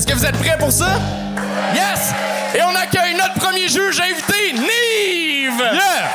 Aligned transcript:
Est-ce 0.00 0.06
que 0.06 0.14
vous 0.14 0.24
êtes 0.24 0.38
prêts 0.38 0.56
pour 0.58 0.72
ça? 0.72 0.98
Yes! 1.74 2.14
Et 2.54 2.62
on 2.62 2.74
accueille 2.74 3.14
notre 3.18 3.34
premier 3.34 3.68
juge 3.68 4.00
invité, 4.00 4.54
Nive! 4.54 5.60
Yeah! 5.60 6.08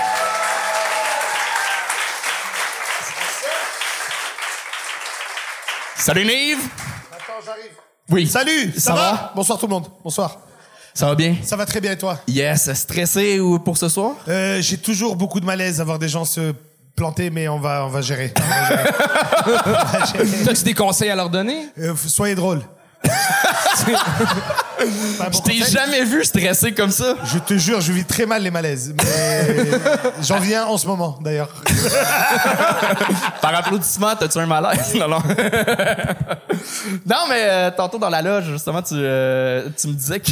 Salut 5.98 6.26
Nive! 6.26 6.60
Attends, 7.12 7.34
j'arrive. 7.46 7.72
Oui. 8.10 8.28
Salut, 8.28 8.72
ça, 8.74 8.80
Ça 8.80 8.94
va? 8.94 9.02
va? 9.12 9.32
Bonsoir 9.36 9.58
tout 9.60 9.66
le 9.68 9.72
monde. 9.72 9.88
Bonsoir. 10.04 10.38
Ça 10.94 11.08
va 11.08 11.16
bien? 11.16 11.36
Ça 11.44 11.56
va 11.56 11.66
très 11.66 11.82
bien 11.82 11.92
et 11.94 11.98
toi? 11.98 12.20
Yes. 12.28 12.72
Stressé 12.74 13.40
ou 13.40 13.60
pour 13.60 13.78
ce 13.78 13.90
soir? 13.90 14.14
euh, 14.28 14.62
J'ai 14.62 14.78
toujours 14.78 15.16
beaucoup 15.16 15.40
de 15.40 15.46
malaise 15.46 15.82
à 15.82 15.84
voir 15.84 16.00
des 16.00 16.08
gens 16.08 16.24
se 16.26 16.54
planter, 16.96 17.30
mais 17.30 17.48
on 17.48 17.60
va, 17.60 17.86
on 17.86 17.90
va 17.90 18.02
gérer. 18.02 18.34
On 18.38 18.42
va 18.42 20.06
gérer. 20.06 20.44
T'as-tu 20.46 20.64
des 20.64 20.74
conseils 20.74 21.10
à 21.10 21.16
leur 21.16 21.30
donner? 21.30 21.68
Euh, 21.80 21.94
soyez 21.96 22.36
drôle. 22.36 22.62
Je 25.32 25.42
t'ai 25.42 25.64
jamais 25.64 26.04
vu 26.04 26.24
stressé 26.24 26.74
comme 26.74 26.92
ça. 26.92 27.16
Je 27.26 27.40
te 27.40 27.56
jure, 27.56 27.82
je 27.82 27.92
vis 27.92 28.06
très 28.06 28.26
mal 28.26 28.44
les 28.44 28.52
malaises. 28.52 28.94
Mais 28.98 29.56
j'en 30.22 30.40
viens 30.40 30.66
en 30.66 30.78
ce 30.78 30.88
moment, 30.88 31.18
d'ailleurs. 31.22 31.50
Par 33.42 33.56
applaudissement, 33.56 34.16
t'as-tu 34.16 34.38
un 34.40 34.46
malaise? 34.46 34.94
Non, 34.96 35.10
non. 35.10 35.22
non, 37.06 37.26
mais 37.30 37.44
euh, 37.44 37.72
tantôt 37.72 37.98
dans 37.98 38.10
la 38.10 38.22
loge, 38.22 38.46
justement, 38.46 38.82
tu, 38.82 38.94
euh, 38.96 39.70
tu 39.78 39.88
me 39.88 39.94
disais 39.94 40.20
que... 40.20 40.32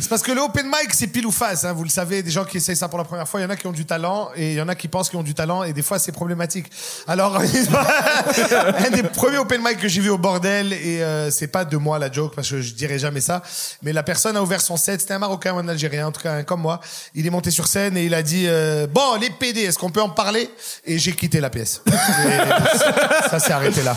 C'est 0.00 0.08
parce 0.08 0.22
que 0.22 0.32
le 0.32 0.40
open 0.40 0.66
mic, 0.66 0.92
c'est 0.92 1.08
pile 1.08 1.26
ou 1.26 1.30
face. 1.30 1.64
Hein, 1.64 1.72
vous 1.72 1.84
le 1.84 1.90
savez, 1.90 2.22
des 2.22 2.30
gens 2.30 2.44
qui 2.44 2.56
essayent 2.56 2.76
ça 2.76 2.88
pour 2.88 2.98
la 2.98 3.04
première 3.04 3.28
fois, 3.28 3.40
il 3.40 3.42
y 3.42 3.46
en 3.46 3.50
a 3.50 3.56
qui 3.56 3.66
ont 3.66 3.72
du 3.72 3.84
talent 3.84 4.30
et 4.34 4.52
il 4.52 4.56
y 4.56 4.62
en 4.62 4.68
a 4.68 4.74
qui 4.74 4.88
pensent 4.88 5.10
qu'ils 5.10 5.18
ont 5.18 5.24
du 5.24 5.34
talent 5.34 5.62
et 5.62 5.72
des 5.72 5.82
fois, 5.82 5.98
c'est 5.98 6.12
problématique. 6.12 6.70
Alors, 7.06 7.36
un 7.36 8.90
des 8.90 9.02
premiers 9.02 9.38
open 9.38 9.60
mic 9.62 9.78
que 9.78 9.88
j'ai 9.88 10.00
vu 10.00 10.10
au 10.10 10.18
bordel 10.18 10.72
et 10.72 11.02
euh, 11.02 11.30
c'est 11.30 11.48
pas 11.48 11.64
de 11.64 11.75
moi 11.76 11.98
la 11.98 12.10
joke 12.10 12.34
parce 12.34 12.50
que 12.50 12.60
je 12.60 12.74
dirais 12.74 12.98
jamais 12.98 13.20
ça, 13.20 13.42
mais 13.82 13.92
la 13.92 14.02
personne 14.02 14.36
a 14.36 14.42
ouvert 14.42 14.60
son 14.60 14.76
set. 14.76 15.00
C'était 15.00 15.14
un 15.14 15.18
Marocain 15.18 15.54
ou 15.54 15.58
un 15.58 15.68
Algérien, 15.68 16.06
en 16.08 16.12
tout 16.12 16.20
cas 16.20 16.32
un 16.32 16.42
comme 16.42 16.60
moi. 16.60 16.80
Il 17.14 17.26
est 17.26 17.30
monté 17.30 17.50
sur 17.50 17.66
scène 17.66 17.96
et 17.96 18.04
il 18.04 18.14
a 18.14 18.22
dit 18.22 18.44
euh, 18.46 18.86
bon 18.86 19.14
les 19.20 19.30
PD, 19.30 19.62
est-ce 19.62 19.78
qu'on 19.78 19.90
peut 19.90 20.02
en 20.02 20.10
parler? 20.10 20.50
Et 20.84 20.98
j'ai 20.98 21.12
quitté 21.12 21.40
la 21.40 21.50
pièce. 21.50 21.82
Et 21.86 23.28
ça 23.28 23.38
s'est 23.38 23.52
arrêté 23.52 23.82
là. 23.82 23.96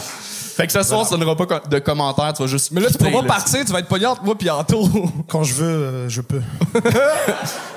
Fait 0.59 0.67
que 0.67 0.73
ce 0.73 0.83
soir, 0.83 1.07
ça 1.07 1.15
n'aura 1.15 1.37
pas 1.37 1.61
de 1.69 1.79
commentaires, 1.79 2.33
tu 2.33 2.41
vas 2.43 2.47
juste... 2.49 2.71
Mais 2.71 2.81
là, 2.81 2.89
tu 2.91 2.97
pourras 2.97 3.21
pas 3.21 3.27
partir, 3.27 3.63
tu 3.63 3.71
vas 3.71 3.79
être 3.79 3.87
pogné 3.87 4.05
entre 4.07 4.23
moi 4.23 4.37
pis 4.37 4.49
Anto. 4.49 4.89
Quand 5.29 5.45
je 5.45 5.53
veux, 5.53 5.65
euh, 5.65 6.09
je 6.09 6.19
peux. 6.19 6.41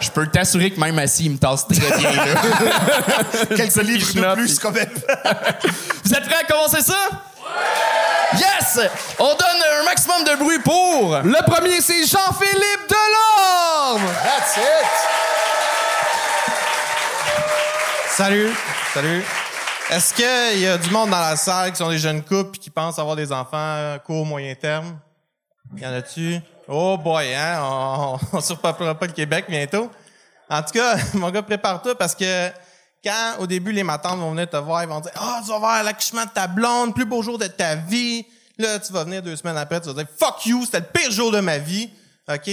Je 0.01 0.11
peux 0.11 0.27
t'assurer 0.27 0.73
que 0.73 0.81
même 0.81 0.99
assis, 0.99 1.27
il 1.27 1.31
me 1.31 1.39
tasse 1.39 1.65
très 1.69 1.97
bien, 1.97 2.11
là. 2.11 2.35
Quelques 3.57 3.77
livres 3.77 4.13
de 4.13 4.35
plus 4.35 4.47
puis- 4.47 4.59
quand 4.61 4.73
même. 4.73 4.89
Vous 6.05 6.13
êtes 6.13 6.25
prêts 6.25 6.41
à 6.43 6.53
commencer 6.53 6.83
ça? 6.83 6.97
Yes! 8.39 8.79
On 9.19 9.35
donne 9.35 9.63
un 9.81 9.85
maximum 9.85 10.25
de 10.25 10.37
bruit 10.37 10.59
pour... 10.61 11.19
Le 11.19 11.51
premier, 11.51 11.81
c'est 11.81 12.07
Jean-Philippe 12.07 12.89
Delorme! 12.89 14.11
That's 14.25 14.57
it. 14.57 14.87
Salut. 18.09 18.51
Salut. 18.95 19.23
Est-ce 19.91 20.15
qu'il 20.15 20.61
y 20.61 20.67
a 20.67 20.79
du 20.79 20.91
monde 20.91 21.11
dans 21.11 21.21
la 21.21 21.37
salle 21.37 21.71
qui 21.73 21.77
sont 21.77 21.91
des 21.91 21.99
jeunes 21.99 22.23
couples 22.23 22.57
et 22.57 22.59
qui 22.59 22.71
pensent 22.71 22.99
avoir 22.99 23.17
des 23.17 23.33
enfants 23.33 23.95
à 23.95 23.99
court, 23.99 24.25
moyen 24.25 24.55
terme? 24.55 24.99
Y 25.77 25.87
en 25.87 25.93
a-tu? 25.93 26.39
Oh 26.69 26.97
boy, 26.97 27.35
hein? 27.35 27.59
On, 27.63 28.19
on 28.33 28.41
surpeuplera 28.41 28.95
pas 28.95 29.07
le 29.07 29.13
Québec 29.13 29.47
bientôt. 29.49 29.91
En 30.49 30.63
tout 30.63 30.73
cas, 30.73 30.97
mon 31.15 31.31
gars, 31.31 31.43
prépare-toi 31.43 31.97
parce 31.97 32.15
que 32.15 32.51
quand, 33.05 33.37
au 33.41 33.47
début, 33.47 33.73
les 33.73 33.83
matantes 33.83 34.19
vont 34.19 34.31
venir 34.31 34.49
te 34.49 34.57
voir, 34.57 34.83
ils 34.83 34.89
vont 34.89 35.01
dire, 35.01 35.13
ah, 35.17 35.41
tu 35.45 35.51
vas 35.51 35.59
voir 35.59 35.83
l'accouchement 35.83 36.25
de 36.25 36.31
ta 36.31 36.47
blonde, 36.47 36.95
plus 36.95 37.05
beau 37.05 37.23
jour 37.23 37.39
de 37.39 37.47
ta 37.47 37.75
vie. 37.75 38.25
Là, 38.59 38.79
tu 38.79 38.93
vas 38.93 39.05
venir 39.05 39.23
deux 39.23 39.37
semaines 39.37 39.57
après, 39.57 39.81
tu 39.81 39.89
vas 39.89 39.95
dire, 39.95 40.07
fuck 40.17 40.47
you, 40.47 40.65
c'était 40.65 40.81
le 40.81 40.87
pire 40.87 41.11
jour 41.11 41.33
de 41.33 41.41
ma 41.41 41.59
vie. 41.59 41.91
OK? 42.29 42.51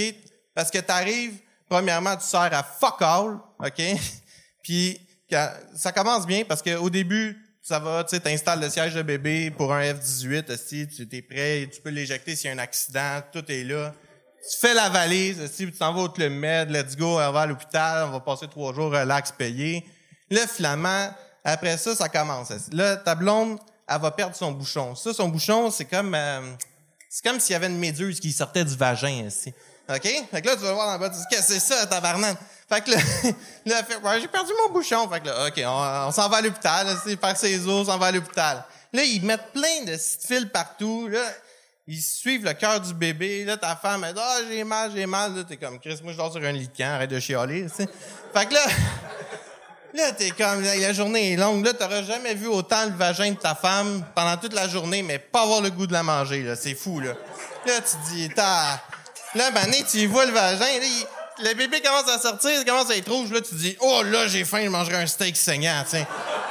Parce 0.54 0.70
que 0.70 0.78
t'arrives, 0.78 1.38
premièrement, 1.68 2.16
tu 2.16 2.24
sers 2.24 2.52
à 2.52 2.62
fuck 2.62 3.00
all. 3.00 3.38
OK? 3.58 3.82
Puis, 4.62 4.98
ça 5.74 5.92
commence 5.92 6.26
bien 6.26 6.44
parce 6.44 6.62
que 6.62 6.76
au 6.76 6.90
début, 6.90 7.38
ça 7.62 7.78
va, 7.78 8.02
tu 8.04 8.10
sais, 8.10 8.20
t'installes 8.20 8.60
le 8.60 8.68
siège 8.68 8.94
de 8.94 9.02
bébé 9.02 9.50
pour 9.50 9.72
un 9.72 9.82
F-18, 9.82 10.56
si 10.56 10.88
tu 10.88 11.16
es 11.16 11.22
prêt, 11.22 11.68
tu 11.72 11.80
peux 11.80 11.90
l'éjecter 11.90 12.34
s'il 12.34 12.48
y 12.48 12.52
a 12.52 12.56
un 12.56 12.58
accident, 12.58 13.22
tout 13.32 13.44
est 13.48 13.64
là. 13.64 13.94
Tu 14.50 14.58
fais 14.58 14.74
la 14.74 14.88
valise, 14.88 15.38
tu 15.56 15.70
t'en 15.70 15.92
vas 15.92 16.02
au 16.02 16.08
Club 16.08 16.32
Med, 16.32 16.70
let's 16.70 16.96
go, 16.96 17.20
on 17.20 17.32
va 17.32 17.42
à 17.42 17.46
l'hôpital, 17.46 18.08
on 18.08 18.12
va 18.12 18.20
passer 18.20 18.48
trois 18.48 18.74
jours 18.74 18.90
relax 18.90 19.32
payé. 19.32 19.84
Là, 20.30 20.46
finalement, 20.46 21.12
après 21.44 21.76
ça, 21.76 21.94
ça 21.94 22.08
commence. 22.08 22.50
Là, 22.72 22.96
ta 22.96 23.14
blonde, 23.14 23.58
elle 23.88 24.00
va 24.00 24.10
perdre 24.10 24.36
son 24.36 24.52
bouchon. 24.52 24.94
Ça, 24.94 25.12
son 25.12 25.28
bouchon, 25.28 25.70
c'est 25.70 25.84
comme, 25.84 26.14
euh, 26.14 26.40
c'est 27.08 27.24
comme 27.24 27.40
s'il 27.40 27.54
y 27.54 27.56
avait 27.56 27.66
une 27.66 27.78
méduse 27.78 28.20
qui 28.20 28.32
sortait 28.32 28.64
du 28.64 28.76
vagin, 28.76 29.26
ici. 29.26 29.52
OK? 29.88 30.02
Fait 30.02 30.40
que 30.40 30.46
là, 30.46 30.54
tu 30.54 30.62
vas 30.62 30.72
voir 30.72 30.92
le 30.92 31.00
bas, 31.00 31.10
tu 31.10 31.16
dis, 31.16 31.24
qu'est-ce 31.30 31.48
que 31.48 31.54
c'est 31.54 31.74
ça, 31.74 31.86
tabarnak? 31.86 32.38
Fait 32.68 32.80
que 32.82 32.92
là, 32.92 32.98
fait, 33.82 33.96
ouais, 33.96 34.20
j'ai 34.20 34.28
perdu 34.28 34.52
mon 34.64 34.72
bouchon. 34.72 35.08
Fait 35.08 35.20
que 35.20 35.26
là, 35.26 35.48
OK, 35.48 35.60
on, 35.66 36.12
s'en 36.12 36.28
va 36.28 36.36
à 36.36 36.40
l'hôpital, 36.40 36.86
c'est 37.04 37.18
faire 37.18 37.36
ses 37.36 37.66
os, 37.66 37.68
on 37.68 37.84
s'en 37.86 37.98
va 37.98 38.06
à 38.06 38.12
l'hôpital. 38.12 38.64
Là, 38.92 39.02
ils 39.02 39.22
mettent 39.24 39.52
plein 39.52 39.84
de 39.86 39.96
fils 39.96 40.46
partout, 40.52 41.08
là. 41.08 41.22
Ils 41.88 42.00
suivent 42.00 42.44
le 42.44 42.52
cœur 42.52 42.80
du 42.80 42.94
bébé. 42.94 43.44
Là, 43.44 43.56
ta 43.56 43.74
femme, 43.74 44.04
elle 44.04 44.14
dit, 44.14 44.20
ah, 44.22 44.38
j'ai 44.48 44.62
mal, 44.62 44.92
j'ai 44.94 45.06
mal. 45.06 45.34
Là, 45.34 45.42
t'es 45.42 45.56
comme, 45.56 45.80
Chris, 45.80 45.98
moi, 46.04 46.12
je 46.12 46.18
dors 46.18 46.30
sur 46.30 46.40
un 46.44 46.52
lit 46.52 46.68
de 46.68 46.76
camp, 46.76 46.94
arrête 46.94 47.10
de 47.10 47.18
chialer. 47.18 47.66
Fait 47.68 48.46
que 48.46 48.54
là, 48.54 48.64
Là, 49.94 50.12
t'es 50.12 50.30
comme, 50.30 50.62
la, 50.62 50.76
la 50.76 50.92
journée 50.92 51.32
est 51.32 51.36
longue. 51.36 51.64
Là, 51.64 51.72
t'auras 51.72 52.02
jamais 52.02 52.34
vu 52.34 52.46
autant 52.46 52.84
le 52.86 52.92
vagin 52.92 53.32
de 53.32 53.36
ta 53.36 53.54
femme 53.54 54.04
pendant 54.14 54.36
toute 54.36 54.54
la 54.54 54.68
journée, 54.68 55.02
mais 55.02 55.18
pas 55.18 55.42
avoir 55.42 55.60
le 55.60 55.70
goût 55.70 55.86
de 55.86 55.92
la 55.92 56.02
manger, 56.02 56.42
là. 56.42 56.54
C'est 56.56 56.74
fou, 56.74 57.00
là. 57.00 57.14
Là, 57.66 57.72
tu 57.80 58.14
dis, 58.14 58.28
t'as... 58.34 58.80
Là, 59.34 59.50
ben, 59.52 59.66
tu 59.90 60.06
vois 60.06 60.26
le 60.26 60.32
vagin, 60.32 60.64
là, 60.64 60.86
le 61.42 61.54
bébé 61.54 61.80
commence 61.80 62.08
à 62.08 62.18
sortir, 62.18 62.50
il 62.58 62.64
commence 62.64 62.90
à 62.90 62.96
être 62.96 63.10
rouge, 63.10 63.30
là, 63.32 63.40
tu 63.40 63.54
dis, 63.54 63.76
oh, 63.80 64.02
là, 64.02 64.28
j'ai 64.28 64.44
faim, 64.44 64.62
je 64.64 64.68
mangerai 64.68 64.96
un 64.96 65.06
steak 65.06 65.36
saignant, 65.36 65.82
tu 65.84 65.96
sais. 65.96 66.06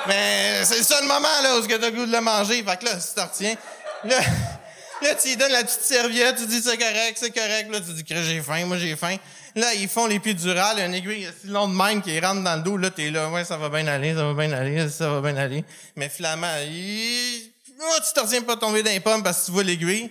Mais 0.08 0.64
c'est 0.64 0.84
ça 0.84 1.00
le 1.02 1.08
moment, 1.08 1.28
là, 1.44 1.58
où 1.58 1.68
t'as 1.68 1.78
le 1.78 1.92
goût 1.92 2.06
de 2.06 2.12
le 2.12 2.22
manger. 2.22 2.64
Fait 2.64 2.78
que 2.78 2.86
là, 2.86 3.00
si 3.00 3.16
t'en 3.16 3.26
retiens, 3.26 3.56
là, 4.06 4.18
là, 5.02 5.16
tu 5.16 5.30
lui 5.30 5.38
donnes 5.38 5.52
la 5.52 5.64
petite 5.64 5.82
serviette, 5.82 6.38
tu 6.38 6.46
dis, 6.46 6.62
c'est 6.62 6.78
correct, 6.78 7.18
c'est 7.20 7.32
correct. 7.32 7.72
Là, 7.72 7.80
tu 7.80 7.94
dis, 7.94 8.04
que 8.04 8.22
j'ai 8.24 8.42
faim, 8.42 8.66
moi, 8.66 8.78
j'ai 8.78 8.96
faim. 8.96 9.18
Là, 9.60 9.74
ils 9.74 9.90
font 9.90 10.08
y 10.08 10.16
a 10.16 10.86
une 10.86 10.94
aiguille 10.94 11.28
si 11.42 11.48
long 11.48 11.68
de 11.68 11.74
même 11.74 12.02
qui 12.02 12.18
rentre 12.20 12.44
dans 12.44 12.56
le 12.56 12.62
dos. 12.62 12.78
Là, 12.78 12.92
t'es 12.92 13.10
là, 13.10 13.30
ouais, 13.30 13.44
ça 13.44 13.58
va 13.58 13.68
bien 13.70 13.86
aller, 13.88 14.16
ça 14.16 14.24
va 14.24 14.34
bien 14.34 14.52
aller, 14.56 14.90
ça 14.90 15.10
va 15.10 15.22
bien 15.22 15.36
aller. 15.42 15.66
Mais 15.96 16.08
finalement, 16.08 16.48
oh, 16.58 17.96
tu 18.08 18.14
te 18.14 18.20
retiens 18.22 18.42
pas 18.42 18.56
tomber 18.56 18.84
dans 18.84 18.92
les 18.92 19.02
pommes 19.02 19.22
parce 19.22 19.42
que 19.42 19.46
tu 19.48 19.52
vois 19.52 19.64
l'aiguille. 19.64 20.10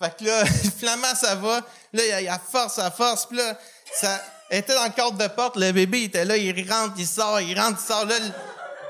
Fait 0.00 0.16
que 0.16 0.24
là, 0.24 0.44
finalement, 0.78 1.14
ça 1.14 1.34
va. 1.34 1.60
Là, 1.92 2.20
il 2.20 2.24
y 2.24 2.28
a- 2.28 2.38
force, 2.38 2.78
à 2.78 2.90
force. 2.90 3.26
Puis 3.26 3.36
là, 3.36 3.58
ça 4.00 4.22
était 4.50 4.74
dans 4.74 4.84
le 4.84 4.90
cadre 4.90 5.18
de 5.18 5.26
porte. 5.26 5.56
Le 5.56 5.72
bébé 5.72 6.00
il 6.00 6.04
était 6.04 6.24
là, 6.24 6.36
il 6.36 6.70
rentre, 6.70 6.94
il 6.98 7.06
sort, 7.06 7.40
il 7.40 7.58
rentre, 7.58 7.80
il 7.82 7.86
sort. 7.86 8.04
Là, 8.04 8.14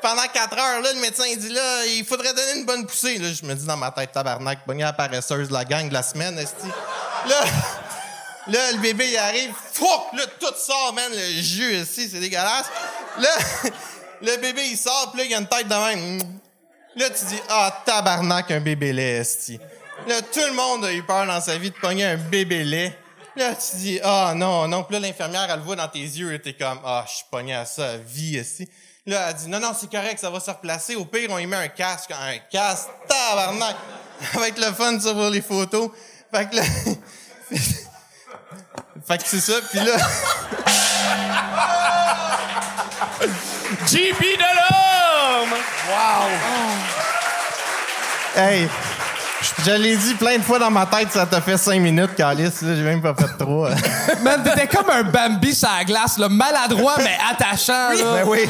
pendant 0.02 0.26
quatre 0.34 0.58
heures, 0.58 0.82
là, 0.82 0.92
le 0.92 1.00
médecin 1.00 1.24
il 1.30 1.38
dit 1.38 1.48
là, 1.48 1.86
il 1.86 2.04
faudrait 2.04 2.34
donner 2.34 2.58
une 2.60 2.66
bonne 2.66 2.86
poussée. 2.86 3.16
Là, 3.16 3.28
je 3.32 3.46
me 3.46 3.54
dis 3.54 3.64
dans 3.64 3.76
ma 3.78 3.90
tête, 3.90 4.12
tabarnak, 4.12 4.66
pogné 4.66 4.82
la 4.82 4.92
paresseuse 4.92 5.48
de 5.48 5.52
la 5.54 5.64
gang 5.64 5.88
de 5.88 5.94
la 5.94 6.02
semaine. 6.02 6.36
Là, 6.36 6.44
là, 8.48 8.72
le 8.72 8.78
bébé 8.78 9.08
il 9.10 9.16
arrive, 9.16 9.52
fuck, 9.72 10.12
là, 10.12 10.24
tout 10.38 10.54
sort, 10.56 10.92
man, 10.94 11.10
le 11.10 11.42
jus 11.42 11.74
ici, 11.76 12.08
c'est 12.10 12.20
dégueulasse. 12.20 12.66
Là, 13.18 13.30
le 14.22 14.36
bébé 14.38 14.62
il 14.70 14.76
sort, 14.76 15.10
puis 15.12 15.20
là, 15.20 15.24
il 15.24 15.30
y 15.30 15.34
a 15.34 15.38
une 15.38 15.46
tête 15.46 15.68
de 15.68 15.74
même. 15.74 16.18
Là, 16.96 17.10
tu 17.10 17.24
dis, 17.24 17.40
ah, 17.48 17.82
tabarnak, 17.84 18.50
un 18.50 18.60
bébé 18.60 18.92
lait, 18.92 19.16
esti. 19.18 19.58
Là, 20.06 20.20
tout 20.22 20.40
le 20.46 20.52
monde 20.52 20.84
a 20.84 20.92
eu 20.92 21.02
peur 21.02 21.26
dans 21.26 21.40
sa 21.40 21.56
vie 21.58 21.70
de 21.70 21.76
pogner 21.76 22.04
un 22.04 22.16
bébé 22.16 22.62
lait. 22.64 22.96
Là, 23.36 23.54
tu 23.54 23.76
dis, 23.76 24.00
ah, 24.02 24.32
non, 24.36 24.68
non. 24.68 24.84
Puis 24.84 24.94
là, 24.94 25.00
l'infirmière, 25.00 25.46
elle 25.48 25.56
le 25.56 25.64
voit 25.64 25.76
dans 25.76 25.88
tes 25.88 25.98
yeux 25.98 26.32
et 26.32 26.40
t'es 26.40 26.52
comme, 26.52 26.78
ah, 26.84 27.04
je 27.08 27.14
suis 27.14 27.24
pogné 27.30 27.54
à 27.54 27.64
ça, 27.64 27.96
vie, 27.96 28.36
esti. 28.36 28.68
Là, 29.06 29.28
elle 29.28 29.34
dit, 29.34 29.48
non, 29.48 29.58
non, 29.58 29.72
c'est 29.78 29.90
correct, 29.90 30.18
ça 30.18 30.30
va 30.30 30.38
se 30.38 30.50
replacer. 30.50 30.94
Au 30.94 31.04
pire, 31.04 31.28
on 31.30 31.38
y 31.38 31.46
met 31.46 31.56
un 31.56 31.68
casque. 31.68 32.10
Un 32.12 32.38
casque, 32.50 32.88
tabarnak. 33.08 33.76
Avec 34.34 34.56
le 34.58 34.72
fun, 34.72 34.98
pour 34.98 35.30
les 35.30 35.42
photos. 35.42 35.90
Fait 36.32 36.48
que 36.48 36.56
là... 36.56 36.62
fait 39.06 39.18
que 39.18 39.24
c'est 39.26 39.40
ça, 39.40 39.54
puis 39.70 39.80
là... 39.80 39.96
JP 43.86 44.20
Delhomme! 44.20 45.54
Hey, 48.36 48.68
je 49.64 49.70
l'ai 49.72 49.96
dit 49.96 50.14
plein 50.14 50.38
de 50.38 50.42
fois 50.42 50.58
dans 50.58 50.70
ma 50.70 50.86
tête, 50.86 51.12
ça 51.12 51.26
t'a 51.26 51.40
fait 51.40 51.56
cinq 51.56 51.80
minutes, 51.80 52.14
Calice. 52.16 52.62
Là, 52.62 52.74
j'ai 52.74 52.82
même 52.82 53.00
pas 53.00 53.14
fait 53.14 53.28
trop. 53.38 53.68
Man, 54.22 54.42
t'étais 54.42 54.66
comme 54.66 54.90
un 54.90 55.04
Bambi 55.04 55.54
sur 55.54 55.68
la 55.70 55.84
glace, 55.84 56.18
là, 56.18 56.28
maladroit 56.28 56.94
mais 56.98 57.16
attachant. 57.30 57.90
là. 57.90 58.12
Ben 58.14 58.24
oui. 58.26 58.48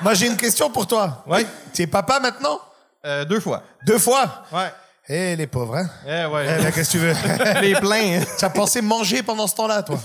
Moi, 0.00 0.14
j'ai 0.14 0.26
une 0.26 0.36
question 0.36 0.70
pour 0.70 0.86
toi. 0.86 1.24
Ouais. 1.26 1.44
Tu 1.74 1.82
es 1.82 1.86
papa 1.86 2.20
maintenant? 2.20 2.60
Euh, 3.04 3.24
deux 3.24 3.40
fois. 3.40 3.62
Deux 3.84 3.98
fois? 3.98 4.44
Ouais. 4.52 4.72
Eh, 5.08 5.36
les 5.36 5.46
pauvres, 5.46 5.76
hein? 5.76 5.88
Eh 6.06 6.10
Eh, 6.10 6.26
ouais. 6.26 6.46
ben, 6.58 6.72
qu'est-ce 6.72 6.92
que 6.92 6.98
tu 6.98 6.98
veux? 6.98 7.60
Les 7.62 7.74
pleins. 7.74 8.20
tu 8.38 8.44
as 8.44 8.50
pensé 8.50 8.82
manger 8.82 9.22
pendant 9.22 9.46
ce 9.46 9.54
temps-là, 9.56 9.82
toi? 9.82 9.98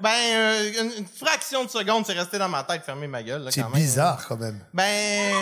Ben, 0.00 0.10
euh, 0.34 0.72
une, 0.80 0.92
une 0.98 1.06
fraction 1.06 1.64
de 1.64 1.70
seconde, 1.70 2.06
c'est 2.06 2.12
resté 2.14 2.38
dans 2.38 2.48
ma 2.48 2.62
tête, 2.62 2.82
fermer 2.84 3.06
ma 3.08 3.22
gueule. 3.22 3.42
là, 3.42 3.50
C'est 3.50 3.62
quand 3.62 3.68
même. 3.70 3.80
bizarre, 3.82 4.24
quand 4.28 4.36
même. 4.38 4.58
Ben, 4.72 5.32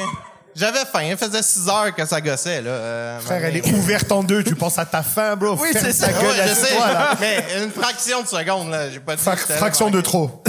J'avais 0.59 0.85
faim. 0.91 1.03
Il 1.03 1.17
faisait 1.17 1.43
6 1.43 1.69
heures 1.69 1.95
que 1.95 2.05
ça 2.05 2.21
gossait, 2.21 2.61
là. 2.63 2.71
Euh, 2.71 3.21
Frère, 3.21 3.45
elle 3.45 3.57
est 3.57 3.67
ouverte 3.73 4.11
en 4.11 4.23
deux. 4.23 4.43
Tu 4.43 4.55
penses 4.55 4.79
à 4.79 4.85
ta 4.85 5.03
faim, 5.03 5.37
bro. 5.37 5.57
Oui, 5.61 5.69
c'est 5.73 5.93
ça. 5.93 6.09
gueule, 6.09 6.23
Ouais, 6.25 6.33
je 6.37 6.49
sais. 6.49 6.51
assieds-toi, 6.53 6.93
là. 6.93 7.11
Mais 7.21 7.45
une 7.63 7.71
fraction 7.71 8.23
de 8.23 8.27
seconde, 8.27 8.71
là. 8.71 8.91
J'ai 8.91 9.01
pas 9.01 9.15
dit. 9.17 9.23
Fra- 9.23 9.37
fraction 9.37 9.91
de 9.91 10.01
trop. 10.01 10.43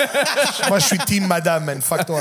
Moi, 0.68 0.78
je 0.78 0.86
suis 0.86 0.98
team 0.98 1.26
madame, 1.26 1.64
man. 1.64 1.80
Fuck 1.82 2.06
toi. 2.06 2.20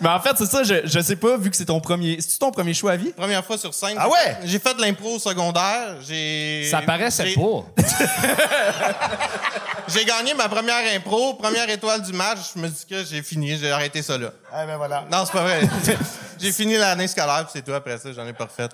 Mais 0.00 0.08
en 0.08 0.20
fait, 0.20 0.32
c'est 0.38 0.46
ça, 0.46 0.62
je, 0.62 0.74
je 0.84 1.00
sais 1.00 1.16
pas, 1.16 1.36
vu 1.36 1.50
que 1.50 1.56
c'est 1.56 1.64
ton 1.66 1.80
premier. 1.80 2.16
C'est-tu 2.20 2.38
ton 2.38 2.50
premier 2.50 2.74
choix 2.74 2.92
à 2.92 2.96
vie? 2.96 3.12
Première 3.12 3.44
fois 3.44 3.58
sur 3.58 3.72
scène. 3.74 3.96
Ah 3.98 4.08
ouais? 4.08 4.36
J'ai 4.44 4.58
fait 4.58 4.74
de 4.74 4.80
l'impro 4.82 5.16
au 5.16 5.18
secondaire. 5.18 5.96
J'ai. 6.06 6.68
Ça 6.70 6.82
paraissait 6.82 7.34
pas. 7.34 7.64
J'ai 9.88 10.04
gagné 10.04 10.34
ma 10.34 10.48
première 10.48 10.94
impro, 10.96 11.34
première 11.34 11.68
étoile 11.70 12.02
du 12.02 12.12
match. 12.12 12.38
Je 12.54 12.60
me 12.60 12.68
dis 12.68 12.84
que 12.88 13.04
j'ai 13.04 13.22
fini, 13.22 13.56
j'ai 13.56 13.70
arrêté 13.70 14.02
ça 14.02 14.18
là. 14.18 14.30
Ah, 14.52 14.66
ben 14.66 14.76
voilà. 14.76 15.04
Non, 15.10 15.24
c'est 15.24 15.32
pas 15.32 15.42
vrai. 15.42 15.60
j'ai 16.40 16.52
fini 16.52 16.76
l'année 16.76 17.06
scolaire, 17.08 17.42
puis 17.44 17.50
c'est 17.54 17.62
tout. 17.64 17.72
Après 17.72 17.98
ça, 17.98 18.12
j'en 18.12 18.26
ai 18.26 18.32
pas 18.32 18.44
refait. 18.44 18.68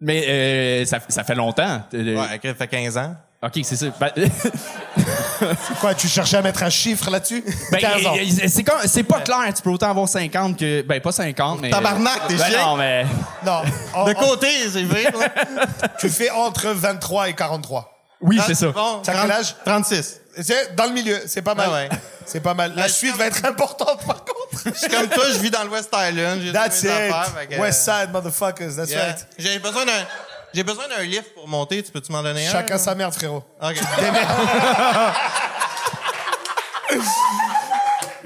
Mais 0.00 0.24
euh, 0.28 0.84
ça, 0.84 0.98
ça 1.08 1.24
fait 1.24 1.34
longtemps. 1.34 1.82
Euh, 1.94 2.16
Ouais, 2.16 2.40
ça 2.42 2.54
fait 2.54 2.68
15 2.68 2.98
ans. 2.98 3.16
OK, 3.42 3.52
c'est 3.62 3.76
ça. 3.76 3.86
Ben, 4.00 4.10
Quoi, 5.80 5.94
tu 5.94 6.08
cherchais 6.08 6.36
à 6.38 6.42
mettre 6.42 6.62
un 6.64 6.70
chiffre 6.70 7.08
là-dessus? 7.10 7.44
ben, 7.72 7.78
15 7.78 8.06
ans. 8.06 8.14
y- 8.16 8.24
y- 8.24 8.48
c'est 8.48 8.64
comme- 8.64 8.80
c'est 8.86 9.04
pas 9.04 9.20
clair. 9.20 9.52
Tu 9.54 9.62
peux 9.62 9.70
autant 9.70 9.90
avoir 9.90 10.08
50 10.08 10.58
que. 10.58 10.82
Ben, 10.82 11.00
pas 11.00 11.12
50, 11.12 11.60
mais. 11.60 11.70
Tabarnak, 11.70 12.26
t'es 12.28 12.34
ben, 12.34 12.44
chien. 12.50 12.66
Non, 12.66 12.76
mais. 12.76 13.06
Non. 13.44 13.62
De 14.04 14.12
côté, 14.14 14.48
c'est 14.70 14.82
vrai. 14.82 15.04
là. 15.04 15.66
tu 16.00 16.08
fais 16.08 16.30
entre 16.30 16.68
23 16.70 17.28
et 17.28 17.34
43. 17.34 17.94
Oui, 18.20 18.40
c'est 18.46 18.54
ça. 18.54 18.68
Bon, 18.68 19.00
T'as 19.02 19.22
quel 19.22 19.30
âge? 19.30 19.54
36. 19.64 20.20
C'est 20.40 20.74
dans 20.76 20.84
le 20.86 20.92
milieu, 20.92 21.20
c'est 21.26 21.42
pas 21.42 21.54
mal. 21.54 21.68
Ah 21.70 21.74
ouais. 21.74 21.88
C'est 22.26 22.40
pas 22.40 22.54
mal. 22.54 22.72
La 22.76 22.82
Ouais, 22.82 22.88
suite 22.88 23.16
va 23.16 23.26
être 23.26 23.44
importante, 23.44 24.04
par 24.06 24.24
contre. 24.24 24.62
Je 24.66 24.78
suis 24.78 24.88
comme 24.88 25.08
toi, 25.08 25.24
je 25.32 25.38
vis 25.38 25.50
dans 25.50 25.64
le 25.64 25.70
West 25.70 25.90
Island. 25.92 26.40
J'ai 26.42 26.52
That's 26.52 26.82
it. 26.82 26.90
affaires, 26.90 27.32
fait 27.36 27.46
que, 27.46 27.60
West 27.60 27.82
Side, 27.84 28.10
motherfuckers. 28.12 28.76
That's 28.76 28.90
yeah. 28.90 29.06
right. 29.06 29.26
J'ai 29.38 29.58
besoin 29.58 29.84
d'un. 29.84 30.06
J'ai 30.54 30.62
besoin 30.62 30.88
d'un 30.88 31.02
lift 31.02 31.34
pour 31.34 31.46
monter. 31.48 31.82
Tu 31.82 31.90
peux-tu 31.90 32.10
m'en 32.12 32.22
donner 32.22 32.46
un? 32.46 32.52
Chacun 32.52 32.78
sa 32.78 32.94
merde, 32.94 33.12
frérot. 33.14 33.42
OK. 33.60 33.76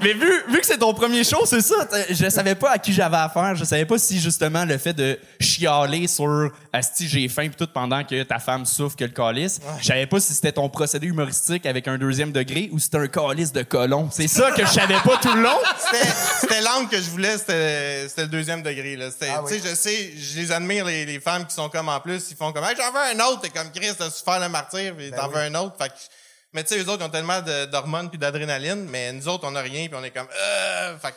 Mais 0.03 0.13
vu, 0.13 0.43
vu 0.49 0.59
que 0.59 0.65
c'est 0.65 0.77
ton 0.77 0.93
premier 0.93 1.23
show, 1.23 1.45
c'est 1.45 1.61
ça. 1.61 1.75
Je 2.09 2.29
savais 2.29 2.55
pas 2.55 2.71
à 2.71 2.77
qui 2.77 2.93
j'avais 2.93 3.17
affaire. 3.17 3.55
Je 3.55 3.63
savais 3.63 3.85
pas 3.85 3.97
si 3.97 4.19
justement 4.19 4.65
le 4.65 4.77
fait 4.77 4.93
de 4.93 5.17
chialer 5.39 6.07
sur 6.07 6.51
Asti, 6.71 7.07
j'ai 7.07 7.27
faim 7.29 7.47
pis 7.49 7.55
tout 7.55 7.67
pendant 7.73 8.03
que 8.03 8.23
ta 8.23 8.39
femme 8.39 8.65
souffre 8.65 8.95
que 8.95 9.03
le 9.05 9.11
calice. 9.11 9.59
Je 9.79 9.85
savais 9.85 10.05
pas 10.07 10.19
si 10.19 10.33
c'était 10.33 10.51
ton 10.51 10.69
procédé 10.69 11.07
humoristique 11.07 11.65
avec 11.65 11.87
un 11.87 11.97
deuxième 11.97 12.31
degré 12.31 12.69
ou 12.71 12.79
si 12.79 12.85
c'était 12.85 12.97
un 12.97 13.07
calice 13.07 13.51
de 13.51 13.63
colon. 13.63 14.09
C'est 14.11 14.27
ça 14.27 14.51
que 14.51 14.65
je 14.65 14.71
savais 14.71 14.99
pas 15.03 15.17
tout 15.17 15.33
le 15.33 15.41
long. 15.43 15.57
C'était- 15.77 16.13
C'était 16.41 16.61
l'angle 16.61 16.89
que 16.89 16.97
je 16.97 17.09
voulais, 17.09 17.37
c'était 17.37 18.07
c'était 18.09 18.23
le 18.23 18.27
deuxième 18.27 18.61
degré. 18.63 18.95
Là. 18.95 19.09
C'était- 19.11 19.31
Ah 19.33 19.41
tu 19.47 19.53
sais, 19.55 19.61
Je 19.69 19.75
sais, 19.75 20.13
je 20.17 20.39
les 20.39 20.51
admire, 20.51 20.85
les, 20.85 21.05
les 21.05 21.19
femmes 21.19 21.45
qui 21.45 21.53
sont 21.55 21.69
comme 21.69 21.89
en 21.89 21.99
plus, 21.99 22.23
ils 22.31 22.37
font 22.37 22.51
comme 22.51 22.63
hey, 22.65 22.75
j'en 22.77 22.91
veux 22.91 22.99
un 23.21 23.25
autre, 23.27 23.41
t'es 23.41 23.49
comme 23.49 23.71
Chris, 23.73 23.91
t'as 23.97 24.09
souffert 24.09 24.39
le 24.39 24.49
martyr, 24.49 24.93
puis 24.95 25.11
t'en 25.11 25.27
veux 25.29 25.37
un 25.37 25.55
autre. 25.55 25.75
Fait 25.77 25.89
que- 25.89 25.93
mais 26.53 26.63
tu 26.63 26.73
sais, 26.75 26.79
eux 26.83 26.87
autres, 26.89 27.01
ils 27.01 27.05
ont 27.05 27.09
tellement 27.09 27.39
d'hormones 27.71 28.09
puis 28.09 28.19
d'adrénaline, 28.19 28.85
mais 28.89 29.11
nous 29.13 29.27
autres, 29.27 29.47
on 29.49 29.55
a 29.55 29.61
rien, 29.61 29.87
puis 29.87 29.97
on 29.99 30.03
est 30.03 30.11
comme 30.11 30.27
euh, 30.39 30.95
fait 30.99 31.11
que, 31.11 31.15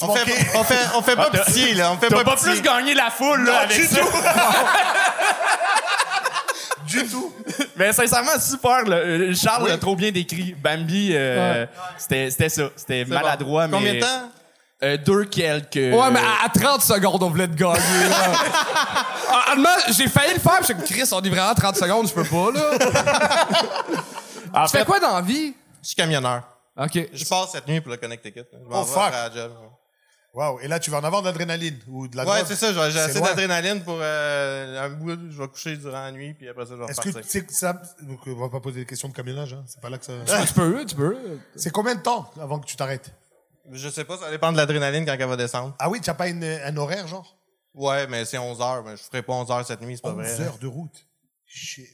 on 0.00 0.14
fait, 0.14 0.46
on 0.54 0.62
fait, 0.64 0.78
on 0.94 1.02
fait 1.02 1.16
pas 1.16 1.28
t'as- 1.32 1.44
pitié, 1.44 1.74
là. 1.74 1.90
On 1.92 1.96
fait 1.98 2.08
pas, 2.08 2.22
pas 2.22 2.36
pitié. 2.36 2.52
plus 2.52 2.62
gagné 2.62 2.94
la 2.94 3.10
foule 3.10 3.44
là, 3.44 3.60
avec 3.62 3.76
du 3.76 3.84
ça. 3.86 4.00
tout. 4.00 4.06
du 6.86 7.06
tout. 7.08 7.32
Mais 7.76 7.92
sincèrement, 7.92 8.38
super. 8.40 8.84
là. 8.84 8.96
Euh, 8.96 9.34
Charles 9.34 9.64
Oui. 9.64 9.70
l'a 9.70 9.78
trop 9.78 9.96
bien 9.96 10.12
décrit. 10.12 10.54
Bambi, 10.54 11.10
euh, 11.12 11.66
c'était 11.98 12.30
c'était 12.30 12.48
ça. 12.48 12.62
C'était 12.76 13.04
maladroit, 13.04 13.66
bon. 13.66 13.80
mais... 13.80 13.88
Combien 13.88 13.94
de 14.00 14.00
temps? 14.00 14.30
Euh, 14.84 14.96
deux 14.96 15.24
quelques... 15.26 15.76
Ouais, 15.76 16.10
mais 16.10 16.18
à, 16.18 16.44
à 16.44 16.48
30 16.48 16.82
secondes, 16.82 17.22
on 17.22 17.30
voulait 17.30 17.46
te 17.46 17.54
gagner. 17.54 18.08
là. 18.10 18.16
Ah, 19.34 19.52
Honnêtement, 19.52 19.70
j'ai 19.96 20.08
failli 20.08 20.34
le 20.34 20.40
faire, 20.40 20.58
j'ai 20.66 20.74
dit, 20.74 20.82
Chris, 20.92 21.08
on 21.12 21.22
est 21.22 21.30
vraiment 21.30 21.48
à 21.48 21.54
30 21.54 21.74
secondes, 21.76 22.06
je 22.06 22.12
peux 22.12 22.24
pas, 22.24 22.50
là. 22.52 22.72
En 24.54 24.66
Tu 24.66 24.76
fais 24.76 24.84
quoi 24.84 25.00
dans 25.00 25.14
la 25.14 25.22
vie? 25.22 25.54
Je 25.82 25.86
suis 25.88 25.96
camionneur. 25.96 26.42
OK. 26.76 26.98
Je 27.12 27.24
pars 27.26 27.48
cette 27.48 27.66
nuit 27.68 27.80
pour 27.80 27.90
le 27.90 27.96
Connecticut. 27.98 28.44
Je 28.52 28.58
m'en 28.68 28.80
Oh, 28.80 28.84
vais 28.84 28.90
fuck. 28.92 29.12
à 29.12 29.28
la 29.28 29.34
job. 29.34 29.52
Wow. 30.34 30.60
Et 30.60 30.68
là, 30.68 30.78
tu 30.80 30.90
vas 30.90 30.98
en 30.98 31.04
avoir 31.04 31.20
de 31.20 31.26
l'adrénaline 31.26 31.78
ou 31.88 32.08
de 32.08 32.16
la 32.16 32.22
Ouais, 32.24 32.36
drogue. 32.36 32.46
c'est 32.48 32.56
ça. 32.56 32.72
J'ai 32.72 32.80
j'ai 32.90 32.92
C'est 32.92 32.98
assez 33.04 33.18
loin. 33.18 33.28
d'adrénaline 33.28 33.82
pour 33.84 33.98
euh, 34.00 34.82
un 34.86 34.88
bout. 34.88 35.10
Je 35.30 35.36
vais 35.38 35.48
coucher 35.48 35.76
durant 35.76 36.00
la 36.04 36.10
nuit, 36.12 36.32
puis 36.32 36.48
après 36.48 36.64
ça, 36.64 36.70
je 36.72 36.76
vais 36.78 36.84
Est-ce 36.86 37.00
repartir. 37.02 37.20
que 37.22 37.28
c'est 37.30 37.50
ça 37.50 37.74
donc 38.00 38.20
on 38.26 38.34
va 38.36 38.48
pas 38.48 38.60
poser 38.60 38.80
des 38.80 38.86
questions 38.86 39.08
de 39.08 39.12
camionnage 39.14 39.52
hein, 39.52 39.62
c'est 39.66 39.80
pas 39.82 39.90
là 39.90 39.98
que 39.98 40.06
ça 40.06 40.12
Tu 40.46 40.54
peux, 40.54 40.86
tu 40.86 40.94
peux. 40.96 41.18
C'est 41.56 41.70
combien 41.70 41.94
de 41.96 42.00
temps 42.00 42.30
avant 42.40 42.58
que 42.60 42.64
tu 42.66 42.76
t'arrêtes? 42.76 43.12
Je 43.70 43.88
sais 43.90 44.04
pas, 44.04 44.16
ça 44.16 44.30
dépend 44.30 44.50
de 44.52 44.56
l'adrénaline 44.56 45.04
quand 45.04 45.12
elle 45.12 45.26
va 45.26 45.36
descendre. 45.36 45.74
Ah 45.78 45.90
oui, 45.90 46.00
tu 46.00 46.08
n'as 46.08 46.14
pas 46.14 46.28
une- 46.28 46.42
un 46.44 46.76
horaire 46.78 47.06
genre? 47.06 47.36
Ouais, 47.74 48.06
mais 48.06 48.24
c'est 48.24 48.38
11 48.38 48.60
heures. 48.62 48.82
Mais 48.84 48.96
je 48.96 49.02
ferai 49.02 49.22
pas 49.22 49.34
11 49.34 49.50
heures 49.50 49.66
cette 49.66 49.82
nuit, 49.82 49.96
c'est 49.96 50.02
pas 50.02 50.10
11 50.14 50.16
vrai. 50.16 50.40
heures 50.46 50.58
de 50.58 50.66
route. 50.66 51.06
Shit. 51.46 51.86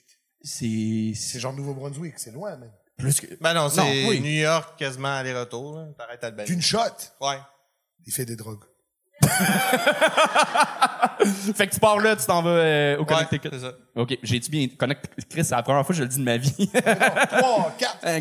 C'est... 0.43 1.13
C'est 1.15 1.41
genre 1.41 1.53
Nouveau-Brunswick, 1.53 2.15
c'est 2.19 2.33
loin 2.33 2.57
même. 2.57 2.71
Plus 2.97 3.21
que... 3.21 3.27
Ben 3.41 3.55
non, 3.55 3.69
c'est 3.69 3.81
Non, 3.81 4.09
oui. 4.09 4.21
New 4.21 4.41
York 4.43 4.79
quasiment 4.79 5.17
aller-retour. 5.17 5.77
là. 5.79 5.85
T'arrêtes 5.97 6.25
à 6.25 6.31
le 6.31 6.45
D'une 6.45 6.61
shot, 6.63 6.79
Ouais. 7.21 7.39
il 8.07 8.13
fait 8.13 8.25
des 8.25 8.37
drogues. 8.37 8.65
Fait 11.57 11.67
que 11.67 11.75
tu 11.75 11.81
pars 11.81 11.99
là, 11.99 12.15
tu 12.15 12.25
t'en 12.25 12.41
vas 12.43 12.51
euh, 12.51 12.97
au 12.97 13.01
Ouais, 13.01 13.07
Connecticut. 13.07 13.49
c'est 13.53 13.59
ça. 13.61 13.73
OK. 13.97 14.17
J'ai-tu 14.23 14.51
bien... 14.51 14.69
Connect... 14.79 15.05
Chris, 15.29 15.45
c'est 15.45 15.55
la 15.55 15.63
première 15.63 15.85
fois 15.85 15.93
que 15.93 15.99
je 15.99 16.03
le 16.05 16.09
dis 16.09 16.19
de 16.19 16.23
ma 16.25 16.37
vie. 16.37 16.69
3, 16.73 17.75
4. 17.79 17.99
Euh, 18.05 18.21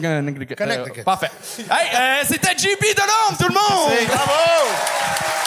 Connecticut. 0.56 1.00
Euh, 1.00 1.04
Parfait. 1.04 1.30
Hey, 1.60 1.96
euh, 1.96 2.24
c'était 2.28 2.58
JP 2.58 2.81
Delhomme, 2.81 3.38
tout 3.38 3.48
le 3.48 3.54
monde! 3.54 4.08
Bravo! 4.08 5.47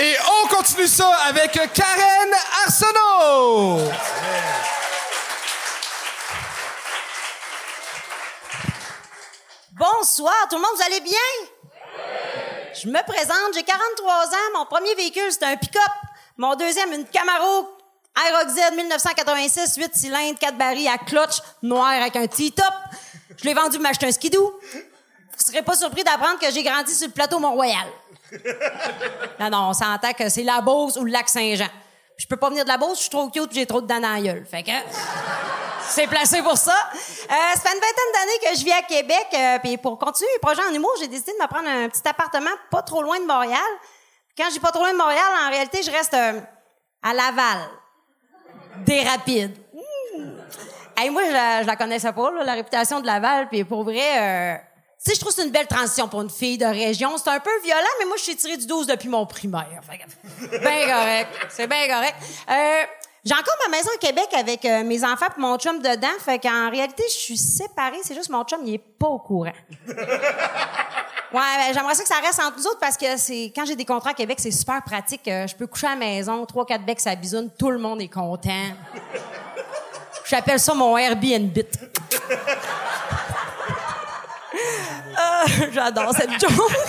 Et 0.00 0.14
on 0.44 0.46
continue 0.46 0.86
ça 0.86 1.12
avec 1.26 1.50
Karen 1.72 2.32
Arsenault. 2.64 3.90
Bonsoir, 9.72 10.34
tout 10.48 10.54
le 10.54 10.62
monde, 10.62 10.70
vous 10.76 10.82
allez 10.86 11.00
bien? 11.00 11.18
Je 12.80 12.86
me 12.86 13.04
présente, 13.04 13.54
j'ai 13.54 13.64
43 13.64 14.14
ans, 14.14 14.58
mon 14.58 14.66
premier 14.66 14.94
véhicule, 14.94 15.32
c'est 15.32 15.42
un 15.42 15.56
pick-up. 15.56 15.82
Mon 16.36 16.54
deuxième, 16.54 16.92
une 16.92 17.04
Camaro 17.04 17.76
Aerox 18.24 18.52
Z 18.52 18.76
1986, 18.76 19.76
8 19.78 19.96
cylindres, 19.96 20.38
4 20.38 20.56
barils 20.56 20.86
à 20.86 20.98
clutch, 20.98 21.38
noir 21.62 21.88
avec 21.88 22.14
un 22.14 22.28
T-top. 22.28 22.64
Je 23.36 23.44
l'ai 23.44 23.54
vendu 23.54 23.78
pour 23.78 23.82
m'acheter 23.82 24.06
un 24.06 24.12
skidoo. 24.12 24.60
Vous 24.72 25.44
serez 25.44 25.62
pas 25.62 25.74
surpris 25.74 26.04
d'apprendre 26.04 26.38
que 26.38 26.52
j'ai 26.52 26.62
grandi 26.62 26.94
sur 26.94 27.08
le 27.08 27.12
plateau 27.12 27.40
Mont-Royal. 27.40 27.88
Non, 29.40 29.50
non, 29.50 29.68
on 29.68 29.72
s'entend 29.72 30.12
que 30.12 30.28
c'est 30.28 30.42
la 30.42 30.60
Beauce 30.60 30.96
ou 30.96 31.04
le 31.04 31.12
lac 31.12 31.28
Saint-Jean. 31.28 31.68
Je 32.16 32.26
peux 32.26 32.36
pas 32.36 32.48
venir 32.50 32.64
de 32.64 32.68
la 32.68 32.76
Beauce, 32.76 32.96
je 32.96 33.02
suis 33.02 33.10
trop 33.10 33.28
cute, 33.28 33.50
j'ai 33.52 33.66
trop 33.66 33.80
de 33.80 33.86
dents 33.86 34.00
dans 34.00 34.12
la 34.14 34.20
gueule. 34.20 34.44
Fait 34.50 34.62
que... 34.62 34.70
C'est 35.90 36.06
placé 36.06 36.42
pour 36.42 36.58
ça. 36.58 36.74
Euh, 36.92 37.34
ça 37.54 37.60
fait 37.60 37.74
une 37.74 37.80
vingtaine 37.80 38.12
d'années 38.12 38.38
que 38.52 38.58
je 38.58 38.64
vis 38.64 38.72
à 38.72 38.82
Québec. 38.82 39.26
euh, 39.32 39.58
puis 39.60 39.78
pour 39.78 39.98
continuer 39.98 40.28
mes 40.34 40.38
projets 40.40 40.62
en 40.70 40.74
humour, 40.74 40.90
j'ai 41.00 41.08
décidé 41.08 41.32
de 41.32 41.42
me 41.42 41.48
prendre 41.48 41.66
un 41.66 41.88
petit 41.88 42.06
appartement 42.06 42.50
pas 42.70 42.82
trop 42.82 43.00
loin 43.02 43.18
de 43.18 43.24
Montréal. 43.24 43.58
Quand 44.36 44.44
je 44.48 44.52
dis 44.54 44.60
pas 44.60 44.70
trop 44.70 44.82
loin 44.82 44.92
de 44.92 44.98
Montréal, 44.98 45.24
en 45.46 45.48
réalité, 45.50 45.82
je 45.82 45.90
reste 45.90 46.12
euh, 46.12 46.40
à 47.02 47.14
Laval. 47.14 47.60
Des 48.84 49.02
rapides. 49.02 49.56
Mmh. 49.72 50.30
Hey, 50.98 51.08
moi, 51.08 51.22
je, 51.26 51.66
la- 51.66 51.76
connaissais 51.76 52.12
pas, 52.12 52.30
là, 52.32 52.44
la 52.44 52.52
réputation 52.52 53.00
de 53.00 53.06
Laval. 53.06 53.48
Puis 53.48 53.64
pour 53.64 53.84
vrai, 53.84 54.60
tu 55.02 55.10
sais, 55.10 55.14
je 55.14 55.20
trouve 55.20 55.32
que 55.32 55.40
c'est 55.40 55.46
une 55.46 55.52
belle 55.52 55.66
transition 55.66 56.08
pour 56.08 56.22
une 56.22 56.30
fille 56.30 56.58
de 56.58 56.66
région. 56.66 57.16
C'est 57.18 57.30
un 57.30 57.38
peu 57.38 57.50
violent, 57.62 57.80
mais 58.00 58.06
moi, 58.06 58.16
je 58.16 58.24
suis 58.24 58.36
tirée 58.36 58.56
du 58.56 58.66
12 58.66 58.86
depuis 58.86 59.08
mon 59.08 59.26
primaire. 59.26 59.80
Bien 60.40 60.86
correct. 60.86 61.28
C'est 61.50 61.66
bien 61.68 61.86
correct. 61.86 62.16
Euh, 62.50 62.82
j'ai 63.24 63.34
encore 63.34 63.54
ma 63.68 63.76
maison 63.76 63.90
à 63.94 63.98
Québec 63.98 64.28
avec 64.36 64.64
euh, 64.64 64.82
mes 64.84 65.04
enfants 65.04 65.26
et 65.36 65.40
mon 65.40 65.56
chum 65.58 65.78
dedans. 65.80 66.08
Fait 66.24 66.38
qu'en 66.38 66.70
réalité, 66.70 67.04
je 67.08 67.14
suis 67.14 67.36
séparée. 67.36 67.98
C'est 68.02 68.14
juste 68.14 68.30
mon 68.30 68.42
chum, 68.44 68.60
il 68.64 68.74
est 68.74 68.78
pas 68.78 69.08
au 69.08 69.18
courant. 69.18 69.52
Ouais, 71.30 71.40
ben, 71.40 71.74
j'aimerais 71.74 71.94
ça 71.94 72.02
que 72.02 72.08
ça 72.08 72.20
reste 72.24 72.40
entre 72.40 72.56
nous 72.56 72.66
autres 72.66 72.78
parce 72.78 72.96
que 72.96 73.18
c'est 73.18 73.52
quand 73.54 73.66
j'ai 73.66 73.76
des 73.76 73.84
contrats 73.84 74.10
à 74.10 74.14
Québec, 74.14 74.38
c'est 74.40 74.50
super 74.50 74.82
pratique. 74.82 75.28
Euh, 75.28 75.46
je 75.46 75.54
peux 75.54 75.66
coucher 75.66 75.88
à 75.88 75.90
la 75.90 75.96
maison, 75.96 76.46
trois 76.46 76.64
quatre 76.64 76.86
becs 76.86 77.06
à 77.06 77.14
bisoune, 77.14 77.50
tout 77.58 77.70
le 77.70 77.78
monde 77.78 78.00
est 78.00 78.08
content. 78.08 78.64
J'appelle 80.24 80.58
ça 80.58 80.72
mon 80.72 80.96
Airbnb. 80.96 81.58
J'adore 85.72 86.14
cette 86.14 86.32
joke. 86.40 86.52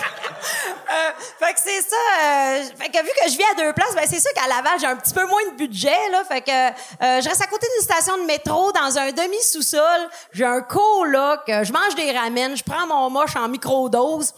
Euh, 0.92 1.12
fait 1.38 1.54
que 1.54 1.60
c'est 1.64 1.82
ça. 1.82 1.96
euh, 1.96 2.64
fait 2.80 2.90
que 2.90 2.98
vu 3.04 3.10
que 3.24 3.30
je 3.30 3.38
vis 3.38 3.44
à 3.52 3.54
deux 3.56 3.74
places, 3.74 3.94
ben 3.94 4.06
c'est 4.10 4.20
sûr 4.20 4.32
qu'à 4.34 4.48
Laval 4.48 4.80
j'ai 4.80 4.88
un 4.88 4.96
petit 4.96 5.14
peu 5.14 5.24
moins 5.28 5.46
de 5.52 5.56
budget 5.56 6.10
là. 6.12 6.24
Fait 6.24 6.42
que 6.42 6.50
euh, 6.50 7.22
je 7.22 7.30
reste 7.30 7.44
à 7.44 7.46
côté 7.46 7.68
d'une 7.76 7.84
station 7.84 8.18
de 8.18 8.24
métro 8.24 8.72
dans 8.72 8.98
un 8.98 9.12
demi 9.12 9.40
sous-sol. 9.44 10.10
J'ai 10.34 10.46
un 10.46 10.62
coloc. 10.62 11.42
Je 11.48 11.72
mange 11.72 11.94
des 11.96 12.12
ramen. 12.18 12.58
Je 12.58 12.64
prends 12.64 12.88
mon 12.88 13.08
moche 13.12 13.36
en 13.36 13.48
microdose. 13.48 14.34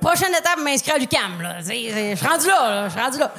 Prochaine 0.00 0.32
étape, 0.32 0.58
m'inscrire 0.58 0.94
à 0.94 0.98
l'UCAM. 0.98 1.54
Je 1.58 2.14
suis 2.14 2.26
rendu 2.26 2.46
là. 2.46 2.70
là, 2.70 2.84
Je 2.88 2.92
suis 2.92 3.00
rendu 3.00 3.18
là. 3.18 3.32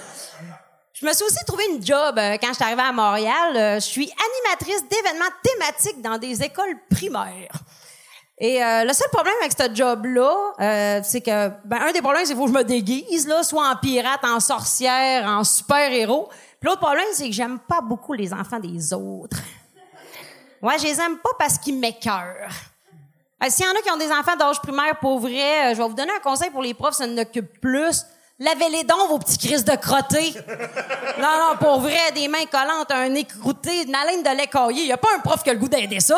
Je 0.94 1.06
me 1.06 1.13
suis 1.13 1.24
aussi 1.24 1.46
trouvé 1.48 1.63
une 1.70 1.86
job 1.86 2.16
quand 2.42 2.48
je 2.50 2.54
suis 2.56 2.63
arrivée 2.66 2.82
à 2.82 2.92
Montréal. 2.92 3.75
Je 3.75 3.80
suis 3.80 4.12
animatrice 4.12 4.84
d'événements 4.90 5.32
thématiques 5.42 6.01
dans 6.01 6.18
des 6.18 6.44
écoles 6.44 6.75
primaires. 6.94 7.54
Et 8.43 8.63
euh, 8.63 8.86
le 8.86 8.91
seul 8.93 9.07
problème 9.12 9.36
avec 9.39 9.51
ce 9.51 9.71
job-là, 9.71 10.36
euh, 10.60 11.00
c'est 11.03 11.21
que 11.21 11.50
ben, 11.63 11.77
un 11.79 11.91
des 11.91 12.01
problèmes, 12.01 12.25
c'est 12.25 12.33
qu'il 12.33 12.38
faut 12.38 12.48
que 12.48 12.51
je 12.51 12.57
me 12.57 12.63
déguise, 12.63 13.27
là, 13.27 13.43
soit 13.43 13.69
en 13.69 13.75
pirate, 13.75 14.21
en 14.24 14.39
sorcière, 14.39 15.27
en 15.27 15.43
super-héros. 15.43 16.27
L'autre 16.63 16.79
problème, 16.79 17.05
c'est 17.13 17.27
que 17.27 17.36
j'aime 17.36 17.60
pas 17.60 17.81
beaucoup 17.81 18.13
les 18.13 18.33
enfants 18.33 18.60
des 18.60 18.93
autres. 18.93 19.38
Ouais, 20.60 20.79
je 20.79 20.86
les 20.86 21.00
aime 21.00 21.19
pas 21.19 21.29
parce 21.38 21.60
qu'ils 21.60 21.77
m'écœurent. 21.77 22.50
Euh, 23.43 23.48
S'il 23.50 23.63
y 23.63 23.69
en 23.69 23.74
a 23.74 23.81
qui 23.83 23.91
ont 23.91 23.98
des 23.98 24.12
enfants 24.12 24.36
d'âge 24.36 24.60
primaire, 24.60 24.98
pour 25.00 25.19
vrai, 25.19 25.67
euh, 25.67 25.75
je 25.75 25.77
vais 25.77 25.88
vous 25.88 25.93
donner 25.93 26.12
un 26.12 26.19
conseil 26.19 26.50
pour 26.50 26.63
les 26.63 26.74
profs, 26.74 26.95
ça 26.95 27.05
en 27.05 27.17
occupe 27.19 27.62
plus. 27.62 28.07
Lavez-les 28.39 28.86
dons, 28.86 29.07
vos 29.07 29.19
petits 29.19 29.38
crises 29.38 29.65
de 29.65 29.75
crottés. 29.75 30.33
non, 31.19 31.38
non, 31.38 31.57
pour 31.60 31.79
vrai, 31.79 32.12
des 32.15 32.27
mains 32.27 32.45
collantes, 32.51 32.89
un 32.89 33.10
nez 33.10 33.25
croûté, 33.25 33.83
une 33.83 33.93
haleine 33.93 34.24
de 34.24 34.36
lait 34.36 34.48
caillé. 34.48 34.88
Y 34.88 34.91
a 34.91 34.98
pas 34.98 35.10
un 35.15 35.19
prof 35.19 35.43
qui 35.43 35.51
a 35.51 35.53
le 35.53 35.60
goût 35.60 35.69
d'aider 35.69 36.00
ça. 36.00 36.17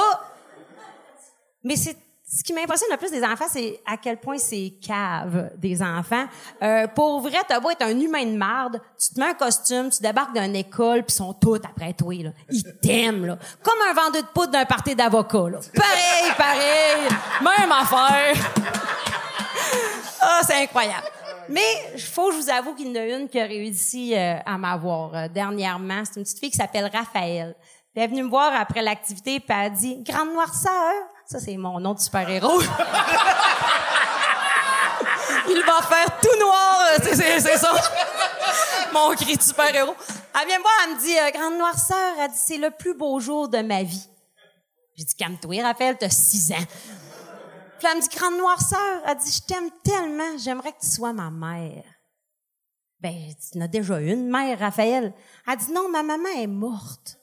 Mais 1.66 1.76
c'est 1.76 1.98
ce 2.36 2.44
qui 2.44 2.54
m'impressionne 2.54 2.90
le 2.92 2.98
plus 2.98 3.12
des 3.12 3.24
enfants, 3.24 3.46
c'est 3.48 3.80
à 3.86 3.96
quel 3.98 4.18
point 4.18 4.38
c'est 4.38 4.74
cave 4.82 5.52
des 5.58 5.84
enfants. 5.84 6.26
Euh, 6.64 6.88
pour 6.88 7.22
vrai, 7.22 7.38
t'as 7.48 7.60
beau 7.60 7.70
être 7.70 7.84
un 7.84 8.00
humain 8.00 8.26
de 8.26 8.36
marde, 8.36 8.82
tu 9.00 9.14
te 9.14 9.20
mets 9.20 9.28
un 9.28 9.34
costume, 9.36 9.90
tu 9.92 10.02
débarques 10.02 10.34
d'une 10.34 10.56
école, 10.56 11.04
puis 11.04 11.16
sont 11.16 11.34
tous 11.34 11.56
après 11.58 11.94
toi. 11.94 12.16
Là. 12.16 12.32
Ils 12.50 12.64
t'aiment, 12.82 13.26
là. 13.26 13.38
Comme 13.62 13.78
un 13.88 13.94
vendeur 13.94 14.24
de 14.24 14.28
poudre 14.34 14.52
d'un 14.52 14.66
party 14.66 14.96
d'avocats. 14.96 15.60
Pareil, 15.76 16.32
pareil, 16.36 17.08
même 17.42 17.72
affaire. 17.72 18.36
Ah, 20.22 20.40
c'est 20.48 20.64
incroyable. 20.64 21.08
Mais 21.50 21.98
faut 21.98 22.32
je 22.32 22.38
vous 22.38 22.50
avoue 22.50 22.74
qu'il 22.74 22.88
y 22.88 22.92
en 22.92 23.02
a 23.02 23.06
une 23.06 23.30
qui 23.30 23.40
a 23.40 23.46
réussi 23.46 24.16
euh, 24.16 24.38
à 24.46 24.58
m'avoir 24.58 25.14
euh, 25.14 25.28
dernièrement. 25.28 26.02
C'est 26.06 26.20
une 26.20 26.24
petite 26.24 26.40
fille 26.40 26.52
qui 26.52 26.58
s'appelle 26.58 26.90
Raphaël. 26.92 27.56
Elle 27.96 28.04
est 28.04 28.08
venue 28.08 28.24
me 28.24 28.30
voir 28.30 28.54
après 28.56 28.82
l'activité, 28.82 29.40
puis 29.40 29.50
elle 29.50 29.66
a 29.66 29.70
dit 29.70 30.02
«Grande 30.04 30.34
noirceur». 30.34 30.94
Ça, 31.34 31.40
c'est 31.40 31.58
mon 31.58 31.80
nom 31.80 31.96
de 31.96 32.00
super-héros. 32.00 32.62
Il 35.50 35.64
va 35.66 35.82
faire 35.82 36.20
tout 36.22 36.40
noir, 36.40 36.78
euh, 36.92 36.98
c'est, 37.02 37.40
ça. 37.58 37.74
Mon 38.94 39.16
cri 39.16 39.36
de 39.36 39.42
super-héros. 39.42 39.96
Elle 40.40 40.48
vient 40.48 40.60
me 40.60 40.62
voir, 40.62 40.74
elle 40.84 40.94
me 40.94 41.00
dit 41.00 41.18
euh, 41.18 41.32
Grande 41.32 41.58
noirceur», 41.58 42.14
elle 42.20 42.30
dit 42.30 42.38
«C'est 42.46 42.60
le 42.60 42.70
plus 42.70 42.94
beau 42.94 43.20
jour 43.20 43.50
de 43.50 43.64
ma 43.64 43.82
vie». 43.82 44.08
J'ai 44.96 45.06
dit 45.06 45.16
«Calme-toi, 45.18 45.64
Raphaël, 45.64 45.98
t'as 46.00 46.12
six 46.12 46.52
ans». 46.52 46.58
Puis 47.80 47.88
elle 47.90 47.98
me 47.98 48.02
dit, 48.04 48.16
grande 48.16 48.38
noirceur, 48.38 49.02
elle 49.08 49.18
dit, 49.18 49.32
je 49.32 49.42
t'aime 49.42 49.72
tellement, 49.84 50.38
j'aimerais 50.38 50.74
que 50.74 50.82
tu 50.82 50.92
sois 50.92 51.14
ma 51.14 51.32
mère. 51.32 51.84
Ben, 53.00 53.34
tu 53.52 53.58
en 53.58 53.62
as 53.62 53.68
déjà 53.68 54.00
une 54.00 54.30
mère, 54.30 54.60
Raphaël. 54.60 55.16
Elle 55.48 55.58
dit, 55.58 55.72
non, 55.72 55.90
ma 55.90 56.04
maman 56.04 56.30
est 56.38 56.46
morte. 56.46 57.18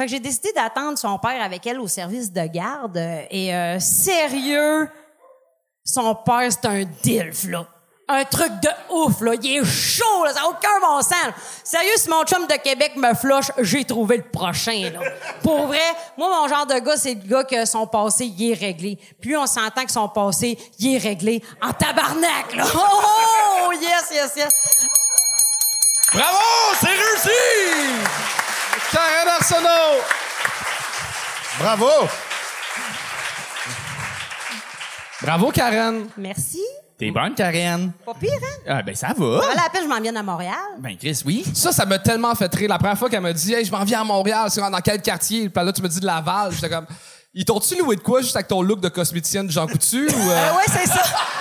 Fait 0.00 0.06
que 0.06 0.12
j'ai 0.12 0.20
décidé 0.20 0.50
d'attendre 0.54 0.96
son 0.96 1.18
père 1.18 1.42
avec 1.42 1.66
elle 1.66 1.78
au 1.78 1.86
service 1.86 2.32
de 2.32 2.46
garde. 2.46 2.96
euh, 2.96 3.20
Et 3.30 3.54
euh, 3.54 3.78
sérieux, 3.80 4.88
son 5.84 6.14
père, 6.14 6.48
c'est 6.50 6.64
un 6.64 6.84
dilf, 7.02 7.44
là. 7.44 7.66
Un 8.08 8.24
truc 8.24 8.50
de 8.62 8.70
ouf, 8.94 9.20
là. 9.20 9.32
Il 9.42 9.58
est 9.58 9.62
chaud, 9.66 10.24
là. 10.24 10.32
Ça 10.32 10.40
n'a 10.40 10.48
aucun 10.48 10.80
bon 10.80 11.02
sens. 11.02 11.34
Sérieux, 11.62 11.92
si 11.96 12.08
mon 12.08 12.24
chum 12.24 12.46
de 12.46 12.54
Québec 12.54 12.92
me 12.96 13.12
flush, 13.12 13.50
j'ai 13.58 13.84
trouvé 13.84 14.16
le 14.16 14.22
prochain, 14.22 14.90
là. 14.90 15.00
Pour 15.42 15.66
vrai, 15.66 15.92
moi, 16.16 16.30
mon 16.30 16.48
genre 16.48 16.64
de 16.64 16.78
gars, 16.78 16.96
c'est 16.96 17.12
le 17.12 17.28
gars 17.28 17.44
que 17.44 17.66
son 17.66 17.86
passé, 17.86 18.24
il 18.24 18.52
est 18.52 18.54
réglé. 18.54 18.98
Puis 19.20 19.36
on 19.36 19.44
s'entend 19.46 19.84
que 19.84 19.92
son 19.92 20.08
passé, 20.08 20.56
il 20.78 20.94
est 20.94 20.98
réglé 20.98 21.42
en 21.60 21.74
tabarnak, 21.74 22.54
là. 22.56 22.64
Oh, 22.74 23.68
oh, 23.68 23.72
yes, 23.72 24.08
yes, 24.10 24.32
yes. 24.34 24.86
Bravo! 26.14 26.38
C'est 26.80 26.86
réussi! 26.86 28.39
Karen 28.92 29.28
Arsenault! 29.38 30.02
Bravo! 31.58 32.08
Bravo, 35.22 35.50
Karen. 35.52 36.06
Merci. 36.16 36.60
T'es 36.98 37.10
bonne, 37.10 37.34
Karen. 37.34 37.92
Pas 38.04 38.14
pire, 38.14 38.30
hein? 38.42 38.62
Ah, 38.66 38.82
ben 38.82 38.94
ça 38.94 39.08
va. 39.16 39.40
À 39.50 39.54
la 39.54 39.68
peine, 39.70 39.84
je 39.84 39.88
m'en 39.88 40.00
viens 40.00 40.14
à 40.16 40.22
Montréal. 40.22 40.54
Ben, 40.78 40.96
Chris, 40.98 41.22
oui. 41.24 41.44
Ça, 41.54 41.72
ça 41.72 41.84
m'a 41.86 41.98
tellement 41.98 42.34
fait 42.34 42.52
rire. 42.54 42.68
La 42.68 42.78
première 42.78 42.98
fois 42.98 43.08
qu'elle 43.08 43.20
m'a 43.20 43.32
dit, 43.32 43.52
hey, 43.54 43.64
je 43.64 43.70
m'en 43.70 43.84
viens 43.84 44.00
à 44.00 44.04
Montréal, 44.04 44.48
c'est 44.50 44.60
dans 44.60 44.80
quel 44.80 45.00
quartier? 45.00 45.48
Puis 45.48 45.64
là, 45.64 45.72
tu 45.72 45.82
me 45.82 45.88
dis 45.88 46.00
de 46.00 46.06
Laval. 46.06 46.52
J'étais 46.52 46.68
comme, 46.68 46.86
ils 47.32 47.44
t'ont-tu 47.44 47.76
loué 47.78 47.96
de 47.96 48.00
quoi 48.00 48.20
juste 48.22 48.34
avec 48.36 48.48
ton 48.48 48.60
look 48.62 48.80
de 48.80 48.88
cosméticienne 48.88 49.46
de 49.46 49.52
Jean 49.52 49.66
Coutu? 49.66 50.06
ou, 50.08 50.30
euh, 50.30 50.48
Ah 50.50 50.56
ouais, 50.56 50.64
c'est 50.66 50.86
ça. 50.86 51.02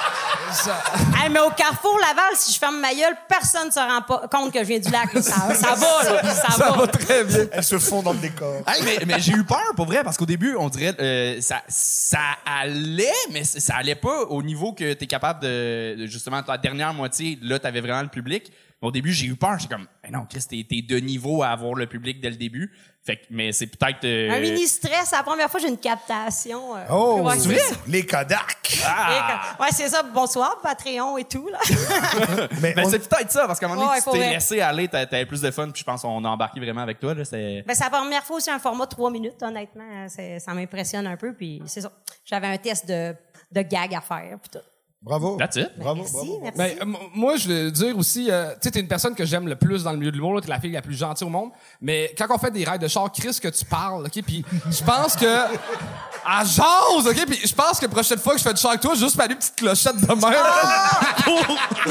ça- 0.64 0.84
Hey, 1.22 1.30
mais 1.30 1.40
au 1.40 1.50
Carrefour 1.52 1.98
Laval, 2.00 2.34
si 2.36 2.54
je 2.54 2.60
ferme 2.60 2.80
ma 2.80 2.94
gueule, 2.94 3.16
personne 3.28 3.68
ne 3.68 3.72
se 3.72 3.80
rend 3.80 4.02
pas 4.02 4.28
compte 4.28 4.52
que 4.54 4.60
je 4.60 4.64
viens 4.66 4.80
du 4.80 4.90
lac. 4.90 5.14
là. 5.14 5.22
Ça, 5.22 5.54
ça 5.54 5.76
va, 5.76 6.04
là. 6.22 6.34
Ça, 6.34 6.52
ça 6.52 6.70
va. 6.72 6.78
va 6.78 6.88
très 6.88 7.24
bien. 7.24 7.46
Elles 7.52 7.64
se 7.64 7.78
font 7.80 8.02
dans 8.02 8.14
le 8.14 8.20
décor. 8.20 8.62
Hey, 8.68 8.84
mais 8.84 9.06
mais 9.06 9.20
j'ai 9.20 9.34
eu 9.34 9.44
peur, 9.44 9.74
pour 9.76 9.86
vrai, 9.86 10.04
parce 10.04 10.18
qu'au 10.18 10.26
début, 10.26 10.56
on 10.58 10.70
dirait 10.70 10.96
euh, 11.00 11.42
ça, 11.42 11.62
ça 11.68 12.20
allait, 12.46 13.12
mais 13.32 13.44
ça 13.44 13.76
allait 13.76 13.96
pas 13.96 14.24
au 14.30 14.42
niveau 14.44 14.74
que 14.74 14.94
t'es 14.94 15.08
capable 15.08 15.42
de, 15.42 15.96
de, 16.00 16.06
justement, 16.08 16.42
la 16.48 16.58
dernière 16.58 16.94
moitié, 16.94 17.38
là, 17.42 17.60
t'avais 17.60 17.82
vraiment 17.82 18.02
le 18.02 18.08
public. 18.10 18.52
Mais 18.82 18.88
au 18.88 18.92
début, 18.92 19.12
j'ai 19.12 19.26
eu 19.28 19.36
peur. 19.36 19.58
J'étais 19.60 19.76
comme, 19.76 19.88
ben 20.04 20.12
non, 20.14 20.26
Chris, 20.30 20.44
t'es 20.50 20.66
t'es 20.70 20.82
de 20.82 20.98
niveau 21.00 21.44
à 21.44 21.50
avoir 21.50 21.74
le 21.74 21.86
public 21.86 22.22
dès 22.22 22.30
le 22.30 22.38
début. 22.38 22.72
Fait 23.06 23.16
que, 23.16 23.22
mais 23.30 23.52
c'est 23.54 23.68
peut-être... 23.68 24.04
euh, 24.04 24.30
Un 24.30 24.40
mini 24.42 24.68
stress, 24.68 25.08
c'est 25.10 25.16
la 25.16 25.24
première 25.24 25.50
fois 25.50 25.60
que 25.60 25.66
j'ai 25.66 25.72
une 25.72 25.80
captation. 25.80 26.76
euh, 26.76 26.84
Oh, 26.92 27.22
ouais, 27.24 27.40
ça. 27.40 27.76
les 27.88 28.06
Kodak. 28.06 28.78
Ah! 28.86 29.56
Ouais, 29.60 29.70
c'est 29.72 29.88
ça. 29.88 30.04
Bonsoir, 30.04 30.60
Patreon 30.62 31.18
et 31.18 31.24
tout, 31.24 31.48
là. 31.48 31.58
Mais 32.62 32.74
Ben, 32.74 32.86
on- 32.86 32.90
c'est 32.90 33.00
peut-être 33.08 33.32
ça, 33.32 33.48
parce 33.48 33.60
qu'à 33.60 33.66
un 33.66 33.70
moment 33.70 33.82
donné, 33.84 33.94
Ouais, 33.94 34.02
tu 34.04 34.12
t'es 34.12 34.18
vrai. 34.18 34.30
laissé 34.34 34.62
aller, 34.62 34.88
t'a- 34.90 35.06
t'avais 35.06 35.26
plus 35.26 35.42
de 35.42 35.50
fun, 35.50 35.70
puis 35.72 35.80
je 35.80 35.86
pense 35.86 36.02
qu'on 36.02 36.24
a 36.26 36.30
embarqué 36.30 36.60
vraiment 36.60 36.82
avec 36.82 37.00
toi. 37.00 37.14
Là, 37.14 37.24
c'est... 37.26 37.64
Ben, 37.66 37.74
c'est 37.74 37.86
la 37.86 37.90
première 37.90 38.24
fois 38.24 38.36
aussi 38.38 38.52
un 38.52 38.60
format 38.60 38.86
de 38.86 38.90
trois 38.92 39.10
minutes, 39.10 39.42
honnêtement. 39.42 40.08
C'est- 40.10 40.40
Ça 40.40 40.54
m'impressionne 40.54 41.08
un 41.08 41.16
peu, 41.18 41.34
puis 41.34 41.62
c'est 41.66 41.82
ça. 41.82 41.92
J'avais 42.26 42.48
un 42.48 42.58
test 42.58 42.86
de, 42.86 43.16
de 43.52 43.62
gag 43.62 43.96
à 43.96 44.02
faire, 44.02 44.38
puis 44.42 44.50
tout. 44.52 44.66
Bravo. 45.02 45.38
That's 45.38 45.56
it. 45.56 45.70
Bravo, 45.78 46.02
Merci, 46.02 46.14
bravo. 46.14 46.40
merci. 46.44 46.58
Ben, 46.58 46.76
euh, 46.82 46.98
moi, 47.16 47.38
je 47.38 47.48
veux 47.48 47.72
dire 47.72 47.98
aussi, 47.98 48.30
euh, 48.30 48.50
tu 48.52 48.58
sais, 48.64 48.72
t'es 48.72 48.80
une 48.82 48.88
personne 48.90 49.16
que 49.16 49.24
j'aime 49.24 49.48
le 49.48 49.56
plus 49.56 49.82
dans 49.84 49.92
le 49.92 49.98
milieu 49.98 50.12
de 50.12 50.18
l'humour, 50.18 50.34
là, 50.36 50.42
t'es 50.42 50.50
la 50.50 50.60
fille 50.60 50.74
la 50.74 50.82
plus 50.82 50.98
gentille 50.98 51.26
au 51.26 51.30
monde. 51.30 51.52
Mais 51.80 52.14
quand 52.18 52.26
on 52.30 52.38
fait 52.38 52.52
des 52.52 52.66
raids 52.66 52.80
de 52.80 52.88
char, 52.90 53.10
Chris, 53.12 53.40
que 53.42 53.48
tu 53.48 53.64
parles, 53.64 54.06
ok, 54.06 54.22
puis 54.26 54.44
je 54.70 54.84
pense 54.84 55.16
que 55.16 55.26
à 56.26 56.44
jase, 56.44 57.08
ok, 57.08 57.26
puis 57.28 57.40
je 57.46 57.54
pense 57.56 57.80
que 57.80 57.86
la 57.86 57.92
prochaine 57.92 58.20
fois 58.20 58.34
que 58.34 58.40
je 58.40 58.44
fais 58.44 58.54
du 58.54 58.60
char 58.60 58.72
avec 58.72 58.82
toi, 58.82 58.94
juste 58.94 59.16
faire 59.16 59.30
une 59.30 59.38
petite 59.38 59.56
clochette 59.56 59.96
de 60.02 60.06
pour, 60.06 60.20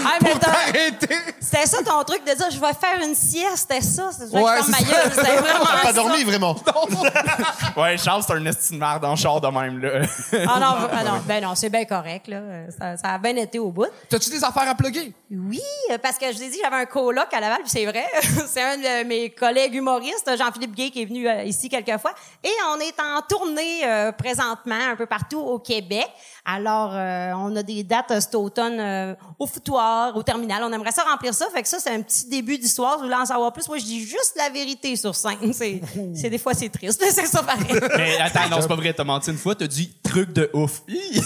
Ah, 0.05 0.19
mais 0.23 0.31
pour 0.31 0.39
t'as- 0.41 0.51
t'arrêter. 0.51 1.15
C'était 1.41 1.65
ça 1.67 1.79
ton 1.83 2.05
truc 2.05 2.21
de 2.27 2.35
dire 2.37 2.51
je 2.51 2.61
vais 2.61 2.75
faire 2.75 3.03
une 3.09 3.15
sieste, 3.15 3.57
c'était 3.71 3.81
ça. 3.81 4.11
C'est 4.13 4.29
Ouais, 4.37 4.43
ma 4.43 4.63
c'est 4.63 4.73
ça. 4.73 4.79
gueule. 4.85 5.13
C'était 5.15 5.37
vraiment 5.39 5.65
T'as 5.65 5.83
pas 5.83 5.93
dormi, 5.95 6.25
vraiment. 6.25 6.57
Ouais, 7.77 7.97
Charles, 7.97 8.23
c'est 8.27 8.35
un 8.35 8.45
esti 8.45 8.75
de 8.75 8.79
merde 8.79 9.05
en 9.05 9.17
char 9.17 9.41
de 9.41 9.49
même, 9.49 9.79
là. 9.79 10.07
Ah 10.47 10.59
non, 10.61 10.89
ah 10.93 11.05
non, 11.05 11.13
ben 11.27 11.43
non, 11.43 11.55
c'est 11.55 11.71
bien 11.71 11.85
correct, 11.87 12.29
là. 12.29 12.41
Ça, 12.79 12.97
ça 13.01 13.15
a 13.15 13.19
bien 13.19 13.37
été 13.37 13.59
au 13.59 13.71
bout. 13.71 13.87
T'as-tu 14.09 14.31
des 14.31 14.43
affaires 14.43 14.69
à 14.69 14.75
plugger? 14.75 15.13
Oui, 15.31 15.61
parce 16.03 16.19
que 16.19 16.27
je 16.33 16.37
vous 16.37 16.43
ai 16.43 16.51
dit, 16.51 16.59
j'avais 16.63 16.77
un 16.77 16.87
coloc 16.87 17.27
à 17.33 17.41
Laval, 17.41 17.61
puis 17.63 17.71
c'est 17.71 17.87
vrai. 17.87 18.05
c'est 18.47 18.63
un 18.63 18.77
de 18.77 19.07
mes 19.07 19.31
collègues 19.31 19.75
humoristes, 19.75 20.31
Jean-Philippe 20.37 20.75
Gay, 20.75 20.91
qui 20.91 21.03
est 21.03 21.05
venu 21.05 21.29
euh, 21.29 21.45
ici 21.45 21.69
quelques 21.69 21.99
fois. 22.01 22.13
Et 22.43 22.53
on 22.75 22.81
est 22.81 22.99
en 23.01 23.23
tournée 23.23 23.85
euh, 23.85 24.13
présentement 24.13 24.91
un 24.91 24.97
peu 24.97 25.07
partout 25.07 25.39
au 25.39 25.59
Québec. 25.59 26.09
Alors, 26.45 26.93
euh, 26.95 27.33
on 27.37 27.55
a 27.57 27.63
des 27.63 27.85
dates 27.85 28.21
cet 28.21 28.35
automne 28.35 28.79
euh, 28.81 29.15
au 29.39 29.47
foutoir, 29.47 30.17
au 30.17 30.23
terminal. 30.23 30.63
On 30.65 30.73
aimerait 30.73 30.93
ça 30.93 31.03
remplir 31.03 31.35
ça. 31.35 31.47
Fait 31.53 31.63
que 31.63 31.69
ça, 31.69 31.79
c'est 31.79 31.91
un 31.91 32.01
petit 32.01 32.27
début 32.27 32.57
d'histoire. 32.57 32.97
Vous 32.97 33.05
voulez 33.05 33.15
en 33.15 33.27
savoir 33.27 33.53
plus? 33.53 33.69
Moi, 33.69 33.77
je 33.77 33.85
dis 33.85 34.01
juste 34.01 34.33
la 34.37 34.49
vérité 34.49 34.97
sur 34.97 35.15
scène. 35.15 35.53
C'est, 35.53 35.81
c'est 36.15 36.31
des 36.31 36.39
fois, 36.39 36.55
c'est 36.55 36.71
triste. 36.71 37.05
c'est 37.11 37.27
ça 37.27 37.43
pareil. 37.43 37.79
Mais 37.97 38.19
attends, 38.19 38.49
non, 38.49 38.63
c'est 38.63 38.69
pas 38.69 38.75
vrai, 38.77 38.95
t'as 38.95 39.05
menti 39.05 39.31
une 39.31 39.37
fois, 39.37 39.55
t'as 39.55 39.67
dit 39.67 39.95
truc 40.25 40.33
de 40.33 40.51
ouf. 40.53 40.83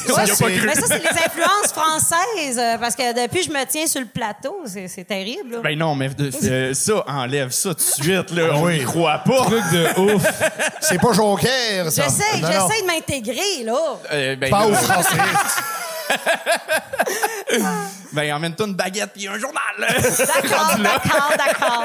Ça, 0.07 0.23
on 0.23 0.27
c'est- 0.27 0.45
cru. 0.45 0.67
Mais 0.67 0.75
ça, 0.75 0.87
c'est 0.87 0.99
les 0.99 1.09
influences 1.27 1.73
françaises. 1.73 2.59
euh, 2.59 2.79
parce 2.79 2.95
que 2.95 3.23
depuis, 3.25 3.43
je 3.43 3.51
me 3.51 3.65
tiens 3.67 3.87
sur 3.87 4.01
le 4.01 4.07
plateau. 4.07 4.57
C'est, 4.67 4.89
c'est 4.89 5.05
terrible. 5.05 5.53
là. 5.57 5.59
Ben 5.63 5.79
non, 5.79 5.95
mais 5.95 6.09
de- 6.11 6.31
euh, 6.45 6.75
ça, 6.75 7.05
enlève 7.07 7.51
ça 7.51 7.71
tout 7.71 7.77
de 7.77 7.81
suite, 7.81 8.31
là. 8.33 8.51
On 8.55 8.63
oui. 8.65 8.79
y 8.81 8.85
croit 8.85 9.19
pas. 9.19 9.43
Truc 9.45 9.65
de 9.73 10.01
ouf. 10.01 10.23
C'est 10.81 11.01
pas 11.01 11.13
Jonker, 11.13 11.91
ça. 11.91 12.03
J'essaie, 12.05 12.41
Non, 12.41 12.49
non. 12.49 12.69
j'essaie 12.69 12.83
de 12.83 12.87
m'intégrer, 12.87 13.65
là. 13.65 13.79
Euh, 14.13 14.37
ben, 14.37 14.51
Pas 14.51 14.61
là, 14.61 14.67
au 14.67 14.75
français. 14.75 15.17
ben, 18.13 18.33
emmène-toi 18.35 18.67
une 18.67 18.75
baguette 18.75 19.11
puis 19.15 19.27
un 19.29 19.39
journal. 19.39 19.63
D'accord, 19.79 20.77
d'accord, 20.79 21.33
d'accord. 21.37 21.85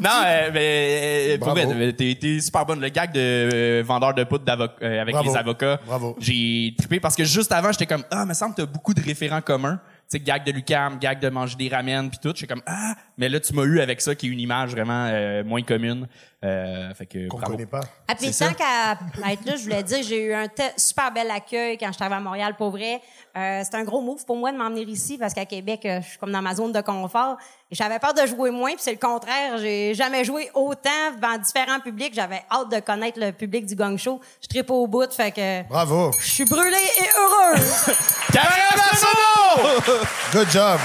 Non, 0.00 0.10
euh, 0.26 0.50
ben, 0.50 0.60
euh, 0.60 1.38
pour 1.38 1.50
vrai, 1.50 1.92
t'es, 1.92 2.16
t'es 2.20 2.40
super 2.40 2.66
bonne. 2.66 2.80
Le 2.80 2.88
gag 2.88 3.12
de 3.12 3.20
euh, 3.20 3.82
vendeur 3.84 4.14
de 4.14 4.24
poudre 4.24 4.74
euh, 4.82 5.00
avec 5.00 5.14
Bravo. 5.14 5.30
les 5.30 5.36
avocats. 5.36 5.80
Bravo. 5.86 6.16
J'ai 6.20 6.74
trippé 6.76 7.00
parce 7.00 7.16
que 7.16 7.24
juste 7.24 7.52
avant, 7.52 7.72
j'étais 7.72 7.86
comme, 7.86 8.04
ah, 8.10 8.26
me 8.26 8.34
semble 8.34 8.54
que 8.54 8.62
t'as 8.62 8.66
beaucoup 8.66 8.92
de 8.92 9.02
référents 9.02 9.40
communs. 9.40 9.80
Tu 10.08 10.18
sais, 10.18 10.20
gag 10.20 10.44
de 10.44 10.52
Lucam, 10.52 10.98
gag 10.98 11.20
de 11.20 11.28
manger 11.28 11.56
des 11.56 11.68
ramen 11.68 12.10
puis 12.10 12.18
tout. 12.22 12.32
J'étais 12.34 12.52
comme, 12.52 12.62
ah, 12.66 12.94
Mais 13.18 13.28
là, 13.30 13.40
tu 13.40 13.54
m'as 13.54 13.62
eu 13.62 13.80
avec 13.80 14.00
ça, 14.02 14.14
qui 14.14 14.26
est 14.26 14.30
une 14.30 14.40
image 14.40 14.72
vraiment 14.72 15.08
euh, 15.10 15.42
moins 15.42 15.62
commune. 15.62 16.06
Euh, 16.44 16.92
fait 16.92 17.06
que, 17.06 17.28
Qu'on 17.28 17.38
bravo. 17.38 17.54
connaît 17.54 17.64
pas. 17.66 17.80
Ah, 18.06 18.14
puis 18.14 18.30
tant 18.30 18.52
qu'à 18.52 18.92
être 19.32 19.44
là, 19.46 19.56
je 19.56 19.62
voulais 19.62 19.82
dire, 19.82 20.02
j'ai 20.02 20.22
eu 20.26 20.34
un 20.34 20.46
te- 20.48 20.62
super 20.76 21.10
bel 21.10 21.30
accueil 21.30 21.78
quand 21.78 21.86
je 21.88 21.92
suis 21.94 22.02
arrivée 22.02 22.16
à 22.18 22.20
Montréal, 22.20 22.54
pour 22.58 22.70
vrai. 22.70 23.00
Euh, 23.36 23.62
c'est 23.64 23.74
un 23.74 23.84
gros 23.84 24.02
move 24.02 24.24
pour 24.26 24.36
moi 24.36 24.52
de 24.52 24.58
m'emmener 24.58 24.82
ici 24.82 25.16
parce 25.16 25.32
qu'à 25.32 25.46
Québec, 25.46 25.80
euh, 25.86 26.00
je 26.02 26.08
suis 26.10 26.18
comme 26.18 26.30
dans 26.30 26.42
ma 26.42 26.54
zone 26.54 26.72
de 26.72 26.80
confort. 26.82 27.38
Et 27.70 27.74
j'avais 27.74 27.98
peur 27.98 28.12
de 28.12 28.26
jouer 28.26 28.50
moins, 28.50 28.72
puis 28.72 28.80
c'est 28.82 28.92
le 28.92 28.98
contraire. 28.98 29.56
J'ai 29.58 29.94
jamais 29.94 30.22
joué 30.24 30.50
autant 30.54 30.90
dans 31.20 31.38
différents 31.40 31.80
publics. 31.80 32.12
J'avais 32.14 32.42
hâte 32.50 32.70
de 32.70 32.80
connaître 32.80 33.18
le 33.18 33.32
public 33.32 33.64
du 33.64 33.74
gang 33.74 33.96
show. 33.96 34.20
Je 34.42 34.46
tripe 34.48 34.70
au 34.70 34.86
bout, 34.86 35.10
fait 35.12 35.32
que 35.32 35.62
Bravo. 35.68 36.12
je 36.20 36.28
suis 36.30 36.44
brûlée 36.44 36.76
et 36.76 37.08
heureuse. 37.18 37.86
Caméra 38.32 38.74
Arsenault! 38.92 40.04
Good 40.32 40.50
job. 40.50 40.78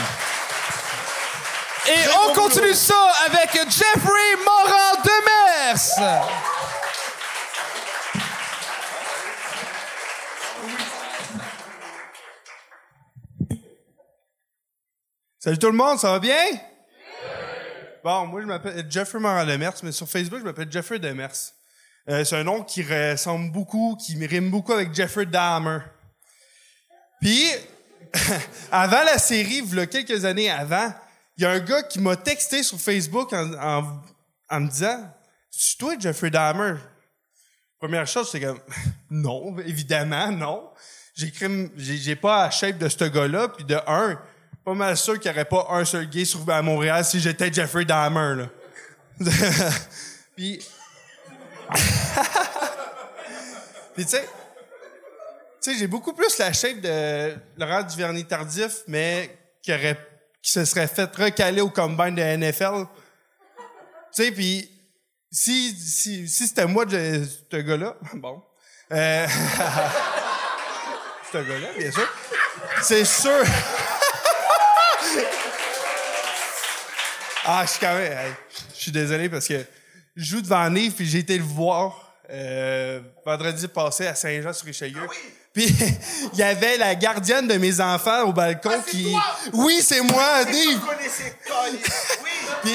Et 1.88 2.08
on 2.26 2.34
continue 2.34 2.74
ça 2.74 3.12
avec 3.26 3.54
Jeffrey 3.70 4.36
Morin 4.46 5.02
Demers. 5.04 5.80
Salut 15.40 15.58
tout 15.58 15.68
le 15.68 15.74
monde, 15.74 15.98
ça 15.98 16.12
va 16.12 16.20
bien? 16.20 16.36
Bon, 18.04 18.28
moi 18.28 18.42
je 18.42 18.46
m'appelle 18.46 18.86
Jeffrey 18.88 19.20
Morin 19.20 19.46
Demers, 19.46 19.74
mais 19.82 19.92
sur 19.92 20.08
Facebook 20.08 20.40
je 20.40 20.46
m'appelle 20.46 20.72
Jeffrey 20.72 21.00
Demers. 21.00 21.32
Euh, 22.10 22.24
c'est 22.24 22.36
un 22.36 22.44
nom 22.44 22.64
qui 22.64 22.84
ressemble 22.84 23.52
beaucoup, 23.52 23.96
qui 23.96 24.16
me 24.18 24.28
rime 24.28 24.52
beaucoup 24.52 24.74
avec 24.74 24.94
Jeffrey 24.94 25.26
Dahmer. 25.26 25.80
Puis, 27.22 27.48
avant 28.72 29.04
la 29.04 29.18
série, 29.18 29.64
il 29.66 29.76
y 29.76 29.80
a 29.80 29.88
quelques 29.88 30.26
années 30.26 30.50
avant, 30.50 30.94
il 31.38 31.44
y 31.44 31.46
a 31.46 31.52
un 31.52 31.60
gars 31.60 31.84
qui 31.84 32.00
m'a 32.00 32.16
texté 32.16 32.64
sur 32.64 32.80
Facebook 32.80 33.34
en, 33.34 33.54
en- 33.54 34.02
en 34.50 34.60
me 34.60 34.70
disant 34.70 35.12
C'est 35.50 35.78
toi 35.78 35.96
Jeffrey 36.00 36.30
Dahmer? 36.30 36.76
Première 37.80 38.06
chose, 38.08 38.30
c'est 38.32 38.40
comme 38.42 38.60
non, 39.10 39.58
évidemment, 39.60 40.32
non. 40.32 40.70
J'ai 41.16 42.16
pas 42.16 42.44
la 42.46 42.52
shape 42.52 42.78
de 42.78 42.88
ce 42.90 43.04
gars-là, 43.06 43.50
puis 43.50 43.64
de 43.66 43.78
un, 43.88 44.20
pas 44.64 44.74
mal 44.74 44.96
sûr 44.98 45.20
qu'il 45.20 45.30
y 45.30 45.34
aurait 45.34 45.46
pas 45.46 45.68
un 45.72 45.84
seul 45.86 46.10
gay 46.10 46.24
sur, 46.26 46.50
à 46.50 46.62
Montréal 46.62 47.04
si 47.04 47.20
j'étais 47.20 47.52
Jeffrey 47.52 47.86
Dahmer, 47.86 48.36
là. 48.44 48.50
puis, 50.36 50.60
puis 53.96 54.06
tu 54.06 54.12
sais, 54.12 54.24
tu 55.62 55.72
sais, 55.74 55.78
j'ai 55.78 55.88
beaucoup 55.88 56.14
plus 56.14 56.38
la 56.40 56.54
shape 56.54 56.80
de 56.82 57.36
Laurent 57.58 57.84
Duvernay 57.84 58.24
tardif, 58.24 58.82
mais 58.88 59.38
qui 59.62 59.72
aurait, 59.74 59.98
qui 60.42 60.52
se 60.52 60.66
serait 60.66 60.88
fait 60.88 61.16
recaler 61.16 61.62
au 61.62 61.70
combine 61.70 62.16
de 62.16 62.22
NFL. 62.22 62.86
Tu 64.14 64.24
sais, 64.24 64.32
puis 64.32 64.70
si, 65.32 65.76
si, 65.76 66.28
si 66.28 66.48
c'était 66.48 66.66
moi, 66.66 66.86
ce 66.90 67.58
gars-là, 67.58 67.96
bon. 68.16 68.44
Euh, 68.92 69.28
ce 71.32 71.38
gars-là, 71.38 71.68
bien 71.78 71.92
sûr. 71.92 72.10
C'est 72.82 73.06
sûr. 73.06 73.44
ah, 77.46 77.64
je 77.66 77.70
suis 77.70 77.80
quand 77.80 77.96
même. 77.96 78.36
je 78.74 78.80
suis 78.80 78.92
désolé 78.92 79.30
parce 79.30 79.48
que 79.48 79.64
je 80.16 80.26
joue 80.26 80.42
devant 80.42 80.70
Nive 80.70 80.94
puis 80.94 81.06
j'ai 81.06 81.20
été 81.20 81.38
le 81.38 81.44
voir 81.44 82.16
euh, 82.30 83.02
vendredi 83.26 83.68
passé 83.68 84.08
à 84.08 84.16
Saint-Jean-sur-Richelieu. 84.16 85.08
Puis 85.54 85.66
il 86.34 86.40
y 86.40 86.44
avait 86.44 86.78
la 86.78 86.96
gardienne 86.96 87.48
de 87.48 87.56
mes 87.56 87.80
enfants 87.82 88.24
au 88.24 88.34
balcon 88.34 88.82
qui. 88.88 89.14
Oui, 89.54 89.82
c'est 89.82 90.02
moi, 90.02 90.46
Nive. 90.46 90.80
Puis 92.64 92.74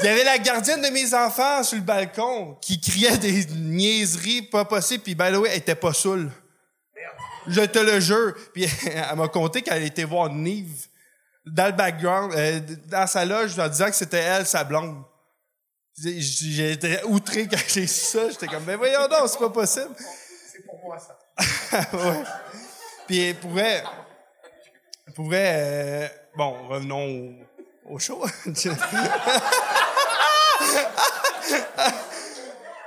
il 0.00 0.04
y 0.04 0.08
avait 0.08 0.24
la 0.24 0.38
gardienne 0.38 0.82
de 0.82 0.88
mes 0.88 1.14
enfants 1.14 1.62
sur 1.62 1.76
le 1.76 1.82
balcon 1.82 2.56
qui 2.60 2.80
criait 2.80 3.16
des 3.18 3.46
niaiseries 3.46 4.42
pas 4.42 4.64
possibles, 4.64 5.02
puis 5.02 5.14
by 5.14 5.32
the 5.32 5.36
way, 5.36 5.50
elle 5.50 5.58
était 5.58 5.74
pas 5.74 5.92
saoule. 5.92 6.30
Je 7.48 7.60
te 7.62 7.78
le 7.78 8.00
jure. 8.00 8.34
Puis 8.52 8.66
elle 8.86 9.16
m'a 9.16 9.28
conté 9.28 9.62
qu'elle 9.62 9.84
était 9.84 10.04
voir 10.04 10.30
Nive 10.30 10.88
dans 11.44 11.66
le 11.66 11.72
background, 11.72 12.32
euh, 12.34 12.60
dans 12.86 13.06
sa 13.06 13.24
loge, 13.24 13.58
en 13.58 13.68
disant 13.68 13.86
que 13.86 13.94
c'était 13.94 14.18
elle, 14.18 14.46
sa 14.46 14.64
blonde. 14.64 15.02
Été 16.04 17.02
outré 17.04 17.48
quand 17.48 17.56
j'ai 17.68 17.86
su 17.86 18.06
ça. 18.06 18.28
J'étais 18.28 18.48
comme, 18.48 18.64
ben 18.64 18.76
voyons 18.76 19.08
donc, 19.08 19.28
c'est 19.28 19.38
pas 19.38 19.50
possible. 19.50 19.94
C'est 20.52 20.66
pour 20.66 20.78
moi, 20.84 20.98
ça. 20.98 21.16
Puis 23.06 23.34
pour 23.34 23.50
vrai, 23.50 23.82
euh, 25.30 26.08
bon, 26.36 26.68
revenons 26.68 27.34
au, 27.88 27.94
au 27.94 27.98
show. 27.98 28.24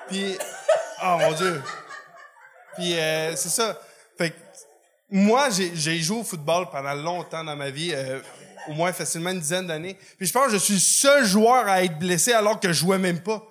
Puis, 0.07 0.38
oh 1.03 1.17
mon 1.19 1.31
Dieu. 1.33 1.62
Puis, 2.75 2.97
euh, 2.97 3.35
c'est 3.35 3.49
ça. 3.49 3.79
Fait 4.17 4.31
que, 4.31 4.35
moi, 5.09 5.49
j'ai, 5.49 5.99
joué 5.99 6.19
au 6.19 6.23
football 6.23 6.69
pendant 6.71 6.93
longtemps 6.93 7.43
dans 7.43 7.55
ma 7.55 7.69
vie, 7.69 7.91
euh, 7.93 8.19
au 8.67 8.73
moins 8.73 8.93
facilement 8.93 9.31
une 9.31 9.39
dizaine 9.39 9.67
d'années. 9.67 9.97
Puis 10.17 10.27
je 10.27 10.33
pense 10.33 10.47
que 10.47 10.53
je 10.53 10.57
suis 10.57 10.75
le 10.75 10.79
seul 10.79 11.25
joueur 11.25 11.67
à 11.67 11.83
être 11.83 11.97
blessé 11.97 12.33
alors 12.33 12.59
que 12.59 12.67
je 12.69 12.73
jouais 12.73 12.97
même 12.97 13.21
pas. 13.21 13.43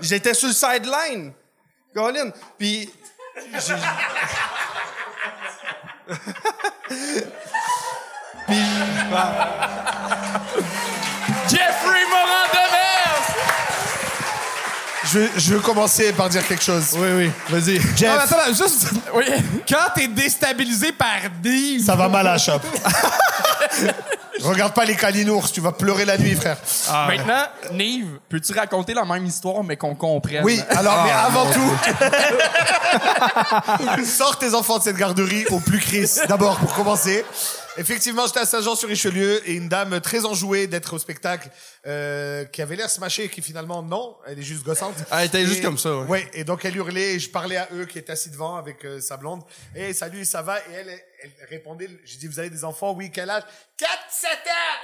J'étais 0.00 0.34
sur 0.34 0.48
le 0.48 0.54
sideline. 0.54 1.32
Colin. 1.94 2.30
Puis. 2.58 2.90
Puis, 8.46 8.60
Jeffrey 11.48 12.04
Morin 12.10 12.46
Demers! 12.52 13.36
Je 15.04 15.18
veux, 15.18 15.30
je 15.36 15.54
veux 15.54 15.60
commencer 15.60 16.12
par 16.12 16.28
dire 16.28 16.46
quelque 16.46 16.62
chose. 16.62 16.90
oui, 16.94 17.08
oui, 17.16 17.30
vas-y. 17.48 17.80
Jeff, 17.96 18.18
attends, 18.20 18.36
là, 18.36 18.48
juste. 18.48 18.90
Oui. 19.14 19.24
Quand 19.68 19.90
t'es 19.94 20.06
déstabilisé 20.06 20.92
par 20.92 21.20
Dave. 21.42 21.80
ça 21.84 21.96
va 21.96 22.08
mal 22.08 22.26
à 22.26 22.32
la 22.32 22.38
shop. 22.38 22.60
Regarde 24.42 24.72
pas 24.74 24.84
les 24.84 24.96
calinours, 24.96 25.50
tu 25.50 25.60
vas 25.60 25.72
pleurer 25.72 26.04
la 26.04 26.18
nuit, 26.18 26.34
frère. 26.34 26.56
Maintenant, 27.08 27.42
Nive, 27.72 28.18
peux-tu 28.28 28.52
raconter 28.52 28.94
la 28.94 29.04
même 29.04 29.24
histoire, 29.26 29.62
mais 29.64 29.76
qu'on 29.76 29.94
comprenne? 29.94 30.44
Oui, 30.44 30.60
alors, 30.70 31.04
mais 31.04 31.10
avant 31.10 31.46
tout, 31.52 31.70
sors 34.04 34.38
tes 34.38 34.54
enfants 34.54 34.78
de 34.78 34.82
cette 34.84 34.96
garderie 34.96 35.44
au 35.50 35.60
plus 35.60 35.78
Chris. 35.78 36.18
D'abord, 36.28 36.56
pour 36.56 36.74
commencer. 36.74 37.24
Effectivement, 37.80 38.26
j'étais 38.26 38.40
à 38.40 38.44
Saint-Jean-sur-Richelieu 38.44 39.48
et 39.48 39.54
une 39.54 39.70
dame 39.70 40.02
très 40.02 40.26
enjouée 40.26 40.66
d'être 40.66 40.92
au 40.92 40.98
spectacle, 40.98 41.48
euh, 41.86 42.44
qui 42.44 42.60
avait 42.60 42.76
l'air 42.76 42.90
smashée 42.90 43.24
et 43.24 43.28
qui 43.30 43.40
finalement, 43.40 43.82
non, 43.82 44.18
elle 44.26 44.38
est 44.38 44.42
juste 44.42 44.64
gossante. 44.64 44.96
Ah, 45.10 45.22
elle 45.22 45.28
était 45.28 45.46
juste 45.46 45.62
comme 45.62 45.78
ça, 45.78 45.96
ouais. 45.96 46.06
Ouais, 46.06 46.30
et 46.34 46.44
donc 46.44 46.62
elle 46.66 46.76
hurlait 46.76 47.14
et 47.14 47.18
je 47.18 47.30
parlais 47.30 47.56
à 47.56 47.68
eux 47.72 47.86
qui 47.86 47.98
étaient 47.98 48.12
assis 48.12 48.28
devant 48.28 48.56
avec 48.56 48.84
euh, 48.84 49.00
sa 49.00 49.16
blonde. 49.16 49.42
Et 49.74 49.94
salut, 49.94 50.26
ça 50.26 50.42
va? 50.42 50.58
Et 50.58 50.72
elle, 50.74 50.88
elle, 50.90 51.30
elle 51.40 51.48
répondait, 51.48 51.88
j'ai 52.04 52.18
dit, 52.18 52.26
vous 52.26 52.38
avez 52.38 52.50
des 52.50 52.64
enfants? 52.64 52.92
Oui, 52.92 53.10
quel 53.10 53.30
âge? 53.30 53.44
4, 53.78 53.90
7 54.10 54.30
ans! 54.30 54.34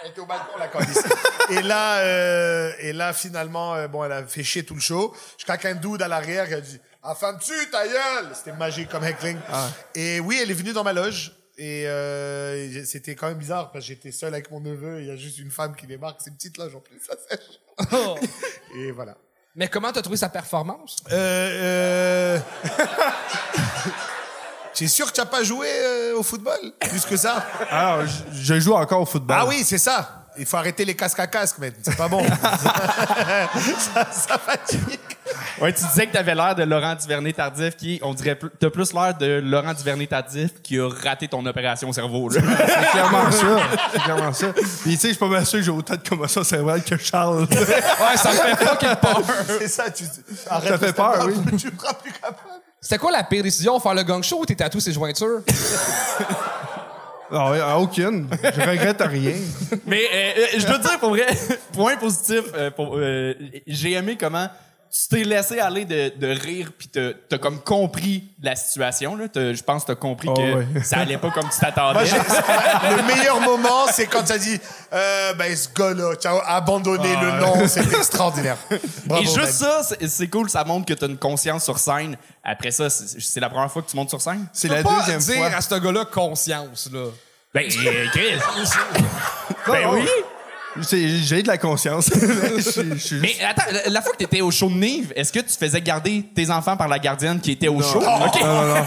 Elle 0.03 0.11
était 0.13 0.21
au 0.21 0.27
balcon, 0.27 0.57
la 0.59 0.69
calice. 0.69 1.05
et 1.51 1.61
là, 1.61 1.99
euh, 1.99 2.73
et 2.81 2.95
là, 2.95 3.13
finalement, 3.13 3.75
euh, 3.75 3.89
bon, 3.89 4.05
elle 4.05 4.13
a 4.13 4.27
fait 4.27 4.43
chier 4.43 4.65
tout 4.65 4.75
le 4.75 4.81
show. 4.81 5.15
Je 5.37 5.45
crois 5.45 5.59
qu'un 5.59 5.75
dude 5.75 6.01
à 6.01 6.09
l'arrière, 6.09 6.49
qui 6.49 6.55
a 6.55 6.63
dit, 6.63 6.81
ah, 7.03 7.15
femme-tu, 7.15 7.53
ta 7.71 7.87
gueule! 7.87 8.31
C'était 8.35 8.57
magique 8.57 8.89
comme 8.89 9.05
heckling. 9.05 9.37
Et 9.95 10.19
oui, 10.19 10.39
elle 10.43 10.51
est 10.51 10.55
venue 10.55 10.73
dans 10.73 10.83
ma 10.83 10.95
loge. 10.95 11.35
Et 11.59 11.88
euh, 11.88 12.85
c'était 12.85 13.14
quand 13.14 13.29
même 13.29 13.38
bizarre 13.38 13.73
parce 13.73 13.85
que 13.85 13.88
j'étais 13.88 14.12
seul 14.12 14.35
avec 14.35 14.51
mon 14.51 14.61
neveu 14.61 14.99
et 14.99 15.03
il 15.03 15.09
y 15.09 15.11
a 15.11 15.16
juste 15.16 15.38
une 15.38 15.51
femme 15.51 15.75
qui 15.75 15.87
débarque. 15.87 16.21
C'est 16.23 16.31
une 16.31 16.37
petite 16.37 16.59
loge 16.59 16.75
en 16.75 16.81
plus, 16.81 17.01
ça 17.01 17.14
sèche. 17.29 17.61
et 18.77 18.90
voilà. 18.90 19.16
Mais 19.55 19.69
comment 19.69 19.90
t'as 19.90 20.03
trouvé 20.03 20.19
sa 20.19 20.29
performance? 20.29 20.97
Euh, 21.11 22.38
euh... 22.38 22.38
T'es 24.77 24.87
sûr 24.89 25.07
que 25.07 25.12
tu 25.12 25.21
n'as 25.21 25.27
pas 25.27 25.43
joué 25.43 25.67
euh, 25.71 26.19
au 26.19 26.23
football 26.23 26.59
plus 26.91 27.05
que 27.07 27.17
ça? 27.17 27.45
Alors, 27.71 28.07
je, 28.07 28.43
je 28.43 28.61
joue 28.61 28.75
encore 28.75 29.01
au 29.01 29.07
football. 29.07 29.37
Ah 29.41 29.47
oui, 29.47 29.62
c'est 29.65 29.79
ça. 29.79 30.23
Il 30.39 30.45
faut 30.45 30.59
arrêter 30.59 30.85
les 30.85 30.95
casques 30.95 31.19
à 31.19 31.27
casque, 31.27 31.57
mais 31.59 31.73
c'est 31.83 31.97
pas 31.97 32.09
bon. 32.09 32.23
ça, 33.95 34.07
ça 34.12 34.39
fatigue. 34.39 34.99
Ouais, 35.61 35.73
tu 35.73 35.83
disais 35.85 36.07
que 36.07 36.12
t'avais 36.12 36.35
l'air 36.35 36.55
de 36.55 36.62
Laurent 36.65 36.95
Duvernay 36.95 37.33
tardif 37.33 37.75
qui, 37.75 37.99
on 38.03 38.12
dirait, 38.12 38.35
plus- 38.35 38.51
t'as 38.61 38.69
plus 38.69 38.93
l'air 38.93 39.17
de 39.17 39.41
Laurent 39.43 39.73
Duvernay 39.73 40.07
tardif 40.07 40.51
qui 40.62 40.79
a 40.79 40.89
raté 40.91 41.27
ton 41.29 41.45
opération 41.47 41.89
au 41.89 41.93
cerveau, 41.95 42.29
là. 42.29 42.41
C'est 42.67 42.91
clairement 42.91 43.31
ça. 43.31 43.47
C'est 43.93 44.03
clairement 44.03 44.33
ça. 44.35 44.47
Puis, 44.53 44.91
tu 44.93 44.97
sais, 44.99 45.09
je 45.09 45.12
suis 45.15 45.17
pas 45.19 45.29
mal 45.29 45.47
sûr 45.47 45.59
que 45.61 45.65
j'ai 45.65 45.71
autant 45.71 45.95
de 45.95 46.07
commotion 46.07 46.45
cérébrale 46.45 46.83
que 46.85 46.99
Charles. 46.99 47.47
Ouais, 47.51 48.17
ça 48.17 48.31
me 48.33 48.37
fait 48.37 48.57
fucking 48.67 48.97
peur. 48.97 49.23
C'est 49.59 49.69
ça, 49.69 49.91
tu 49.91 50.05
arrête 50.51 50.69
Ça 50.69 50.79
fait 50.79 50.93
peur, 50.93 51.27
oui. 51.29 51.35
Tu 51.57 51.71
seras 51.79 51.95
plus 51.95 52.12
capable. 52.12 52.56
C'était 52.87 52.99
quoi 52.99 53.11
la 53.11 53.25
pire 53.25 53.42
décision? 53.42 53.81
Faire 53.81 53.94
le 53.94 54.05
gang 54.05 54.22
show 54.22 54.42
ou 54.42 54.46
t'es 54.46 54.55
tatoué 54.55 54.81
ses 54.81 54.92
jointures? 54.92 55.40
non, 57.33 57.51
ah, 57.61 57.81
aucune. 57.81 58.29
Je 58.31 58.61
regrette 58.61 59.03
rien. 59.03 59.35
Mais 59.87 60.05
euh, 60.05 60.33
euh, 60.38 60.46
je 60.57 60.66
dois 60.68 60.79
te 60.79 60.83
dire, 60.83 61.01
pour 61.01 61.09
vrai, 61.09 61.27
point 61.72 61.96
positif, 61.96 62.44
euh, 62.55 62.70
pour, 62.70 62.94
euh, 62.96 63.35
j'ai 63.66 63.94
aimé 63.94 64.16
comment 64.16 64.46
tu 65.03 65.09
t'es 65.09 65.25
laissé 65.25 65.59
aller 65.61 65.85
de, 65.85 66.13
de 66.17 66.27
rire 66.29 66.71
puis 66.77 66.89
t'as 66.89 67.11
t'as 67.29 67.39
comme 67.39 67.61
compris 67.61 68.25
la 68.43 68.57
situation 68.57 69.15
là. 69.17 69.29
T'as- 69.29 69.53
Je 69.53 69.63
pense 69.63 69.83
que 69.83 69.89
t'as 69.89 69.95
compris 69.97 70.29
Oh, 70.31 70.35
que 70.35 70.55
ouais. 70.55 70.67
ça 70.85 70.99
allait 70.99 71.19
pas 71.19 71.31
comme 71.31 71.49
tu 71.49 71.59
t'attendais. 71.59 72.05
le 72.05 73.03
meilleur 73.15 73.41
moment, 73.41 73.87
c'est 73.93 74.07
quand 74.07 74.23
tu 74.25 74.33
as 74.33 74.39
dit, 74.39 74.59
euh, 74.93 75.35
ben, 75.35 75.55
ce 75.57 75.69
gars-là, 75.69 76.17
tu 76.17 76.27
as 76.29 76.39
abandonné 76.47 77.15
le 77.21 77.41
nom, 77.41 77.67
c'est 77.69 77.93
extraordinaire. 77.93 78.57
Bravo, 79.05 79.23
Et 79.23 79.27
Ben. 79.27 79.35
juste 79.35 79.53
ça, 79.53 79.83
c'est- 79.83 80.09
c'est 80.09 80.29
cool, 80.29 80.49
ça 80.49 80.65
montre 80.65 80.87
que 80.87 80.95
t'as 80.95 81.07
une 81.09 81.19
conscience 81.19 81.65
sur 81.65 81.79
scène. 81.79 82.17
Après 82.43 82.71
ça, 82.71 82.89
c'est 82.91 83.21
c'est 83.21 83.41
la 83.41 83.49
première 83.51 83.71
fois 83.71 83.83
que 83.83 83.91
tu 83.91 83.97
montes 83.97 84.09
sur 84.11 84.21
scène? 84.21 84.47
C'est 84.53 84.69
la 84.69 84.83
pas 84.83 84.99
deuxième 85.01 85.21
dire 85.21 85.37
fois. 85.37 85.47
à 85.57 85.61
ce 85.61 85.75
gars-là 85.75 86.05
conscience, 86.07 86.89
là. 86.93 87.07
Ben, 87.55 87.65
euh, 87.87 88.07
Chris. 88.13 88.35
Ben 89.67 89.89
oui. 89.93 90.07
J'ai 90.83 91.43
de 91.43 91.49
la 91.49 91.59
conscience. 91.59 92.11
Je 92.15 92.97
je 92.97 93.17
Mais 93.17 93.35
attends, 93.49 93.71
la, 93.73 93.91
la 93.91 94.03
fois 94.03 94.12
que 94.12 94.19
t'étais 94.19 94.41
au 94.41 94.51
show 94.51 94.69
de 94.69 94.75
Nive, 94.75 95.12
est-ce 95.17 95.33
que 95.33 95.41
tu 95.41 95.53
faisais 95.59 95.81
garder 95.81 96.25
tes 96.35 96.51
enfants 96.51 96.77
par 96.77 96.89
la 96.89 96.99
gardienne 96.99 97.41
qui 97.41 97.53
était 97.53 97.69
au 97.69 97.81
show? 97.83 97.99
OK. 97.99 98.41
Non, 98.43 98.47
non, 98.47 98.69
non. 98.75 98.75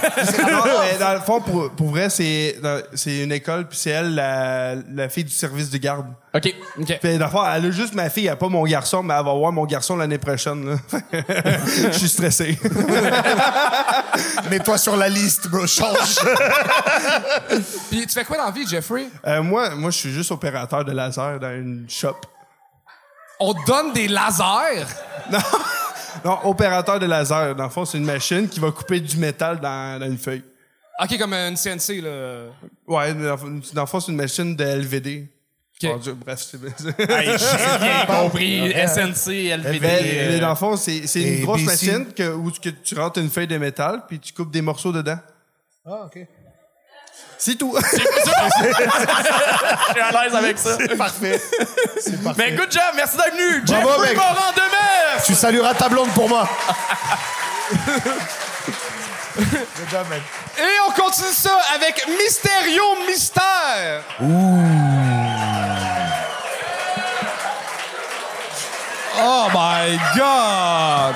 Non, 0.49 0.80
mais 0.82 0.97
dans 0.99 1.13
le 1.13 1.19
fond, 1.19 1.41
pour, 1.41 1.71
pour 1.71 1.88
vrai, 1.89 2.10
c'est 2.10 2.56
une 3.06 3.32
école, 3.32 3.67
puis 3.67 3.78
c'est 3.78 3.91
elle, 3.91 4.15
la, 4.15 4.75
la 4.93 5.10
fille 5.10 5.23
du 5.23 5.34
service 5.34 5.69
de 5.69 5.78
garde. 5.78 6.06
OK. 6.33 6.55
OK. 6.79 6.99
Fond, 7.31 7.43
elle 7.45 7.65
a 7.65 7.71
juste 7.71 7.95
ma 7.95 8.09
fille, 8.09 8.27
elle 8.27 8.33
a 8.33 8.35
pas 8.35 8.49
mon 8.49 8.63
garçon, 8.63 9.01
mais 9.01 9.15
elle 9.15 9.25
va 9.25 9.33
voir 9.33 9.51
mon 9.51 9.65
garçon 9.65 9.97
l'année 9.97 10.19
prochaine. 10.19 10.63
là. 10.69 10.75
Je 11.91 11.97
suis 11.97 12.09
stressé. 12.09 12.59
Mets-toi 14.49 14.77
sur 14.77 14.95
la 14.95 15.09
liste, 15.09 15.47
bro, 15.47 15.65
change. 15.65 16.19
Puis 17.89 18.05
tu 18.05 18.13
fais 18.13 18.23
quoi 18.25 18.37
dans 18.37 18.45
la 18.45 18.51
vie, 18.51 18.67
Jeffrey? 18.67 19.07
Euh, 19.25 19.41
moi, 19.41 19.71
moi, 19.71 19.89
je 19.89 19.97
suis 19.97 20.11
juste 20.11 20.31
opérateur 20.31 20.85
de 20.85 20.91
laser 20.91 21.39
dans 21.39 21.51
une 21.51 21.85
shop. 21.89 22.17
On 23.39 23.53
te 23.53 23.65
donne 23.65 23.93
des 23.93 24.07
lasers? 24.07 24.85
Non, 25.31 25.39
non, 26.25 26.39
opérateur 26.43 26.99
de 26.99 27.05
laser. 27.07 27.55
Dans 27.55 27.63
le 27.63 27.69
fond, 27.69 27.85
c'est 27.85 27.97
une 27.97 28.05
machine 28.05 28.47
qui 28.47 28.59
va 28.59 28.71
couper 28.71 28.99
du 28.99 29.17
métal 29.17 29.59
dans, 29.59 29.99
dans 29.99 30.05
une 30.05 30.17
feuille. 30.17 30.43
OK, 31.01 31.17
comme 31.17 31.33
une 31.33 31.55
CNC, 31.55 32.01
là. 32.01 32.49
Ouais, 32.85 33.13
dans, 33.13 33.35
dans 33.73 33.81
le 33.81 33.87
fond, 33.87 33.99
c'est 33.99 34.11
une 34.11 34.17
machine 34.17 34.55
de 34.55 34.63
LVD. 34.63 35.29
Ok. 35.81 35.89
Oh, 35.95 35.99
Dieu, 35.99 36.13
bref, 36.13 36.39
c'est... 36.41 36.57
Hey, 37.09 37.37
J'ai 37.37 37.77
bien 37.79 38.05
compris. 38.21 38.69
SNC, 38.73 39.27
LVD. 39.55 39.79
Mais, 39.81 40.01
euh, 40.03 40.31
mais 40.33 40.39
dans 40.39 40.49
le 40.49 40.55
fond, 40.55 40.75
c'est 40.75 41.07
c'est 41.07 41.21
une 41.21 41.45
grosse 41.45 41.61
BC. 41.61 41.65
machine 41.67 42.05
que, 42.13 42.33
où 42.33 42.51
que 42.51 42.67
tu 42.69 42.99
rentres 42.99 43.19
une 43.19 43.29
feuille 43.29 43.47
de 43.47 43.57
métal 43.57 44.01
puis 44.07 44.19
tu 44.19 44.33
coupes 44.33 44.51
des 44.51 44.61
morceaux 44.61 44.91
dedans. 44.91 45.17
Ah, 45.85 46.05
OK. 46.07 46.19
C'est 47.37 47.55
tout. 47.55 47.73
Je 47.81 47.87
suis 47.87 48.01
à 50.01 50.11
l'aise 50.11 50.35
avec 50.35 50.57
ça. 50.57 50.77
Parfait. 50.97 51.39
C'est 52.01 52.21
parfait. 52.21 52.47
Mais 52.51 52.57
good 52.57 52.69
job, 52.69 52.81
merci 52.97 53.15
d'être 53.15 53.31
venu. 53.31 53.61
Bravo, 53.61 53.87
Jeffrey 53.89 54.07
mec. 54.09 54.17
Morin 54.17 54.51
de 54.55 54.61
Tu 55.25 55.33
salueras 55.33 55.75
ta 55.75 55.87
blonde 55.87 56.09
pour 56.09 56.27
moi. 56.27 56.49
Good 59.37 59.47
job, 59.89 60.05
man. 60.09 60.19
Et 60.57 60.77
on 60.89 60.91
continue 61.01 61.31
ça 61.31 61.57
avec 61.73 62.05
Mysterio 62.09 62.83
Mystère. 63.07 64.03
Oh 69.31 69.47
my 69.53 69.95
God! 70.17 71.15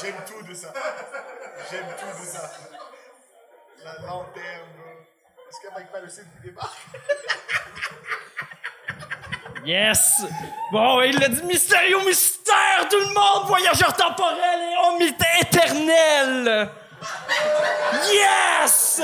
J'aime 0.00 0.14
tout 0.24 0.46
de 0.46 0.54
ça. 0.54 0.68
J'aime 1.68 1.86
tout 1.98 2.20
de 2.20 2.24
ça. 2.24 2.52
La 3.84 4.06
lanterne. 4.06 4.78
Est-ce 5.48 5.60
que 5.60 5.74
Mike 5.74 5.90
Patterson 5.90 6.22
débarque? 6.44 6.78
Yes! 9.64 10.22
Bon, 10.70 11.00
il 11.02 11.18
l'a 11.18 11.28
dit 11.30 11.42
mystérieux 11.42 11.98
mystère, 12.06 12.86
tout 12.88 13.00
le 13.00 13.06
monde, 13.06 13.48
voyageur 13.48 13.92
temporel 13.96 14.38
et 14.38 14.76
homme 14.86 15.02
éternel! 15.40 16.70
Yes! 18.04 19.02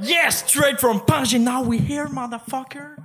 Yes, 0.00 0.44
straight 0.46 0.80
from 0.80 1.00
Pangea, 1.00 1.40
now 1.40 1.62
we 1.62 1.78
here, 1.78 2.06
motherfucker! 2.06 2.96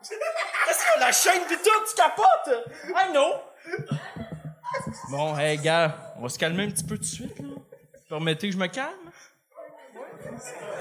Qu'est-ce 0.00 0.84
que 0.84 1.00
la 1.00 1.12
chaîne 1.12 1.44
pis 1.48 1.56
tout, 1.56 1.84
tu 1.88 1.94
capotes? 1.96 2.50
I 2.94 3.12
know! 3.12 3.40
Bon, 5.10 5.36
hey, 5.36 5.58
gars, 5.58 6.14
on 6.16 6.22
va 6.22 6.28
se 6.28 6.38
calmer 6.38 6.64
un 6.64 6.70
petit 6.70 6.84
peu 6.84 6.96
tout 6.96 7.02
de 7.02 7.06
suite, 7.06 7.38
là. 7.38 7.48
Permettez 8.08 8.48
que 8.48 8.54
je 8.54 8.58
me 8.58 8.68
calme? 8.68 9.10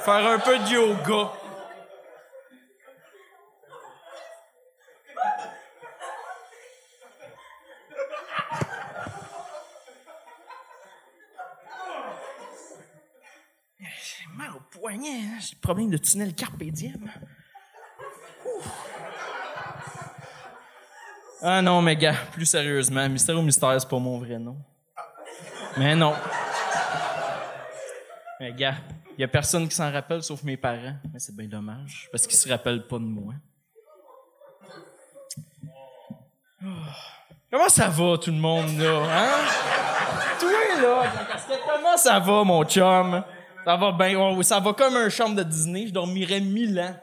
Faire 0.03 0.27
un 0.27 0.39
peu 0.39 0.57
de 0.60 0.69
yoga. 0.69 1.31
J'ai 13.79 14.21
mal 14.36 14.52
au 14.56 14.60
poignet, 14.80 15.22
hein? 15.26 15.38
j'ai 15.39 15.56
problème 15.56 15.89
de 15.89 15.98
tunnel. 15.98 16.34
Ouh. 18.46 18.62
Ah 21.41 21.62
non, 21.62 21.82
mais 21.82 21.96
gars, 21.96 22.15
plus 22.32 22.46
sérieusement, 22.46 23.08
Mystère 23.10 23.38
ou 23.38 23.41
Mystère, 23.41 23.80
c'est 23.80 23.89
pas 23.89 24.00
mon 24.00 24.20
vrai 24.20 24.38
nom. 24.38 24.58
Mais 25.78 25.96
non. 25.96 26.13
Mais 28.39 28.54
gars, 28.54 28.76
y 29.17 29.24
a 29.24 29.28
personne 29.28 29.67
qui 29.67 29.76
s'en 29.76 29.91
rappelle 29.91 30.24
sauf 30.24 30.44
mes 30.44 30.58
parents. 30.58 30.96
Mais 31.13 31.20
c'est 31.20 31.36
bien 31.36 31.48
dommage, 31.48 32.10
parce 32.12 32.28
qu'ils 32.28 32.38
se 32.38 32.50
rappellent 32.50 32.88
pas 32.88 32.98
de 32.98 33.04
moi. 33.04 33.34
Oh. 36.63 36.67
Comment 37.52 37.70
ça 37.70 37.88
va, 37.88 38.17
tout 38.17 38.32
le 38.32 38.38
monde, 38.38 38.78
là? 38.78 39.02
Hein? 39.10 40.38
Toi, 40.39 40.52
là, 40.82 41.12
comment 41.67 41.98
ça 41.98 42.20
va, 42.20 42.44
mon 42.44 42.63
chum? 42.63 43.24
Ça 43.63 43.76
va 43.76 43.91
bien. 43.91 44.19
Oh, 44.19 44.41
ça 44.41 44.60
va 44.60 44.74
comme 44.74 44.95
un 44.95 45.10
chambre 45.10 45.36
de 45.36 45.43
Disney. 45.43 45.88
Je 45.88 45.93
dormirais 45.93 46.39
mille 46.39 46.80
ans. 46.80 46.95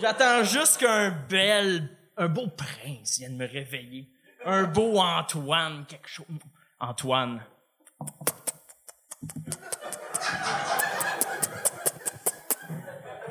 J'attends 0.00 0.42
juste 0.42 0.78
qu'un 0.78 1.10
bel, 1.10 1.88
un 2.16 2.28
beau 2.28 2.48
prince 2.48 3.18
vienne 3.18 3.36
me 3.36 3.46
réveiller. 3.46 4.08
Un 4.44 4.64
beau 4.64 4.98
Antoine, 4.98 5.86
quelque 5.86 6.08
chose. 6.08 6.26
Antoine. 6.80 7.40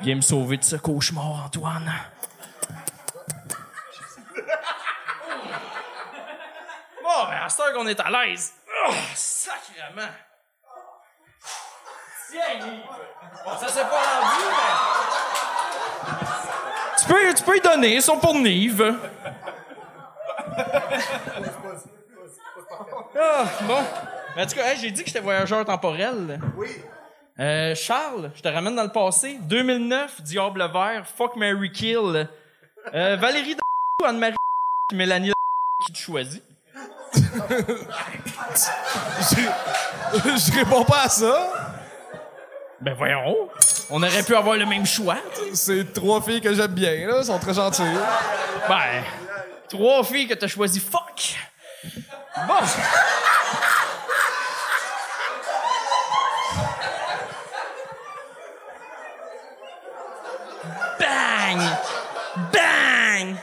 Viens 0.00 0.16
me 0.16 0.20
sauver 0.20 0.56
de 0.56 0.64
ce 0.64 0.76
cauchemar, 0.76 1.46
Antoine. 1.46 1.92
Bon, 7.02 7.24
ben, 7.28 7.42
à 7.42 7.48
cette 7.48 7.74
qu'on 7.74 7.86
est 7.86 8.00
à 8.00 8.10
l'aise. 8.10 8.54
Oh, 8.88 8.92
sacrément. 9.14 10.10
Ça 13.60 13.68
s'est 13.68 13.80
pas 13.82 14.02
rendu, 14.20 14.44
mais... 14.50 14.96
Tu 16.98 17.06
peux, 17.06 17.34
tu 17.34 17.42
peux 17.42 17.56
y 17.56 17.60
donner, 17.60 17.94
ils 17.94 18.02
sont 18.02 18.18
pour 18.18 18.34
Nive. 18.34 18.94
Ah, 23.18 23.44
bon. 23.62 23.78
Mais 24.34 24.42
en 24.42 24.46
tout 24.46 24.54
cas, 24.54 24.72
hey, 24.72 24.78
j'ai 24.78 24.90
dit 24.90 25.02
que 25.02 25.08
j'étais 25.08 25.20
voyageur 25.20 25.64
temporel. 25.64 26.40
Oui. 26.56 26.68
Euh, 27.38 27.74
Charles, 27.74 28.30
je 28.34 28.42
te 28.42 28.48
ramène 28.48 28.74
dans 28.74 28.82
le 28.82 28.90
passé. 28.92 29.38
2009, 29.42 30.22
Diable 30.22 30.70
Vert, 30.72 31.06
Fuck 31.06 31.36
Mary 31.36 31.70
Kill. 31.70 32.28
Euh, 32.94 33.16
Valérie 33.16 33.54
D... 33.54 33.60
Anne-Marie 34.04 34.36
Mélanie 34.92 35.32
qui 35.84 35.92
te 35.92 35.98
choisit? 35.98 36.42
Je 40.14 40.54
réponds 40.54 40.84
pas 40.84 41.04
à 41.04 41.08
ça. 41.08 41.65
Ben 42.80 42.94
voyons, 42.94 43.48
on 43.88 44.02
aurait 44.02 44.22
pu 44.22 44.34
avoir 44.34 44.56
le 44.56 44.66
même 44.66 44.84
choix. 44.84 45.16
C'est 45.54 45.92
trois 45.94 46.20
filles 46.20 46.42
que 46.42 46.52
j'aime 46.52 46.72
bien, 46.72 47.06
là. 47.06 47.16
Elles 47.18 47.24
sont 47.24 47.38
très 47.38 47.54
gentilles. 47.54 47.86
Ben, 48.68 49.02
trois 49.68 50.04
filles 50.04 50.28
que 50.28 50.34
t'as 50.34 50.46
choisi, 50.46 50.78
fuck. 50.78 51.36
Bon. 52.46 52.54
Bang! 60.98 61.60
Bang! 62.52 63.36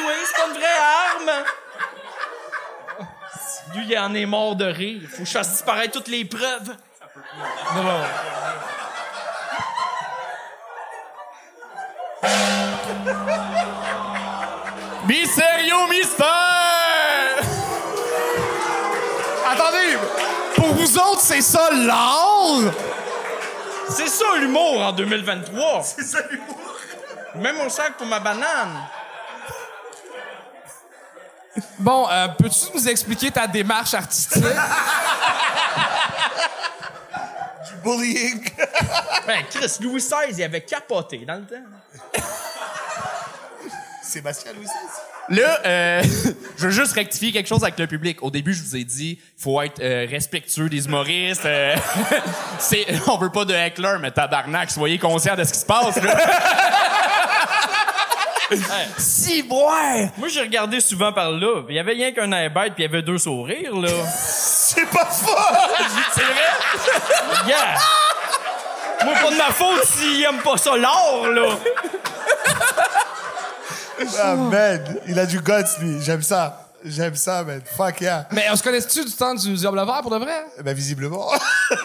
toi, 0.00 0.12
c'est 0.24 0.46
une 0.46 0.52
vraie 0.58 0.78
arme. 1.16 1.44
Lui, 3.74 3.86
il 3.88 3.98
en 3.98 4.14
est 4.14 4.26
mort 4.26 4.56
de 4.56 4.64
rire. 4.64 5.02
Faut 5.10 5.22
que 5.22 5.24
je 5.24 5.32
fasse 5.32 5.50
disparaître 5.50 5.92
toutes 5.92 6.08
les 6.08 6.24
preuves. 6.24 6.76
Non, 7.74 7.82
non. 7.82 8.04
Mystérieux 15.06 15.88
mystère! 15.88 16.26
Attendez, 19.46 19.98
pour 20.54 20.66
vous 20.74 20.98
autres, 20.98 21.20
c'est 21.20 21.40
ça 21.40 21.70
l'art? 21.72 22.72
C'est 23.88 24.08
ça 24.08 24.36
l'humour 24.38 24.82
en 24.82 24.92
2023. 24.92 25.82
C'est 25.82 26.04
ça 26.04 26.18
l'humour. 26.30 26.56
Même 27.36 27.60
au 27.60 27.68
sac 27.68 27.94
pour 27.96 28.06
ma 28.06 28.20
banane. 28.20 28.76
Bon, 31.78 32.08
euh, 32.08 32.28
peux-tu 32.38 32.66
nous 32.74 32.88
expliquer 32.88 33.30
ta 33.30 33.46
démarche 33.46 33.94
artistique? 33.94 34.44
Bullying. 37.82 38.44
Ben, 39.26 39.44
Chris, 39.50 39.76
Louis 39.80 40.00
XVI, 40.00 40.32
il 40.36 40.42
avait 40.42 40.60
capoté 40.60 41.24
dans 41.26 41.36
le 41.36 41.46
temps. 41.46 42.22
Sébastien 44.02 44.52
Louis 44.52 44.64
XVI. 44.64 45.10
Là, 45.30 45.60
euh, 45.64 46.02
je 46.58 46.66
veux 46.66 46.70
juste 46.70 46.92
rectifier 46.92 47.30
quelque 47.30 47.46
chose 47.46 47.62
avec 47.62 47.78
le 47.78 47.86
public. 47.86 48.18
Au 48.22 48.30
début, 48.30 48.52
je 48.52 48.62
vous 48.62 48.76
ai 48.76 48.84
dit, 48.84 49.18
faut 49.38 49.62
être 49.62 49.80
euh, 49.80 50.06
respectueux 50.10 50.68
des 50.68 50.86
humoristes. 50.86 51.46
euh, 51.46 51.76
c'est, 52.58 52.84
on 53.06 53.16
veut 53.16 53.30
pas 53.30 53.44
de 53.44 53.54
heckler, 53.54 53.96
mais 54.00 54.10
tabarnak, 54.10 54.70
soyez 54.70 54.98
conscients 54.98 55.36
de 55.36 55.44
ce 55.44 55.52
qui 55.52 55.58
se 55.60 55.66
passe. 55.66 56.02
Là. 56.02 56.16
si, 58.98 59.42
ouais. 59.42 60.10
Moi, 60.16 60.28
j'ai 60.28 60.40
regardé 60.40 60.80
souvent 60.80 61.12
par 61.12 61.30
là. 61.30 61.62
Il 61.68 61.74
y 61.74 61.78
avait 61.78 61.92
rien 61.92 62.12
qu'un 62.12 62.30
air 62.32 62.50
bête, 62.50 62.74
puis 62.74 62.84
il 62.84 62.86
y 62.86 62.88
avait 62.88 63.02
deux 63.02 63.18
sourires, 63.18 63.76
là. 63.76 63.88
C'est 64.16 64.86
pas 64.86 65.06
faux! 65.06 65.36
C'est 66.14 66.22
vrai? 66.22 67.48
Yeah! 67.48 67.76
Moi, 69.04 69.14
pas 69.14 69.30
de 69.30 69.36
ma 69.36 69.50
faute 69.50 69.84
s'il 69.84 70.22
aime 70.24 70.38
pas 70.38 70.56
ça, 70.56 70.76
l'art, 70.76 71.26
là. 71.32 71.56
Ah, 74.22 74.34
man. 74.34 75.00
Il 75.06 75.18
a 75.18 75.26
du 75.26 75.40
guts, 75.40 75.52
lui. 75.80 76.02
J'aime 76.02 76.22
ça. 76.22 76.69
J'aime 76.84 77.14
ça, 77.14 77.44
man. 77.44 77.60
Fuck 77.76 78.00
yeah. 78.00 78.26
Mais 78.32 78.46
on 78.50 78.56
se 78.56 78.62
connaît-tu 78.62 79.04
du 79.04 79.12
temps 79.12 79.34
du 79.34 79.52
diable 79.54 79.76
vert 79.84 80.00
pour 80.00 80.10
de 80.10 80.16
vrai? 80.16 80.46
Ben, 80.64 80.74
visiblement. 80.74 81.30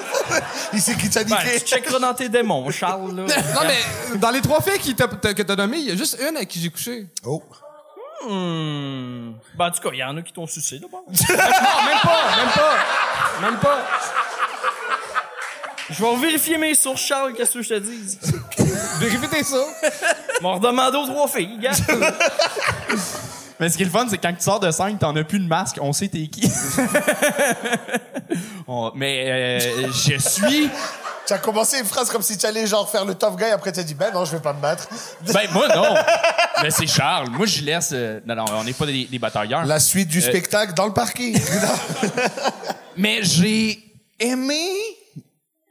il 0.73 0.81
sait 0.81 0.95
qui 0.95 1.09
t'a 1.09 1.23
Ben, 1.25 1.35
niqué. 1.37 1.59
tu 1.59 1.65
checkeras 1.67 1.99
dans 1.99 2.13
tes 2.13 2.29
démons, 2.29 2.69
Charles, 2.71 3.13
là. 3.15 3.23
Non, 3.55 3.61
mais 3.67 4.17
dans 4.17 4.31
les 4.31 4.41
trois 4.41 4.61
filles 4.61 4.79
qui 4.79 4.95
t'a- 4.95 5.07
t'a- 5.09 5.33
que 5.33 5.41
t'as 5.43 5.55
nommées, 5.57 5.79
il 5.79 5.89
y 5.89 5.91
a 5.91 5.95
juste 5.97 6.17
une 6.21 6.37
avec 6.37 6.47
qui 6.47 6.61
j'ai 6.61 6.69
couché. 6.69 7.07
Oh. 7.25 7.43
Hmm. 8.27 9.33
Ben, 9.57 9.65
en 9.67 9.71
tout 9.71 9.81
cas, 9.81 9.89
il 9.91 9.99
y 9.99 10.03
en 10.03 10.15
a 10.17 10.21
qui 10.21 10.31
t'ont 10.31 10.47
sucé, 10.47 10.79
là, 10.79 10.87
bon. 10.89 11.03
non, 11.07 11.13
même 11.35 11.99
pas, 12.01 12.35
même 12.37 12.53
pas. 12.55 13.41
Même 13.41 13.59
pas. 13.59 13.79
Je 15.89 16.01
vais 16.03 16.15
vérifier 16.15 16.57
mes 16.57 16.73
sources, 16.73 17.01
Charles, 17.01 17.33
qu'est-ce 17.33 17.51
que 17.53 17.61
je 17.61 17.69
te 17.69 17.79
dis? 17.79 18.17
Vérifie 18.99 19.27
tes 19.27 19.43
ça. 19.43 19.57
M'en 20.41 20.53
redemander 20.55 20.97
aux 20.97 21.05
trois 21.05 21.27
filles, 21.27 21.59
gars. 21.59 21.73
Mais 23.59 23.69
ce 23.69 23.77
qui 23.77 23.83
est 23.83 23.85
le 23.85 23.91
fun, 23.91 24.05
c'est 24.09 24.17
que 24.17 24.21
quand 24.21 24.33
tu 24.33 24.41
sors 24.43 24.59
de 24.59 24.69
scène, 24.71 24.97
t'en 24.97 25.15
as 25.15 25.23
plus 25.23 25.39
de 25.39 25.47
masque, 25.47 25.77
on 25.81 25.93
sait 25.93 26.07
t'es 26.09 26.27
qui. 26.27 26.49
On- 28.67 28.91
mais 28.95 29.25
euh, 29.27 29.91
je 29.91 30.17
suis... 30.17 30.69
Tu 31.27 31.33
as 31.33 31.39
commencé 31.39 31.79
une 31.79 31.85
phrase 31.85 32.09
comme 32.11 32.21
si 32.21 32.37
tu 32.37 32.45
allais 32.45 32.67
genre 32.67 32.87
faire 32.89 33.03
le 33.03 33.15
tough 33.15 33.35
guy, 33.35 33.45
après 33.45 33.71
tu 33.71 33.79
as 33.79 33.83
dit 33.83 33.95
ben 33.95 34.11
non, 34.13 34.25
je 34.25 34.33
vais 34.33 34.41
pas 34.41 34.53
me 34.53 34.61
battre. 34.61 34.87
Ben 35.33 35.47
moi 35.51 35.67
non. 35.75 35.95
Mais 36.61 36.69
c'est 36.69 36.85
Charles. 36.85 37.29
Moi 37.31 37.47
je 37.47 37.63
laisse. 37.63 37.89
euh, 37.93 38.19
Non 38.27 38.35
non, 38.35 38.45
on 38.51 38.63
n'est 38.63 38.73
pas 38.73 38.85
des, 38.85 39.05
des 39.05 39.17
batailleurs. 39.17 39.65
La 39.65 39.79
suite 39.79 40.07
du 40.07 40.21
spectacle 40.21 40.75
dans 40.75 40.85
le 40.85 40.93
parking. 40.93 41.35
Mais 42.97 43.23
j'ai 43.23 43.79
aimé. 44.19 44.69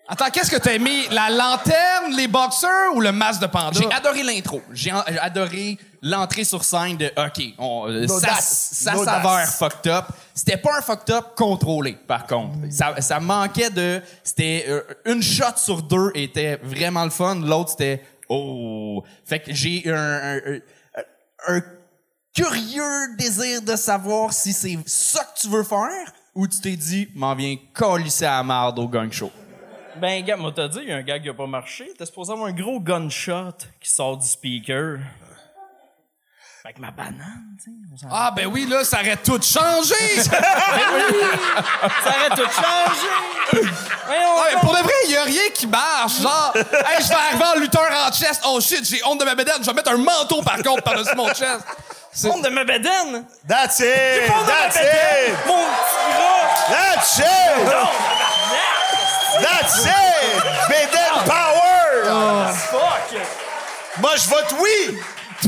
Attends, 0.09 0.29
qu'est-ce 0.33 0.51
que 0.51 0.57
t'as 0.57 0.73
aimé? 0.75 1.05
La 1.12 1.31
lanterne, 1.31 2.16
les 2.16 2.27
boxeurs 2.27 2.94
ou 2.94 3.01
le 3.01 3.12
masque 3.12 3.40
de 3.40 3.47
panda? 3.47 3.79
J'ai 3.81 3.90
adoré 3.92 4.23
l'intro. 4.25 4.61
J'ai 4.73 4.92
en- 4.92 5.05
j'ai 5.09 5.18
adoré 5.20 5.79
l'entrée 6.05 6.45
sur 6.45 6.62
scène 6.62 6.97
de 6.97 7.07
OK, 7.17 7.43
on, 7.59 8.07
ça, 8.07 8.37
ça 8.40 8.93
L'audace. 8.93 9.05
s'avère 9.23 9.49
fucked 9.49 9.90
up. 9.93 10.05
C'était 10.35 10.57
pas 10.59 10.79
un 10.79 10.83
fucked 10.83 11.11
up 11.14 11.25
contrôlé, 11.37 11.95
par 12.07 12.27
contre. 12.27 12.57
Ça, 12.71 13.01
ça 13.01 13.19
manquait 13.19 13.71
de. 13.71 14.01
C'était 14.23 14.67
euh, 14.69 14.83
une 15.07 15.23
shot 15.23 15.57
sur 15.57 15.83
deux 15.83 16.12
était 16.14 16.61
vraiment 16.62 17.05
le 17.05 17.11
fun. 17.11 17.35
L'autre 17.37 17.71
c'était 17.71 18.03
oh. 18.29 19.03
Fait 19.25 19.40
que 19.40 19.53
j'ai 19.53 19.83
un, 19.90 19.95
un, 19.97 20.37
un- 20.37 21.57
un 21.57 21.61
curieux 22.35 23.17
désir 23.17 23.62
de 23.62 23.77
savoir 23.77 24.33
si 24.33 24.53
c'est 24.53 24.79
ça 24.87 25.25
que 25.25 25.40
tu 25.40 25.49
veux 25.49 25.62
faire 25.64 26.12
ou 26.35 26.49
tu 26.49 26.61
t'es 26.61 26.77
dit 26.77 27.09
m'en 27.14 27.35
viens 27.35 27.57
colisser 27.73 28.25
à 28.25 28.38
la 28.38 28.43
marde 28.43 28.79
au 28.79 28.88
gang 28.88 29.11
show. 29.12 29.31
Ben, 30.01 30.25
gars, 30.25 30.37
moi, 30.37 30.51
t'as 30.53 30.67
dit, 30.67 30.81
il 30.83 30.88
y 30.88 30.93
a 30.93 30.97
un 30.97 31.03
gars 31.03 31.21
qui 31.21 31.29
a 31.29 31.35
pas 31.35 31.47
marché. 31.47 31.88
T'es 31.97 32.05
supposé 32.05 32.33
avoir 32.33 32.49
un 32.49 32.53
gros 32.53 32.81
gunshot 32.81 33.53
qui 33.81 33.88
sort 33.88 34.17
du 34.17 34.27
speaker. 34.27 34.99
Avec 36.66 36.79
ma 36.79 36.90
banane, 36.90 37.57
tu 37.62 37.70
sais. 37.98 38.07
Ah, 38.11 38.33
ben 38.35 38.46
oui, 38.46 38.66
là, 38.66 38.83
ça 38.85 39.00
aurait 39.00 39.18
tout 39.18 39.38
changé! 39.42 39.94
Ça 40.22 40.31
aurait 42.09 42.31
tout 42.31 42.50
changé! 42.50 43.09
Pour 44.62 44.72
de 44.72 44.79
vrai, 44.83 44.92
il 45.05 45.11
y 45.11 45.16
a 45.16 45.24
rien 45.24 45.42
qui 45.53 45.66
marche. 45.66 46.22
Genre, 46.22 46.53
hey, 46.57 47.03
je 47.03 47.09
vais 47.09 47.14
arriver 47.14 47.44
en 47.44 47.61
lutteur 47.61 47.83
en 48.07 48.11
chest. 48.11 48.40
Oh 48.46 48.59
shit, 48.62 48.83
j'ai 48.88 49.05
honte 49.05 49.20
de 49.20 49.27
ma 49.27 49.35
bédaine. 49.35 49.57
Je 49.61 49.66
vais 49.66 49.74
mettre 49.74 49.90
un 49.92 49.98
manteau 49.98 50.40
par 50.40 50.57
contre 50.62 50.83
par-dessus 50.83 51.14
mon 51.14 51.29
chest. 51.35 51.64
Honte 52.24 52.42
de 52.44 52.48
ma 52.48 52.64
bédaine! 52.64 53.27
That's 53.46 53.81
it! 53.81 54.31
Honte 54.31 54.46
de 54.46 54.50
ma 54.50 54.57
That's 54.62 54.74
bédaine! 54.79 55.33
it! 55.33 55.46
Mon 55.46 55.64
petit 55.66 56.16
gras! 56.16 56.46
That's 56.70 57.18
it! 57.18 57.24
That's 59.42 59.85
it! 59.85 60.42
Beden 60.70 61.24
Power! 61.27 62.53
Fuck! 62.55 63.20
Moi, 63.98 64.12
je 64.16 64.29
vote 64.31 64.55
oui! 64.61 64.98